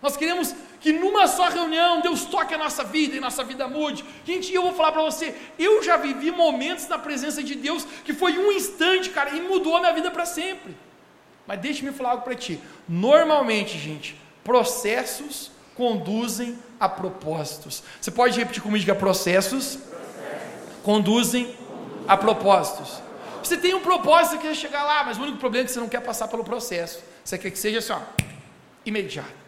Nós 0.00 0.16
queremos 0.16 0.54
que 0.80 0.92
numa 0.92 1.26
só 1.26 1.48
reunião 1.48 2.00
Deus 2.00 2.24
toque 2.24 2.54
a 2.54 2.58
nossa 2.58 2.84
vida 2.84 3.16
e 3.16 3.20
nossa 3.20 3.42
vida 3.42 3.66
mude. 3.66 4.04
Gente, 4.24 4.52
eu 4.52 4.62
vou 4.62 4.72
falar 4.72 4.92
para 4.92 5.02
você, 5.02 5.34
eu 5.58 5.82
já 5.82 5.96
vivi 5.96 6.30
momentos 6.30 6.86
na 6.86 6.98
presença 6.98 7.42
de 7.42 7.54
Deus 7.54 7.84
que 8.04 8.12
foi 8.12 8.38
um 8.38 8.52
instante, 8.52 9.10
cara, 9.10 9.30
e 9.30 9.40
mudou 9.40 9.76
a 9.76 9.80
minha 9.80 9.92
vida 9.92 10.10
para 10.10 10.24
sempre. 10.24 10.76
Mas 11.46 11.60
deixe-me 11.60 11.92
falar 11.92 12.10
algo 12.10 12.22
para 12.22 12.34
ti. 12.34 12.60
Normalmente, 12.88 13.76
gente, 13.78 14.20
processos 14.44 15.50
conduzem 15.74 16.58
a 16.78 16.88
propósitos. 16.88 17.82
Você 18.00 18.10
pode 18.10 18.38
repetir 18.38 18.62
comigo 18.62 18.84
que 18.84 18.94
processos, 18.94 19.76
processos. 19.76 20.82
conduzem 20.82 21.56
a 22.06 22.16
propósitos. 22.16 23.02
Você 23.42 23.56
tem 23.56 23.74
um 23.74 23.80
propósito, 23.80 24.36
você 24.36 24.48
quer 24.48 24.54
chegar 24.54 24.84
lá, 24.84 25.04
mas 25.04 25.18
o 25.18 25.22
único 25.22 25.38
problema 25.38 25.64
é 25.64 25.66
que 25.66 25.72
você 25.72 25.80
não 25.80 25.88
quer 25.88 26.00
passar 26.00 26.28
pelo 26.28 26.44
processo. 26.44 27.02
Você 27.24 27.38
quer 27.38 27.50
que 27.50 27.58
seja 27.58 27.78
assim, 27.78 27.92
ó, 27.92 28.00
imediato. 28.84 29.47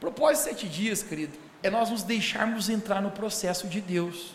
Propósito 0.00 0.44
de 0.44 0.50
sete 0.50 0.68
dias, 0.68 1.02
querido, 1.02 1.36
é 1.62 1.70
nós 1.70 1.90
nos 1.90 2.02
deixarmos 2.02 2.68
entrar 2.68 3.02
no 3.02 3.10
processo 3.10 3.66
de 3.66 3.80
Deus. 3.80 4.34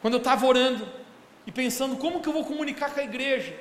Quando 0.00 0.14
eu 0.14 0.18
estava 0.18 0.46
orando 0.46 0.86
e 1.46 1.52
pensando 1.52 1.96
como 1.96 2.20
que 2.20 2.28
eu 2.28 2.32
vou 2.32 2.44
comunicar 2.44 2.90
com 2.90 3.00
a 3.00 3.04
igreja, 3.04 3.54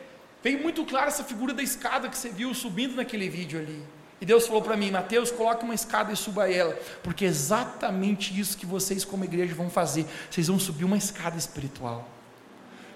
veio 0.44 0.62
muito 0.62 0.86
claro 0.86 1.08
essa 1.08 1.24
figura 1.24 1.54
da 1.54 1.64
escada 1.64 2.08
que 2.08 2.18
você 2.18 2.30
viu 2.30 2.54
subindo 2.54 2.96
naquele 2.96 3.30
vídeo 3.30 3.60
ali. 3.60 3.84
E 4.22 4.26
Deus 4.26 4.48
falou 4.48 4.62
para 4.62 4.78
mim, 4.78 4.92
Mateus, 4.92 5.32
coloque 5.32 5.64
uma 5.64 5.74
escada 5.74 6.14
e 6.14 6.16
suba 6.16 6.50
ela, 6.50 6.74
porque 7.04 7.26
é 7.26 7.28
exatamente 7.28 8.40
isso 8.40 8.58
que 8.58 8.66
vocês 8.66 9.04
como 9.04 9.26
igreja 9.26 9.54
vão 9.54 9.70
fazer. 9.70 10.06
Vocês 10.30 10.48
vão 10.48 10.60
subir 10.60 10.86
uma 10.86 10.98
escada 10.98 11.38
espiritual. 11.38 12.08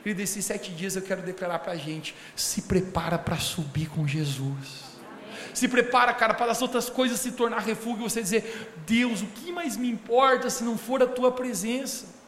Querido, 0.02 0.22
esses 0.22 0.46
sete 0.46 0.72
dias 0.72 0.96
eu 0.96 1.02
quero 1.02 1.22
declarar 1.22 1.60
para 1.60 1.74
a 1.74 1.76
gente: 1.76 2.16
se 2.36 2.62
prepara 2.64 3.18
para 3.18 3.38
subir 3.38 3.90
com 3.90 4.08
Jesus. 4.08 4.89
Se 5.54 5.68
prepara, 5.68 6.14
cara, 6.14 6.34
para 6.34 6.52
as 6.52 6.62
outras 6.62 6.90
coisas 6.90 7.20
se 7.20 7.32
tornar 7.32 7.60
refúgio 7.60 8.06
e 8.06 8.10
você 8.10 8.22
dizer: 8.22 8.72
Deus, 8.86 9.22
o 9.22 9.28
que 9.28 9.52
mais 9.52 9.78
me 9.78 9.90
importa 9.90 10.50
se 10.50 10.64
não 10.64 10.78
for 10.78 11.02
a 11.02 11.08
tua 11.08 11.32
presença? 11.32 12.20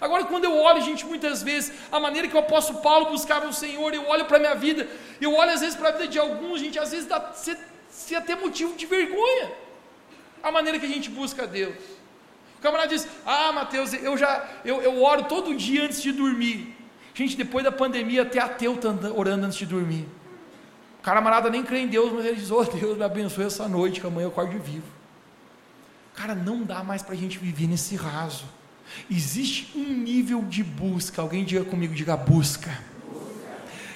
Agora, 0.00 0.24
quando 0.24 0.44
eu 0.44 0.56
olho, 0.56 0.80
gente, 0.80 1.04
muitas 1.04 1.42
vezes, 1.42 1.72
a 1.92 2.00
maneira 2.00 2.26
que 2.26 2.34
o 2.34 2.38
apóstolo 2.38 2.80
Paulo 2.80 3.10
buscava 3.10 3.46
o 3.46 3.52
Senhor, 3.52 3.92
eu 3.92 4.08
olho 4.08 4.24
para 4.24 4.38
a 4.38 4.40
minha 4.40 4.54
vida, 4.54 4.88
eu 5.20 5.34
olho 5.34 5.50
às 5.50 5.60
vezes 5.60 5.76
para 5.76 5.90
a 5.90 5.92
vida 5.92 6.08
de 6.08 6.18
alguns, 6.18 6.60
gente, 6.60 6.78
às 6.78 6.90
vezes 6.90 7.06
dá 7.06 7.32
se, 7.34 7.56
se 7.90 8.16
até 8.16 8.34
motivo 8.34 8.74
de 8.76 8.86
vergonha, 8.86 9.52
a 10.42 10.50
maneira 10.50 10.78
que 10.78 10.86
a 10.86 10.88
gente 10.88 11.10
busca 11.10 11.42
a 11.42 11.46
Deus. 11.46 11.76
O 12.58 12.62
camarada 12.62 12.88
diz: 12.88 13.06
Ah, 13.26 13.52
Mateus, 13.52 13.92
eu 13.92 14.16
já, 14.16 14.48
eu, 14.64 14.80
eu 14.80 15.02
oro 15.02 15.24
todo 15.24 15.54
dia 15.54 15.84
antes 15.84 16.02
de 16.02 16.12
dormir. 16.12 16.76
Gente, 17.12 17.36
depois 17.36 17.64
da 17.64 17.72
pandemia, 17.72 18.22
até 18.22 18.38
ateu 18.38 18.74
está 18.74 18.90
orando 19.14 19.46
antes 19.46 19.58
de 19.58 19.66
dormir. 19.66 20.06
O 21.00 21.02
camarada 21.02 21.48
nem 21.48 21.62
crê 21.62 21.78
em 21.78 21.86
Deus, 21.86 22.12
mas 22.12 22.26
ele 22.26 22.36
diz: 22.36 22.50
Oh 22.50 22.62
Deus, 22.62 22.98
me 22.98 23.02
abençoe 23.02 23.46
essa 23.46 23.66
noite, 23.66 24.02
que 24.02 24.06
amanhã 24.06 24.26
eu 24.26 24.28
acorde 24.28 24.58
vivo. 24.58 24.84
Cara, 26.14 26.34
não 26.34 26.62
dá 26.62 26.84
mais 26.84 27.00
para 27.00 27.14
a 27.14 27.16
gente 27.16 27.38
viver 27.38 27.66
nesse 27.66 27.96
raso. 27.96 28.44
Existe 29.10 29.72
um 29.74 29.94
nível 29.94 30.42
de 30.42 30.62
busca. 30.62 31.22
Alguém 31.22 31.42
diga 31.42 31.64
comigo, 31.64 31.94
diga 31.94 32.18
busca. 32.18 32.70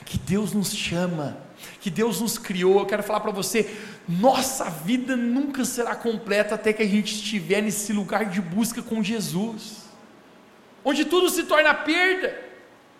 Que 0.06 0.16
Deus 0.16 0.54
nos 0.54 0.72
chama, 0.72 1.36
que 1.78 1.90
Deus 1.90 2.22
nos 2.22 2.38
criou. 2.38 2.78
Eu 2.78 2.86
quero 2.86 3.02
falar 3.02 3.20
para 3.20 3.32
você: 3.32 3.70
nossa 4.08 4.70
vida 4.70 5.14
nunca 5.14 5.62
será 5.66 5.94
completa 5.94 6.54
até 6.54 6.72
que 6.72 6.82
a 6.82 6.88
gente 6.88 7.16
estiver 7.16 7.60
nesse 7.60 7.92
lugar 7.92 8.24
de 8.24 8.40
busca 8.40 8.80
com 8.80 9.02
Jesus, 9.02 9.82
onde 10.82 11.04
tudo 11.04 11.28
se 11.28 11.42
torna 11.42 11.74
perda. 11.74 12.34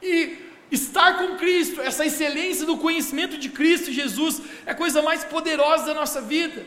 E 0.02 0.43
Estar 0.74 1.18
com 1.18 1.36
Cristo, 1.36 1.80
essa 1.80 2.04
excelência 2.04 2.66
do 2.66 2.76
conhecimento 2.76 3.38
de 3.38 3.48
Cristo 3.48 3.92
Jesus, 3.92 4.42
é 4.66 4.72
a 4.72 4.74
coisa 4.74 5.00
mais 5.08 5.22
poderosa 5.22 5.86
da 5.86 5.94
nossa 5.94 6.20
vida. 6.20 6.66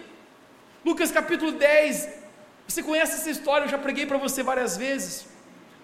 Lucas 0.86 1.12
capítulo 1.12 1.51
10, 1.51 2.08
você 2.66 2.82
conhece 2.82 3.16
essa 3.16 3.30
história, 3.30 3.66
eu 3.66 3.70
já 3.70 3.78
preguei 3.78 4.05
para 4.05 4.18
você 4.18 4.41
várias 4.41 4.78
vezes, 4.78 5.26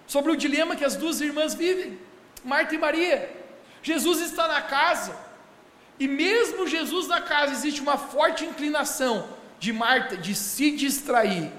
sobre 0.06 0.32
o 0.32 0.36
dilema 0.36 0.74
que 0.74 0.84
as 0.84 0.96
duas 0.96 1.20
irmãs 1.20 1.54
vivem, 1.54 1.98
Marta 2.42 2.74
e 2.74 2.78
Maria. 2.78 3.30
Jesus 3.82 4.20
está 4.20 4.48
na 4.48 4.62
casa, 4.62 5.14
e 6.00 6.08
mesmo 6.08 6.66
Jesus 6.66 7.06
na 7.06 7.20
casa, 7.20 7.52
existe 7.52 7.82
uma 7.82 7.98
forte 7.98 8.46
inclinação 8.46 9.28
de 9.58 9.70
Marta 9.70 10.16
de 10.16 10.34
se 10.34 10.70
distrair 10.70 11.52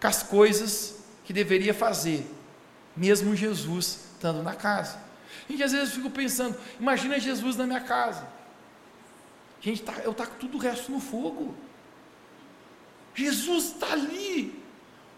com 0.00 0.06
as 0.08 0.22
coisas 0.22 0.96
que 1.24 1.32
deveria 1.32 1.74
fazer, 1.74 2.26
mesmo 2.96 3.36
Jesus 3.36 4.00
estando 4.14 4.42
na 4.42 4.54
casa. 4.54 5.07
Gente, 5.48 5.62
às 5.62 5.72
vezes 5.72 5.88
eu 5.88 5.96
fico 5.96 6.10
pensando, 6.10 6.58
imagina 6.78 7.18
Jesus 7.18 7.56
na 7.56 7.66
minha 7.66 7.80
casa. 7.80 8.28
Gente, 9.60 9.82
tá, 9.82 9.94
eu 10.04 10.12
taco 10.12 10.36
tudo 10.38 10.58
o 10.58 10.60
resto 10.60 10.92
no 10.92 11.00
fogo. 11.00 11.54
Jesus 13.14 13.72
está 13.72 13.92
ali. 13.92 14.62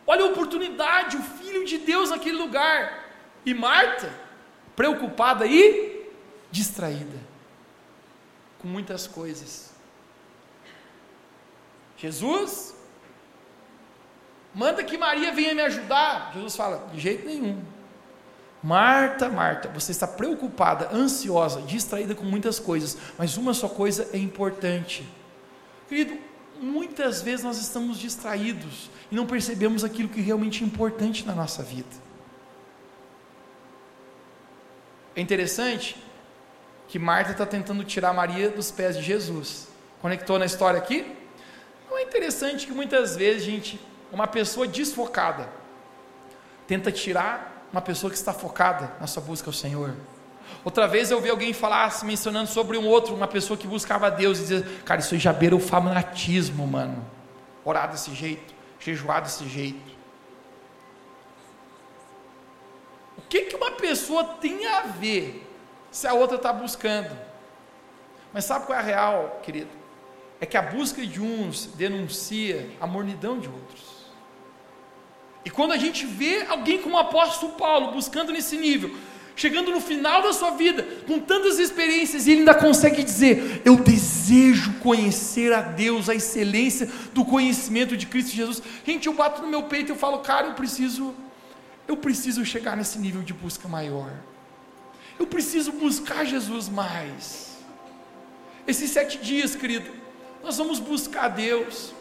Olha 0.06 0.24
a 0.24 0.28
oportunidade, 0.28 1.16
o 1.16 1.22
Filho 1.22 1.64
de 1.64 1.78
Deus 1.78 2.10
naquele 2.10 2.38
lugar. 2.38 3.10
E 3.44 3.52
Marta, 3.52 4.12
preocupada 4.76 5.46
e 5.46 6.08
distraída, 6.50 7.18
com 8.58 8.68
muitas 8.68 9.06
coisas. 9.06 9.74
Jesus, 11.96 12.74
manda 14.54 14.82
que 14.82 14.96
Maria 14.96 15.32
venha 15.32 15.54
me 15.54 15.62
ajudar. 15.62 16.32
Jesus 16.34 16.56
fala: 16.56 16.88
de 16.92 17.00
jeito 17.00 17.26
nenhum. 17.26 17.62
Marta, 18.62 19.28
Marta, 19.28 19.68
você 19.68 19.90
está 19.90 20.06
preocupada, 20.06 20.90
ansiosa, 20.92 21.62
distraída 21.62 22.14
com 22.14 22.24
muitas 22.24 22.58
coisas, 22.58 22.96
mas 23.16 23.36
uma 23.36 23.54
só 23.54 23.68
coisa 23.68 24.08
é 24.12 24.18
importante. 24.18 25.06
Querido, 25.88 26.16
muitas 26.60 27.22
vezes 27.22 27.44
nós 27.44 27.58
estamos 27.58 27.98
distraídos 27.98 28.90
e 29.10 29.14
não 29.14 29.26
percebemos 29.26 29.82
aquilo 29.82 30.10
que 30.10 30.20
realmente 30.20 30.62
é 30.62 30.66
importante 30.66 31.26
na 31.26 31.34
nossa 31.34 31.62
vida. 31.62 31.88
É 35.16 35.20
interessante 35.20 35.96
que 36.86 36.98
Marta 36.98 37.32
está 37.32 37.46
tentando 37.46 37.82
tirar 37.82 38.12
Maria 38.12 38.50
dos 38.50 38.70
pés 38.70 38.96
de 38.96 39.02
Jesus. 39.02 39.68
Conectou 40.02 40.38
na 40.38 40.44
história 40.44 40.78
aqui? 40.78 41.16
Não 41.88 41.96
é 41.98 42.02
interessante 42.02 42.66
que 42.66 42.72
muitas 42.72 43.16
vezes, 43.16 43.42
gente, 43.42 43.80
uma 44.12 44.26
pessoa 44.26 44.66
desfocada 44.66 45.48
tenta 46.66 46.92
tirar 46.92 47.59
uma 47.72 47.80
pessoa 47.80 48.10
que 48.10 48.16
está 48.16 48.32
focada 48.32 48.92
na 49.00 49.06
sua 49.06 49.22
busca 49.22 49.48
ao 49.48 49.52
Senhor. 49.52 49.94
Outra 50.64 50.86
vez 50.86 51.10
eu 51.10 51.16
ouvi 51.16 51.30
alguém 51.30 51.52
falar, 51.52 51.92
mencionando 52.04 52.48
sobre 52.48 52.76
um 52.76 52.86
outro, 52.86 53.14
uma 53.14 53.28
pessoa 53.28 53.56
que 53.56 53.66
buscava 53.66 54.08
a 54.08 54.10
Deus 54.10 54.38
e 54.38 54.42
dizia, 54.42 54.62
cara, 54.84 55.00
isso 55.00 55.14
aí 55.14 55.20
já 55.20 55.32
beira 55.32 55.54
o 55.54 55.60
fanatismo, 55.60 56.66
mano. 56.66 57.04
Orar 57.64 57.90
desse 57.90 58.14
jeito, 58.14 58.52
jejuar 58.78 59.22
desse 59.22 59.48
jeito. 59.48 59.98
O 63.16 63.22
que, 63.22 63.42
que 63.42 63.56
uma 63.56 63.72
pessoa 63.72 64.24
tem 64.24 64.66
a 64.66 64.82
ver 64.82 65.46
se 65.90 66.06
a 66.06 66.12
outra 66.12 66.36
está 66.36 66.52
buscando? 66.52 67.16
Mas 68.32 68.44
sabe 68.44 68.66
qual 68.66 68.78
é 68.78 68.82
a 68.82 68.84
real, 68.84 69.40
querido? 69.42 69.70
É 70.40 70.46
que 70.46 70.56
a 70.56 70.62
busca 70.62 71.06
de 71.06 71.20
uns 71.20 71.66
denuncia 71.66 72.70
a 72.80 72.86
mornidão 72.86 73.38
de 73.38 73.48
outros. 73.48 73.99
E 75.44 75.50
quando 75.50 75.72
a 75.72 75.76
gente 75.76 76.04
vê 76.04 76.44
alguém 76.48 76.80
como 76.80 76.96
o 76.96 76.98
apóstolo 76.98 77.52
Paulo 77.52 77.92
buscando 77.92 78.32
nesse 78.32 78.56
nível, 78.56 78.94
chegando 79.34 79.70
no 79.70 79.80
final 79.80 80.22
da 80.22 80.34
sua 80.34 80.50
vida, 80.50 80.86
com 81.06 81.18
tantas 81.18 81.58
experiências, 81.58 82.26
e 82.26 82.32
ele 82.32 82.40
ainda 82.40 82.54
consegue 82.54 83.02
dizer: 83.02 83.62
Eu 83.64 83.76
desejo 83.76 84.74
conhecer 84.80 85.52
a 85.52 85.62
Deus, 85.62 86.08
a 86.10 86.14
excelência 86.14 86.90
do 87.14 87.24
conhecimento 87.24 87.96
de 87.96 88.06
Cristo 88.06 88.36
Jesus. 88.36 88.62
Gente, 88.84 89.06
eu 89.06 89.14
bato 89.14 89.40
no 89.40 89.48
meu 89.48 89.62
peito 89.62 89.90
e 89.90 89.92
eu 89.92 89.96
falo, 89.96 90.18
cara, 90.18 90.48
eu 90.48 90.54
preciso, 90.54 91.14
eu 91.88 91.96
preciso 91.96 92.44
chegar 92.44 92.76
nesse 92.76 92.98
nível 92.98 93.22
de 93.22 93.32
busca 93.32 93.66
maior. 93.66 94.12
Eu 95.18 95.26
preciso 95.26 95.72
buscar 95.72 96.24
Jesus 96.24 96.68
mais. 96.68 97.58
Esses 98.66 98.90
sete 98.90 99.18
dias, 99.18 99.56
querido, 99.56 99.90
nós 100.42 100.58
vamos 100.58 100.78
buscar 100.78 101.28
Deus. 101.28 101.94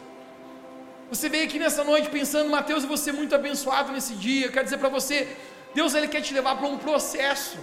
Você 1.10 1.28
veio 1.28 1.46
aqui 1.46 1.58
nessa 1.58 1.84
noite 1.84 2.10
pensando, 2.10 2.50
Mateus, 2.50 2.84
eu 2.84 2.88
vou 2.88 2.98
ser 2.98 3.12
muito 3.12 3.34
abençoado 3.34 3.92
nesse 3.92 4.14
dia. 4.14 4.46
Eu 4.46 4.52
quero 4.52 4.66
dizer 4.66 4.78
para 4.78 4.90
você, 4.90 5.28
Deus 5.74 5.94
ele 5.96 6.08
quer 6.08 6.22
te 6.22 6.34
levar 6.34 6.56
para 6.56 6.68
um 6.68 6.78
processo. 6.78 7.58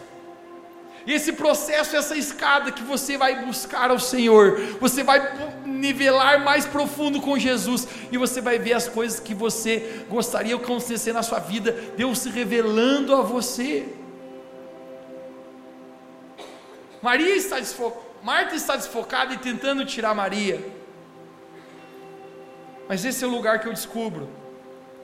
E 1.06 1.12
esse 1.12 1.32
processo, 1.32 1.94
essa 1.94 2.16
escada 2.16 2.72
que 2.72 2.82
você 2.82 3.16
vai 3.16 3.44
buscar 3.44 3.92
ao 3.92 3.98
Senhor, 3.98 4.58
você 4.80 5.04
vai 5.04 5.20
nivelar 5.64 6.42
mais 6.42 6.66
profundo 6.66 7.20
com 7.20 7.38
Jesus, 7.38 7.86
e 8.10 8.18
você 8.18 8.40
vai 8.40 8.58
ver 8.58 8.72
as 8.72 8.88
coisas 8.88 9.20
que 9.20 9.32
você 9.32 10.04
gostaria 10.08 10.58
que 10.58 10.64
acontecer 10.64 11.12
na 11.12 11.22
sua 11.22 11.38
vida, 11.38 11.70
Deus 11.96 12.18
se 12.18 12.28
revelando 12.28 13.14
a 13.14 13.22
você. 13.22 13.86
Maria 17.00 17.36
está 17.36 17.60
desfocada, 17.60 18.04
Marta 18.24 18.56
está 18.56 18.74
desfocada 18.74 19.32
e 19.34 19.38
tentando 19.38 19.84
tirar 19.84 20.12
Maria. 20.12 20.60
Mas 22.88 23.04
esse 23.04 23.24
é 23.24 23.26
o 23.26 23.30
lugar 23.30 23.60
que 23.60 23.66
eu 23.66 23.72
descubro 23.72 24.28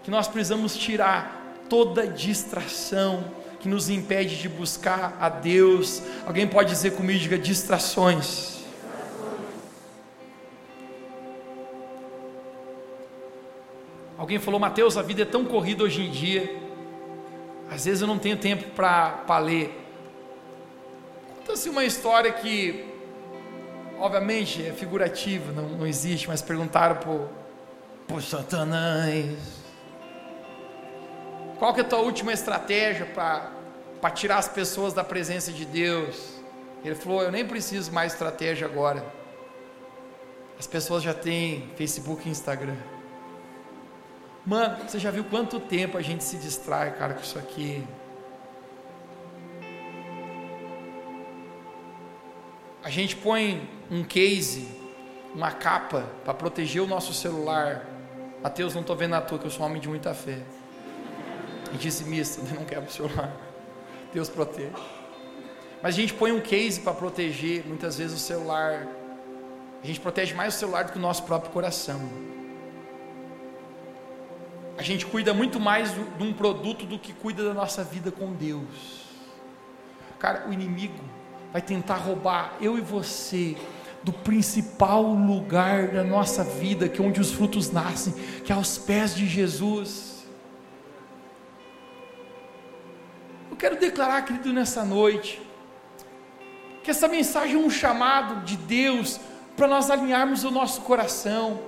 que 0.03 0.11
nós 0.11 0.28
precisamos 0.28 0.76
tirar 0.76 1.55
toda 1.68 2.07
distração 2.07 3.24
que 3.61 3.68
nos 3.68 3.89
impede 3.89 4.41
de 4.41 4.49
buscar 4.49 5.16
a 5.20 5.28
Deus? 5.28 6.03
Alguém 6.26 6.47
pode 6.47 6.70
dizer 6.70 6.93
comigo, 6.93 7.18
diga 7.18 7.39
distrações. 7.39 8.62
Alguém 14.16 14.39
falou, 14.39 14.61
Mateus, 14.61 14.97
a 14.97 15.03
vida 15.03 15.22
é 15.22 15.24
tão 15.24 15.45
corrida 15.45 15.83
hoje 15.83 16.03
em 16.03 16.11
dia. 16.11 16.62
Às 17.68 17.87
vezes 17.87 18.03
eu 18.03 18.07
não 18.07 18.18
tenho 18.18 18.37
tempo 18.37 18.70
para 18.70 19.39
ler. 19.39 19.80
Conta-se 21.39 21.68
uma 21.68 21.85
história 21.85 22.30
que, 22.30 22.85
obviamente, 23.99 24.64
é 24.64 24.72
figurativa, 24.72 25.51
não, 25.51 25.70
não 25.70 25.87
existe, 25.87 26.28
mas 26.28 26.41
perguntaram 26.41 26.97
por, 26.97 27.28
por 28.07 28.23
Satanás. 28.23 29.37
Qual 31.59 31.73
que 31.73 31.81
é 31.81 31.85
a 31.85 31.87
tua 31.87 32.01
última 32.01 32.33
estratégia 32.33 33.07
para 33.07 34.11
tirar 34.11 34.39
as 34.39 34.49
pessoas 34.49 34.93
da 34.93 35.05
presença 35.05 35.53
de 35.53 35.65
Deus? 35.65 36.41
Ele 36.85 36.95
falou, 36.95 37.23
eu 37.23 37.31
nem 37.31 37.47
preciso 37.47 37.93
mais 37.93 38.13
estratégia 38.13 38.67
agora. 38.67 39.05
As 40.59 40.67
pessoas 40.67 41.03
já 41.03 41.15
têm 41.15 41.71
Facebook 41.77 42.27
e 42.27 42.31
Instagram. 42.31 42.77
Mano, 44.45 44.77
você 44.89 44.99
já 44.99 45.11
viu 45.11 45.23
quanto 45.25 45.61
tempo 45.61 45.97
a 45.97 46.03
gente 46.03 46.25
se 46.25 46.37
distrai, 46.37 46.97
cara, 46.97 47.15
com 47.15 47.23
isso 47.23 47.39
aqui? 47.39 47.85
A 52.83 52.91
gente 52.91 53.15
põe 53.15 53.69
um 53.89 54.03
case, 54.03 54.67
uma 55.35 55.51
capa 55.51 56.05
para 56.24 56.35
proteger 56.35 56.83
o 56.83 56.87
nosso 56.87 57.12
celular. 57.12 57.87
Mateus, 58.43 58.74
não 58.74 58.80
estou 58.80 58.97
vendo 58.97 59.14
a 59.14 59.20
tua, 59.20 59.39
que 59.39 59.47
eu 59.47 59.51
sou 59.51 59.62
um 59.62 59.68
homem 59.68 59.80
de 59.80 59.89
muita 59.89 60.14
fé. 60.14 60.39
E 61.72 61.76
dizimista, 61.76 62.43
não 62.55 62.64
quebra 62.64 62.89
o 62.89 62.93
celular. 62.93 63.33
Deus 64.12 64.28
protege. 64.28 64.72
Mas 65.83 65.95
a 65.95 65.99
gente 65.99 66.14
põe 66.14 66.33
um 66.33 66.41
case 66.41 66.80
para 66.80 66.93
proteger, 66.93 67.64
muitas 67.66 67.99
vezes, 67.99 68.16
o 68.16 68.20
celular. 68.20 68.87
A 69.83 69.87
gente 69.87 70.01
protege 70.01 70.35
mais 70.35 70.55
o 70.55 70.59
celular 70.59 70.85
do 70.85 70.93
que 70.93 70.99
o 70.99 71.01
nosso 71.01 71.22
próprio 71.24 71.51
coração 71.51 72.01
a 74.83 74.83
gente 74.83 75.07
cuida 75.07 75.35
muito 75.35 75.61
mais 75.61 75.93
de 75.95 76.24
um 76.24 76.33
produto 76.33 76.87
do 76.87 76.99
que 76.99 77.12
cuida 77.12 77.45
da 77.45 77.55
nossa 77.55 77.85
vida 77.85 78.11
com 78.11 78.33
Deus. 78.33 79.05
Cara, 80.18 80.49
o 80.49 80.53
inimigo 80.53 80.99
vai 81.53 81.61
tentar 81.61 81.97
roubar 81.97 82.57
eu 82.61 82.78
e 82.78 82.80
você 82.80 83.57
do 84.03 84.13
principal 84.13 85.03
lugar 85.03 85.89
da 85.89 86.03
nossa 86.03 86.43
vida, 86.43 86.89
que 86.89 87.01
é 87.01 87.05
onde 87.05 87.21
os 87.21 87.33
frutos 87.33 87.71
nascem, 87.71 88.13
que 88.45 88.53
é 88.53 88.55
aos 88.55 88.79
pés 88.79 89.15
de 89.15 89.27
Jesus. 89.27 90.25
Eu 93.51 93.57
quero 93.57 93.77
declarar, 93.77 94.23
querido, 94.23 94.53
nessa 94.53 94.85
noite, 94.85 95.41
que 96.83 96.91
essa 96.91 97.07
mensagem 97.07 97.55
é 97.55 97.59
um 97.59 97.71
chamado 97.71 98.45
de 98.45 98.57
Deus 98.57 99.21
para 99.57 99.69
nós 99.69 99.91
alinharmos 99.91 100.43
o 100.43 100.51
nosso 100.51 100.81
coração, 100.81 101.61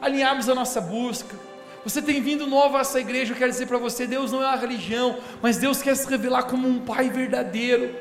alinharmos 0.00 0.48
a 0.48 0.54
nossa 0.54 0.80
busca 0.80 1.50
você 1.84 2.02
tem 2.02 2.20
vindo 2.20 2.46
novo 2.46 2.76
a 2.76 2.80
essa 2.80 3.00
igreja, 3.00 3.32
eu 3.32 3.36
quero 3.36 3.50
dizer 3.50 3.66
para 3.66 3.78
você: 3.78 4.06
Deus 4.06 4.32
não 4.32 4.42
é 4.42 4.46
uma 4.46 4.56
religião, 4.56 5.18
mas 5.40 5.56
Deus 5.56 5.80
quer 5.80 5.94
se 5.94 6.08
revelar 6.08 6.44
como 6.44 6.68
um 6.68 6.80
Pai 6.80 7.08
verdadeiro, 7.08 7.94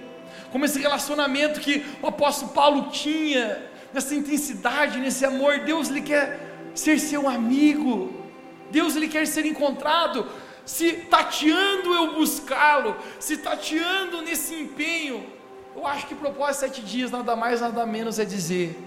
como 0.52 0.66
esse 0.66 0.80
relacionamento 0.80 1.60
que 1.60 1.86
o 2.02 2.08
apóstolo 2.08 2.52
Paulo 2.52 2.90
tinha, 2.92 3.70
nessa 3.94 4.16
intensidade, 4.16 5.00
nesse 5.00 5.26
amor. 5.26 5.60
Deus 5.60 5.88
lhe 5.88 6.02
quer 6.02 6.72
ser 6.74 7.00
seu 7.00 7.28
amigo, 7.28 8.14
Deus 8.72 8.96
lhe 8.96 9.08
quer 9.08 9.26
ser 9.28 9.46
encontrado. 9.46 10.28
Se 10.66 10.94
tateando 10.94 11.94
eu 11.94 12.14
buscá-lo, 12.14 12.96
se 13.20 13.38
tateando 13.38 14.22
nesse 14.22 14.54
empenho, 14.54 15.26
eu 15.76 15.86
acho 15.88 16.06
que 16.08 16.14
propósito 16.14 16.60
sete 16.60 16.82
dias, 16.82 17.10
nada 17.10 17.36
mais, 17.36 17.62
nada 17.62 17.86
menos 17.86 18.20
é 18.20 18.26
dizer: 18.26 18.78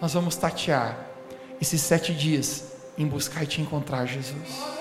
nós 0.00 0.14
vamos 0.14 0.36
tatear 0.36 0.96
esses 1.60 1.80
sete 1.80 2.14
dias 2.14 2.72
em 2.96 3.06
buscar 3.06 3.42
e 3.42 3.46
te 3.46 3.60
encontrar, 3.60 4.06
Jesus. 4.06 4.74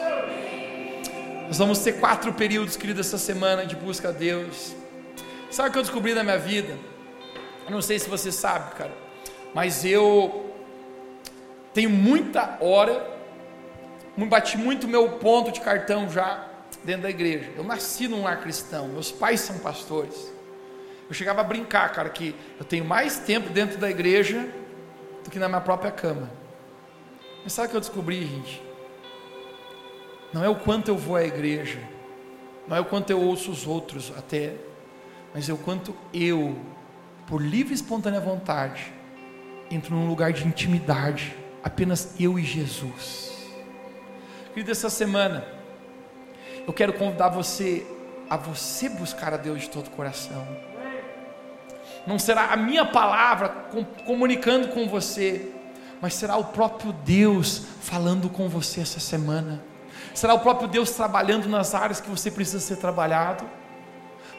Nós 1.48 1.58
vamos 1.58 1.80
ter 1.80 1.94
quatro 1.94 2.34
períodos, 2.34 2.78
querido, 2.78 3.00
essa 3.00 3.18
semana 3.18 3.66
de 3.66 3.76
busca 3.76 4.10
a 4.10 4.12
Deus. 4.12 4.76
Sabe 5.54 5.70
o 5.70 5.72
que 5.72 5.78
eu 5.78 5.84
descobri 5.84 6.16
na 6.16 6.24
minha 6.24 6.40
vida? 6.40 6.76
Eu 7.66 7.72
não 7.72 7.80
sei 7.80 8.00
se 8.00 8.10
você 8.10 8.32
sabe, 8.32 8.74
cara, 8.74 8.92
mas 9.54 9.86
eu 9.86 10.52
tenho 11.72 11.92
muita 11.92 12.58
hora, 12.60 13.08
bati 14.18 14.58
muito 14.58 14.88
meu 14.88 15.08
ponto 15.20 15.52
de 15.52 15.62
cartão 15.62 16.10
já 16.10 16.50
dentro 16.84 17.04
da 17.04 17.12
igreja. 17.12 17.52
Eu 17.56 17.64
nasci 17.64 18.08
num 18.08 18.24
lar 18.24 18.42
cristão, 18.42 18.88
meus 18.88 19.12
pais 19.12 19.42
são 19.42 19.60
pastores. 19.60 20.34
Eu 21.08 21.14
chegava 21.14 21.42
a 21.42 21.44
brincar, 21.44 21.92
cara, 21.92 22.10
que 22.10 22.36
eu 22.60 22.66
tenho 22.66 22.84
mais 22.84 23.20
tempo 23.20 23.52
dentro 23.52 23.78
da 23.78 23.92
igreja 23.92 24.50
do 25.24 25.30
que 25.30 25.38
na 25.38 25.48
minha 25.48 25.62
própria 25.62 25.92
cama. 25.92 26.32
Mas 27.44 27.54
sabe 27.54 27.68
o 27.68 27.70
que 27.70 27.78
eu 27.78 27.82
descobri, 27.82 28.26
gente? 28.26 28.60
Não 30.34 30.44
é 30.44 30.50
o 30.50 30.56
quanto 30.56 30.88
eu 30.88 30.98
vou 30.98 31.16
à 31.16 31.24
igreja, 31.24 31.78
não 32.68 32.76
é 32.76 32.80
o 32.80 32.86
quanto 32.86 33.12
eu 33.12 33.22
ouço 33.22 33.52
os 33.52 33.68
outros 33.68 34.12
até, 34.18 34.56
mas 35.34 35.50
é 35.50 35.54
o 35.54 35.58
quanto 35.58 35.96
eu, 36.14 36.58
por 37.28 37.42
livre 37.42 37.74
e 37.74 37.76
espontânea 37.76 38.20
vontade, 38.20 38.94
entro 39.70 39.96
num 39.96 40.08
lugar 40.08 40.32
de 40.32 40.48
intimidade, 40.48 41.36
apenas 41.64 42.20
eu 42.20 42.38
e 42.38 42.44
Jesus. 42.44 43.32
Querido, 44.54 44.72
essa 44.72 44.90
semana, 44.90 45.46
eu 46.68 46.74
quero 46.74 46.94
convidar 46.94 47.30
você 47.30 47.86
a 48.30 48.38
você 48.38 48.88
buscar 48.90 49.34
a 49.34 49.38
Deus 49.38 49.62
de 49.62 49.70
todo 49.70 49.88
o 49.88 49.92
coração. 49.92 50.48
Não 52.06 52.20
será 52.20 52.52
a 52.52 52.58
minha 52.58 52.86
palavra 52.86 53.50
comunicando 54.06 54.68
com 54.70 54.88
você, 54.88 55.52
mas 56.02 56.14
será 56.16 56.36
o 56.36 56.46
próprio 56.46 56.92
Deus 56.92 57.64
falando 57.82 58.30
com 58.30 58.50
você 58.50 58.82
essa 58.82 59.00
semana. 59.00 59.64
Será 60.14 60.34
o 60.34 60.40
próprio 60.40 60.68
Deus 60.68 60.92
trabalhando 60.92 61.48
nas 61.48 61.74
áreas 61.74 62.02
que 62.02 62.10
você 62.10 62.30
precisa 62.30 62.60
ser 62.60 62.76
trabalhado. 62.76 63.46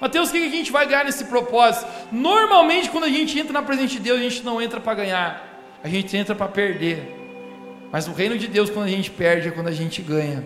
Mateus, 0.01 0.29
o 0.29 0.33
que 0.33 0.39
a 0.39 0.51
gente 0.51 0.73
vai 0.73 0.87
ganhar 0.87 1.05
nesse 1.05 1.25
propósito? 1.25 1.87
Normalmente, 2.11 2.91
quando 2.91 3.05
a 3.05 3.09
gente 3.09 3.39
entra 3.39 3.53
na 3.53 3.63
presença 3.63 3.95
de 3.95 4.01
Deus, 4.01 4.19
a 4.19 4.23
gente 4.23 4.43
não 4.43 4.61
entra 4.61 4.81
para 4.81 4.95
ganhar, 4.95 5.79
a 5.83 5.89
gente 5.89 6.17
entra 6.17 6.35
para 6.35 6.49
perder. 6.49 7.21
Mas 7.93 8.07
no 8.07 8.13
reino 8.13 8.37
de 8.37 8.49
Deus, 8.49 8.71
quando 8.71 8.87
a 8.87 8.91
gente 8.91 9.11
perde, 9.11 9.49
é 9.49 9.51
quando 9.51 9.69
a 9.69 9.73
gente 9.73 10.03
ganha. 10.03 10.45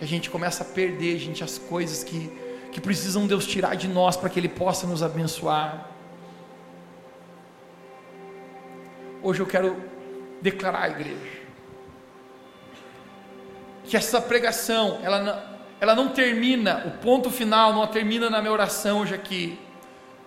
A 0.00 0.04
gente 0.04 0.30
começa 0.30 0.62
a 0.62 0.66
perder, 0.66 1.18
gente, 1.18 1.44
as 1.44 1.58
coisas 1.58 2.02
que, 2.02 2.30
que 2.72 2.80
precisam 2.80 3.26
Deus 3.26 3.46
tirar 3.46 3.74
de 3.74 3.86
nós 3.88 4.16
para 4.16 4.28
que 4.28 4.38
Ele 4.40 4.48
possa 4.48 4.86
nos 4.86 5.02
abençoar. 5.02 5.90
Hoje 9.22 9.40
eu 9.40 9.46
quero 9.46 9.76
declarar 10.40 10.84
à 10.84 10.88
igreja. 10.88 11.38
Que 13.84 13.96
essa 13.96 14.20
pregação, 14.20 15.00
ela 15.02 15.20
não, 15.20 15.57
ela 15.80 15.94
não 15.94 16.08
termina, 16.08 16.84
o 16.86 16.90
ponto 17.02 17.30
final 17.30 17.72
não 17.72 17.86
termina 17.86 18.28
na 18.28 18.40
minha 18.40 18.52
oração 18.52 19.00
hoje 19.00 19.14
aqui, 19.14 19.58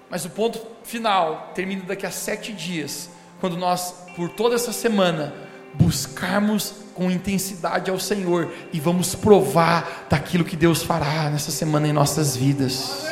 mas 0.09 0.25
o 0.25 0.29
ponto 0.29 0.61
final 0.83 1.51
termina 1.53 1.83
daqui 1.83 2.05
a 2.05 2.11
sete 2.11 2.53
dias, 2.53 3.09
quando 3.39 3.57
nós, 3.57 4.05
por 4.15 4.29
toda 4.29 4.55
essa 4.55 4.71
semana, 4.71 5.33
buscarmos 5.73 6.73
com 6.93 7.09
intensidade 7.09 7.89
ao 7.89 7.99
Senhor 7.99 8.51
e 8.73 8.79
vamos 8.79 9.15
provar 9.15 10.05
daquilo 10.09 10.43
que 10.43 10.55
Deus 10.55 10.83
fará 10.83 11.29
nessa 11.29 11.51
semana 11.51 11.87
em 11.87 11.93
nossas 11.93 12.35
vidas. 12.35 13.05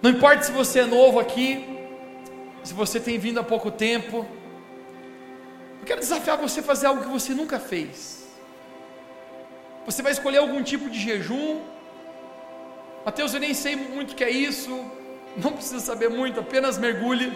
Não 0.00 0.10
importa 0.10 0.42
se 0.42 0.52
você 0.52 0.80
é 0.80 0.86
novo 0.86 1.20
aqui, 1.20 1.64
se 2.64 2.74
você 2.74 2.98
tem 2.98 3.18
vindo 3.18 3.38
há 3.40 3.44
pouco 3.44 3.70
tempo, 3.70 4.26
eu 5.80 5.86
quero 5.86 6.00
desafiar 6.00 6.36
você 6.36 6.60
a 6.60 6.62
fazer 6.62 6.86
algo 6.86 7.02
que 7.02 7.08
você 7.08 7.34
nunca 7.34 7.58
fez. 7.58 8.21
Você 9.86 10.02
vai 10.02 10.12
escolher 10.12 10.38
algum 10.38 10.62
tipo 10.62 10.88
de 10.88 10.98
jejum. 10.98 11.60
Mateus, 13.04 13.34
eu 13.34 13.40
nem 13.40 13.54
sei 13.54 13.74
muito 13.76 14.12
o 14.12 14.14
que 14.14 14.24
é 14.24 14.30
isso. 14.30 14.72
Não 15.36 15.52
precisa 15.52 15.80
saber 15.80 16.08
muito, 16.08 16.40
apenas 16.40 16.78
mergulhe. 16.78 17.32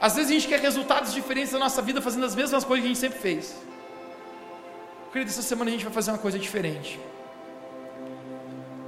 Às 0.00 0.14
vezes 0.16 0.30
a 0.30 0.34
gente 0.34 0.48
quer 0.48 0.60
resultados 0.60 1.12
diferentes 1.14 1.52
na 1.52 1.58
nossa 1.58 1.80
vida 1.80 2.00
fazendo 2.00 2.26
as 2.26 2.34
mesmas 2.34 2.62
coisas 2.62 2.82
que 2.82 2.90
a 2.90 2.94
gente 2.94 3.00
sempre 3.00 3.18
fez. 3.18 3.56
Querido, 5.12 5.30
essa 5.30 5.42
semana 5.42 5.70
a 5.70 5.72
gente 5.72 5.84
vai 5.84 5.92
fazer 5.92 6.10
uma 6.10 6.18
coisa 6.18 6.38
diferente. 6.38 7.00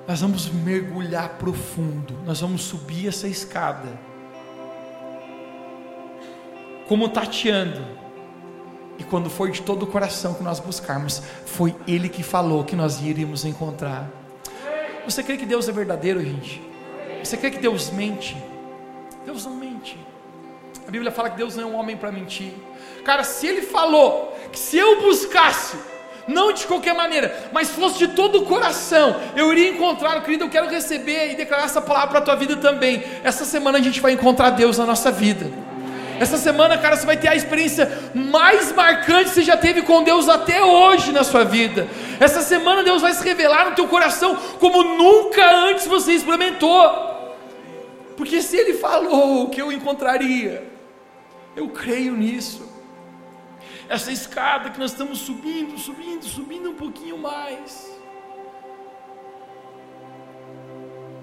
Nós 0.07 0.21
vamos 0.21 0.49
mergulhar 0.49 1.31
profundo. 1.39 2.15
Nós 2.25 2.41
vamos 2.41 2.63
subir 2.63 3.09
essa 3.09 3.27
escada 3.27 3.99
como 6.87 7.09
tateando. 7.09 8.06
E 8.99 9.05
quando 9.05 9.29
for 9.29 9.51
de 9.51 9.63
todo 9.63 9.83
o 9.83 9.87
coração 9.87 10.35
que 10.35 10.43
nós 10.43 10.59
buscarmos, 10.59 11.23
foi 11.45 11.75
Ele 11.87 12.09
que 12.09 12.23
falou 12.23 12.65
que 12.65 12.75
nós 12.75 13.01
iríamos 13.01 13.45
encontrar. 13.45 14.09
Você 15.05 15.23
crê 15.23 15.37
que 15.37 15.47
Deus 15.47 15.69
é 15.69 15.73
verdadeiro, 15.73 16.21
gente? 16.21 16.63
Você 17.23 17.37
crê 17.37 17.51
que 17.51 17.59
Deus 17.59 17.91
mente? 17.91 18.37
Deus 19.25 19.45
não 19.45 19.55
mente. 19.55 19.99
A 20.87 20.91
Bíblia 20.91 21.11
fala 21.11 21.31
que 21.31 21.37
Deus 21.37 21.57
não 21.57 21.65
é 21.65 21.67
um 21.67 21.77
homem 21.77 21.97
para 21.97 22.13
mentir. 22.13 22.53
Cara, 23.05 23.25
se 23.25 23.47
Ele 23.47 23.63
falou 23.63 24.37
que 24.53 24.59
se 24.59 24.77
eu 24.77 25.01
buscasse 25.03 25.77
não 26.27 26.53
de 26.53 26.67
qualquer 26.67 26.95
maneira, 26.95 27.51
mas 27.53 27.71
fosse 27.71 27.99
de 27.99 28.09
todo 28.09 28.43
o 28.43 28.47
coração, 28.47 29.17
eu 29.37 29.53
iria 29.53 29.71
encontrar, 29.71 30.21
querido, 30.23 30.45
eu 30.45 30.51
quero 30.51 30.69
receber 30.69 31.33
e 31.33 31.37
declarar 31.37 31.65
essa 31.65 31.81
palavra 31.81 32.09
para 32.09 32.19
a 32.19 32.23
tua 32.23 32.37
vida 32.37 32.57
também. 32.57 33.03
Essa 33.23 33.45
semana 33.45 33.79
a 33.79 33.81
gente 33.81 34.01
vai 34.01 34.13
encontrar 34.13 34.51
Deus 34.51 34.79
na 34.79 34.87
nossa 34.87 35.11
vida. 35.13 35.51
Essa 36.19 36.39
semana, 36.39 36.79
cara, 36.79 36.97
você 36.97 37.05
vai 37.05 37.17
ter 37.17 37.29
a 37.29 37.35
experiência 37.35 38.11
mais 38.15 38.73
marcante 38.73 39.25
que 39.25 39.35
você 39.35 39.43
já 39.43 39.57
teve 39.57 39.83
com 39.83 40.03
Deus 40.03 40.29
até 40.29 40.65
hoje 40.65 41.13
na 41.13 41.23
sua 41.23 41.45
vida. 41.45 41.89
Essa 42.19 42.41
semana 42.41 42.83
Deus 42.83 43.03
vai 43.03 43.13
se 43.13 43.23
revelar 43.23 43.71
no 43.71 43.77
teu 43.77 43.87
coração 43.87 44.35
como 44.59 44.83
nunca 44.83 45.45
antes 45.51 45.87
você 45.87 46.13
experimentou. 46.13 47.07
Porque 48.17 48.41
se 48.41 48.57
Ele 48.57 48.75
falou 48.75 49.51
que 49.51 49.61
eu 49.61 49.71
encontraria, 49.71 50.67
eu 51.55 51.69
creio 51.69 52.17
nisso. 52.17 52.67
Essa 53.89 54.11
escada 54.11 54.71
que 54.71 54.79
nós 54.79 54.93
estamos 54.93 55.19
subindo, 55.19 55.79
subindo, 55.79 56.25
subindo 56.25 56.71
um 56.71 56.75
pouquinho 56.75 57.19
mais. 57.19 57.96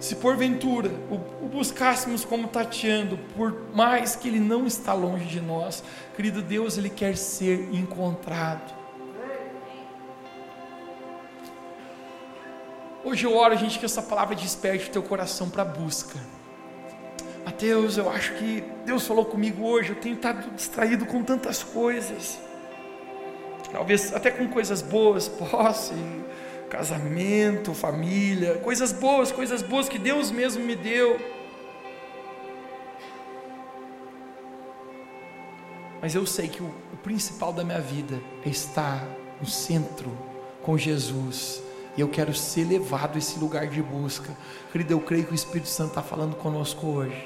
Se 0.03 0.17
porventura 0.17 0.91
o, 1.09 1.47
buscássemos 1.47 2.25
como 2.25 2.49
tateando, 2.49 3.17
por 3.37 3.73
mais 3.73 4.17
que 4.17 4.27
ele 4.27 4.37
não 4.37 4.67
está 4.67 4.91
longe 4.91 5.23
de 5.23 5.39
nós, 5.39 5.81
querido 6.13 6.41
Deus, 6.41 6.77
ele 6.77 6.89
quer 6.89 7.15
ser 7.15 7.73
encontrado. 7.73 8.73
Hoje 13.01 13.25
eu 13.25 13.33
oro, 13.33 13.55
gente, 13.55 13.79
que 13.79 13.85
essa 13.85 14.01
palavra 14.01 14.35
desperte 14.35 14.89
o 14.89 14.91
teu 14.91 15.01
coração 15.01 15.49
para 15.49 15.61
a 15.61 15.65
busca. 15.65 16.19
Mateus, 17.45 17.97
eu 17.97 18.09
acho 18.09 18.33
que 18.33 18.61
Deus 18.85 19.07
falou 19.07 19.23
comigo 19.23 19.65
hoje, 19.65 19.91
eu 19.91 19.95
tenho 19.95 20.15
estado 20.15 20.51
distraído 20.53 21.05
com 21.05 21.23
tantas 21.23 21.63
coisas. 21.63 22.37
Talvez 23.71 24.13
até 24.13 24.31
com 24.31 24.49
coisas 24.49 24.81
boas, 24.81 25.29
posse, 25.29 25.93
casamento, 26.73 27.71
família, 27.75 28.55
coisas 28.55 28.91
boas, 28.91 29.31
coisas 29.31 29.61
boas 29.61 29.87
que 29.87 29.99
Deus 29.99 30.31
mesmo 30.31 30.65
me 30.65 30.75
deu. 30.75 31.19
Mas 36.01 36.15
eu 36.15 36.25
sei 36.25 36.47
que 36.47 36.63
o, 36.63 36.65
o 36.91 36.97
principal 37.03 37.53
da 37.53 37.63
minha 37.63 37.79
vida 37.79 38.19
é 38.43 38.49
estar 38.49 39.07
no 39.39 39.45
centro 39.45 40.11
com 40.63 40.75
Jesus. 40.75 41.61
E 41.95 42.01
eu 42.01 42.09
quero 42.09 42.33
ser 42.33 42.67
levado 42.67 43.15
a 43.15 43.19
esse 43.19 43.39
lugar 43.39 43.67
de 43.67 43.81
busca. 43.83 44.35
Querido, 44.71 44.93
eu 44.93 44.99
creio 44.99 45.25
que 45.25 45.31
o 45.31 45.35
Espírito 45.35 45.69
Santo 45.69 45.89
está 45.89 46.01
falando 46.01 46.35
conosco 46.35 46.87
hoje. 46.87 47.23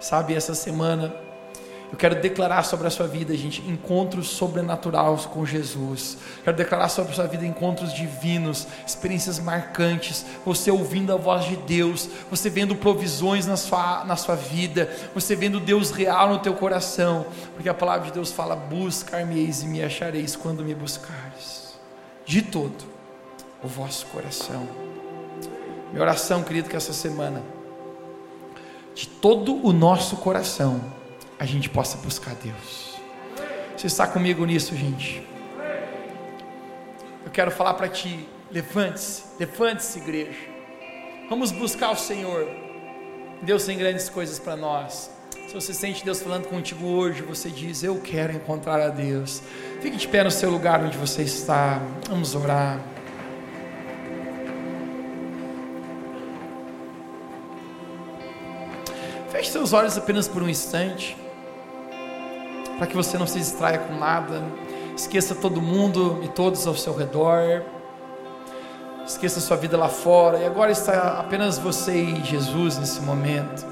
Sabe, 0.00 0.34
essa 0.34 0.56
semana 0.56 1.14
eu 1.92 1.98
quero 1.98 2.14
declarar 2.14 2.62
sobre 2.62 2.86
a 2.86 2.90
sua 2.90 3.06
vida, 3.06 3.36
gente, 3.36 3.60
encontros 3.68 4.28
sobrenaturais 4.28 5.26
com 5.26 5.44
Jesus. 5.44 6.16
Quero 6.42 6.56
declarar 6.56 6.88
sobre 6.88 7.12
a 7.12 7.14
sua 7.14 7.26
vida 7.26 7.44
encontros 7.44 7.92
divinos, 7.92 8.66
experiências 8.86 9.38
marcantes. 9.38 10.24
Você 10.42 10.70
ouvindo 10.70 11.12
a 11.12 11.18
voz 11.18 11.44
de 11.44 11.54
Deus, 11.54 12.08
você 12.30 12.48
vendo 12.48 12.74
provisões 12.74 13.46
na 13.46 13.58
sua, 13.58 14.06
na 14.06 14.16
sua 14.16 14.34
vida, 14.34 14.90
você 15.14 15.36
vendo 15.36 15.60
Deus 15.60 15.90
real 15.90 16.30
no 16.30 16.38
teu 16.38 16.54
coração. 16.54 17.26
Porque 17.54 17.68
a 17.68 17.74
palavra 17.74 18.06
de 18.06 18.12
Deus 18.14 18.32
fala: 18.32 18.56
Buscar-me-eis 18.56 19.62
e 19.62 19.66
me 19.66 19.82
achareis 19.82 20.34
quando 20.34 20.64
me 20.64 20.74
buscares. 20.74 21.74
De 22.24 22.40
todo 22.40 22.86
o 23.62 23.68
vosso 23.68 24.06
coração. 24.06 24.66
Minha 25.90 26.02
oração, 26.02 26.42
querido, 26.42 26.70
que 26.70 26.76
essa 26.76 26.94
semana, 26.94 27.42
de 28.94 29.06
todo 29.06 29.54
o 29.54 29.74
nosso 29.74 30.16
coração, 30.16 30.80
a 31.38 31.44
gente 31.44 31.68
possa 31.68 31.98
buscar 31.98 32.34
Deus. 32.34 32.92
Você 33.76 33.86
está 33.86 34.06
comigo 34.06 34.44
nisso, 34.44 34.76
gente? 34.76 35.26
Eu 37.24 37.30
quero 37.32 37.50
falar 37.50 37.74
para 37.74 37.88
ti: 37.88 38.28
levante-se, 38.50 39.24
levante-se, 39.38 39.98
igreja. 39.98 40.38
Vamos 41.28 41.50
buscar 41.50 41.90
o 41.90 41.96
Senhor. 41.96 42.48
Deus 43.42 43.64
tem 43.64 43.76
grandes 43.76 44.08
coisas 44.08 44.38
para 44.38 44.56
nós. 44.56 45.10
Se 45.48 45.54
você 45.54 45.74
sente 45.74 46.04
Deus 46.04 46.22
falando 46.22 46.46
contigo 46.46 46.86
hoje, 46.86 47.22
você 47.22 47.50
diz: 47.50 47.82
Eu 47.82 48.00
quero 48.00 48.32
encontrar 48.32 48.80
a 48.80 48.88
Deus. 48.88 49.42
Fique 49.80 49.96
de 49.96 50.06
pé 50.06 50.22
no 50.22 50.30
seu 50.30 50.50
lugar 50.50 50.80
onde 50.80 50.96
você 50.96 51.22
está. 51.22 51.80
Vamos 52.08 52.34
orar. 52.34 52.80
Feche 59.30 59.50
seus 59.50 59.72
olhos 59.72 59.98
apenas 59.98 60.28
por 60.28 60.42
um 60.42 60.48
instante 60.48 61.16
para 62.78 62.86
que 62.86 62.96
você 62.96 63.16
não 63.18 63.26
se 63.26 63.38
distraia 63.38 63.78
com 63.78 63.94
nada. 63.94 64.42
Esqueça 64.96 65.34
todo 65.34 65.60
mundo 65.60 66.20
e 66.22 66.28
todos 66.28 66.66
ao 66.66 66.74
seu 66.74 66.94
redor. 66.94 67.62
Esqueça 69.06 69.40
sua 69.40 69.56
vida 69.56 69.76
lá 69.76 69.88
fora. 69.88 70.38
E 70.38 70.46
agora 70.46 70.70
está 70.70 71.18
apenas 71.18 71.58
você 71.58 71.92
e 71.94 72.24
Jesus 72.24 72.78
nesse 72.78 73.00
momento. 73.00 73.66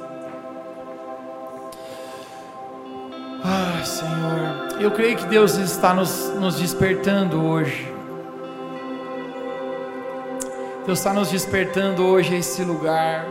Ah, 3.44 3.82
Senhor, 3.84 4.80
eu 4.80 4.90
creio 4.90 5.16
que 5.16 5.26
Deus 5.26 5.56
está 5.56 5.94
nos, 5.94 6.28
nos 6.34 6.56
despertando 6.56 7.44
hoje. 7.44 7.90
Deus 10.84 10.98
está 10.98 11.12
nos 11.12 11.30
despertando 11.30 12.04
hoje 12.04 12.34
a 12.34 12.38
esse 12.38 12.62
lugar. 12.64 13.26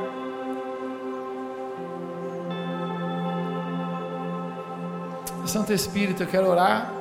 Santo 5.50 5.74
Espírito, 5.74 6.22
eu 6.22 6.28
quero 6.28 6.48
orar 6.48 6.94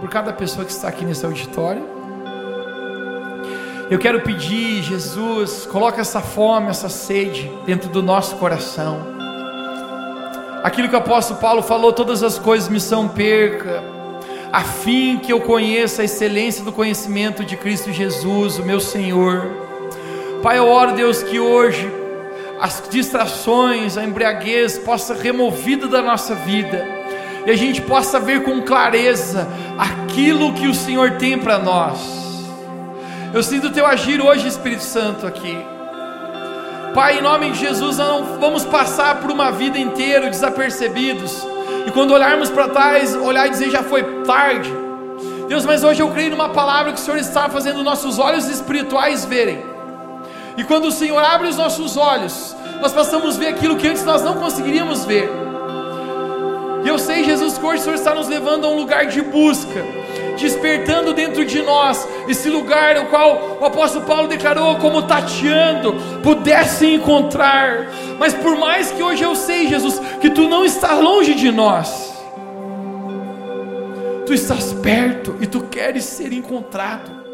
por 0.00 0.08
cada 0.08 0.32
pessoa 0.32 0.64
que 0.64 0.70
está 0.70 0.86
aqui 0.86 1.04
nesse 1.04 1.26
auditório. 1.26 1.82
Eu 3.90 3.98
quero 3.98 4.20
pedir, 4.20 4.80
Jesus, 4.84 5.66
coloca 5.66 6.00
essa 6.00 6.20
fome, 6.20 6.68
essa 6.68 6.88
sede 6.88 7.50
dentro 7.66 7.88
do 7.88 8.00
nosso 8.04 8.36
coração. 8.36 9.00
Aquilo 10.62 10.88
que 10.88 10.94
o 10.94 10.98
apóstolo 10.98 11.40
Paulo 11.40 11.62
falou, 11.62 11.92
todas 11.92 12.22
as 12.22 12.38
coisas 12.38 12.68
me 12.68 12.78
são 12.78 13.08
perca, 13.08 13.82
a 14.52 14.62
fim 14.62 15.18
que 15.18 15.32
eu 15.32 15.40
conheça 15.40 16.02
a 16.02 16.04
excelência 16.04 16.64
do 16.64 16.70
conhecimento 16.70 17.44
de 17.44 17.56
Cristo 17.56 17.92
Jesus, 17.92 18.56
o 18.60 18.62
meu 18.62 18.78
Senhor. 18.78 19.50
Pai, 20.44 20.58
eu 20.58 20.68
oro, 20.68 20.92
Deus, 20.92 21.24
que 21.24 21.40
hoje 21.40 21.90
as 22.60 22.84
distrações, 22.88 23.98
a 23.98 24.04
embriaguez 24.04 24.78
possa 24.78 25.12
ser 25.12 25.22
removida 25.24 25.88
da 25.88 26.00
nossa 26.00 26.36
vida 26.36 26.95
e 27.46 27.50
a 27.50 27.56
gente 27.56 27.80
possa 27.80 28.18
ver 28.18 28.42
com 28.42 28.60
clareza 28.62 29.46
aquilo 29.78 30.52
que 30.52 30.66
o 30.66 30.74
Senhor 30.74 31.12
tem 31.12 31.38
para 31.38 31.60
nós. 31.60 32.00
Eu 33.32 33.40
sinto 33.40 33.68
o 33.68 33.70
teu 33.70 33.86
agir 33.86 34.20
hoje, 34.20 34.48
Espírito 34.48 34.82
Santo, 34.82 35.26
aqui. 35.26 35.56
Pai, 36.92 37.18
em 37.18 37.22
nome 37.22 37.52
de 37.52 37.60
Jesus, 37.60 37.98
não 37.98 38.38
vamos 38.40 38.64
passar 38.64 39.20
por 39.20 39.30
uma 39.30 39.52
vida 39.52 39.78
inteira 39.78 40.28
desapercebidos. 40.28 41.46
E 41.86 41.90
quando 41.92 42.12
olharmos 42.12 42.50
para 42.50 42.68
trás, 42.68 43.14
olhar 43.14 43.46
e 43.46 43.50
dizer 43.50 43.70
já 43.70 43.84
foi 43.84 44.02
tarde. 44.24 44.72
Deus, 45.46 45.64
mas 45.64 45.84
hoje 45.84 46.00
eu 46.00 46.10
creio 46.10 46.30
numa 46.30 46.48
palavra 46.48 46.92
que 46.92 46.98
o 46.98 47.02
Senhor 47.02 47.18
está 47.18 47.48
fazendo 47.48 47.84
nossos 47.84 48.18
olhos 48.18 48.48
espirituais 48.48 49.24
verem. 49.24 49.62
E 50.56 50.64
quando 50.64 50.86
o 50.86 50.90
Senhor 50.90 51.22
abre 51.22 51.46
os 51.46 51.56
nossos 51.56 51.96
olhos, 51.96 52.56
nós 52.80 52.92
passamos 52.92 53.36
a 53.36 53.38
ver 53.38 53.48
aquilo 53.48 53.76
que 53.76 53.86
antes 53.86 54.04
nós 54.04 54.22
não 54.24 54.34
conseguiríamos 54.34 55.04
ver. 55.04 55.45
E 56.86 56.88
eu 56.88 57.00
sei, 57.00 57.24
Jesus, 57.24 57.58
que 57.58 57.66
hoje 57.66 57.80
o 57.80 57.82
Senhor 57.82 57.96
está 57.96 58.14
nos 58.14 58.28
levando 58.28 58.64
a 58.64 58.68
um 58.68 58.76
lugar 58.76 59.06
de 59.06 59.20
busca, 59.20 59.84
despertando 60.38 61.12
dentro 61.12 61.44
de 61.44 61.60
nós 61.60 62.06
esse 62.28 62.48
lugar 62.48 62.96
o 62.98 63.06
qual 63.06 63.58
o 63.60 63.64
apóstolo 63.64 64.04
Paulo 64.04 64.28
declarou 64.28 64.76
como 64.76 65.02
tateando, 65.02 65.96
pudesse 66.22 66.86
encontrar. 66.86 67.88
Mas 68.20 68.34
por 68.34 68.56
mais 68.56 68.92
que 68.92 69.02
hoje 69.02 69.24
eu 69.24 69.34
sei, 69.34 69.66
Jesus, 69.66 70.00
que 70.20 70.30
tu 70.30 70.48
não 70.48 70.64
estás 70.64 71.00
longe 71.00 71.34
de 71.34 71.50
nós, 71.50 72.14
tu 74.24 74.32
estás 74.32 74.72
perto 74.74 75.34
e 75.40 75.46
tu 75.48 75.62
queres 75.62 76.04
ser 76.04 76.32
encontrado. 76.32 77.25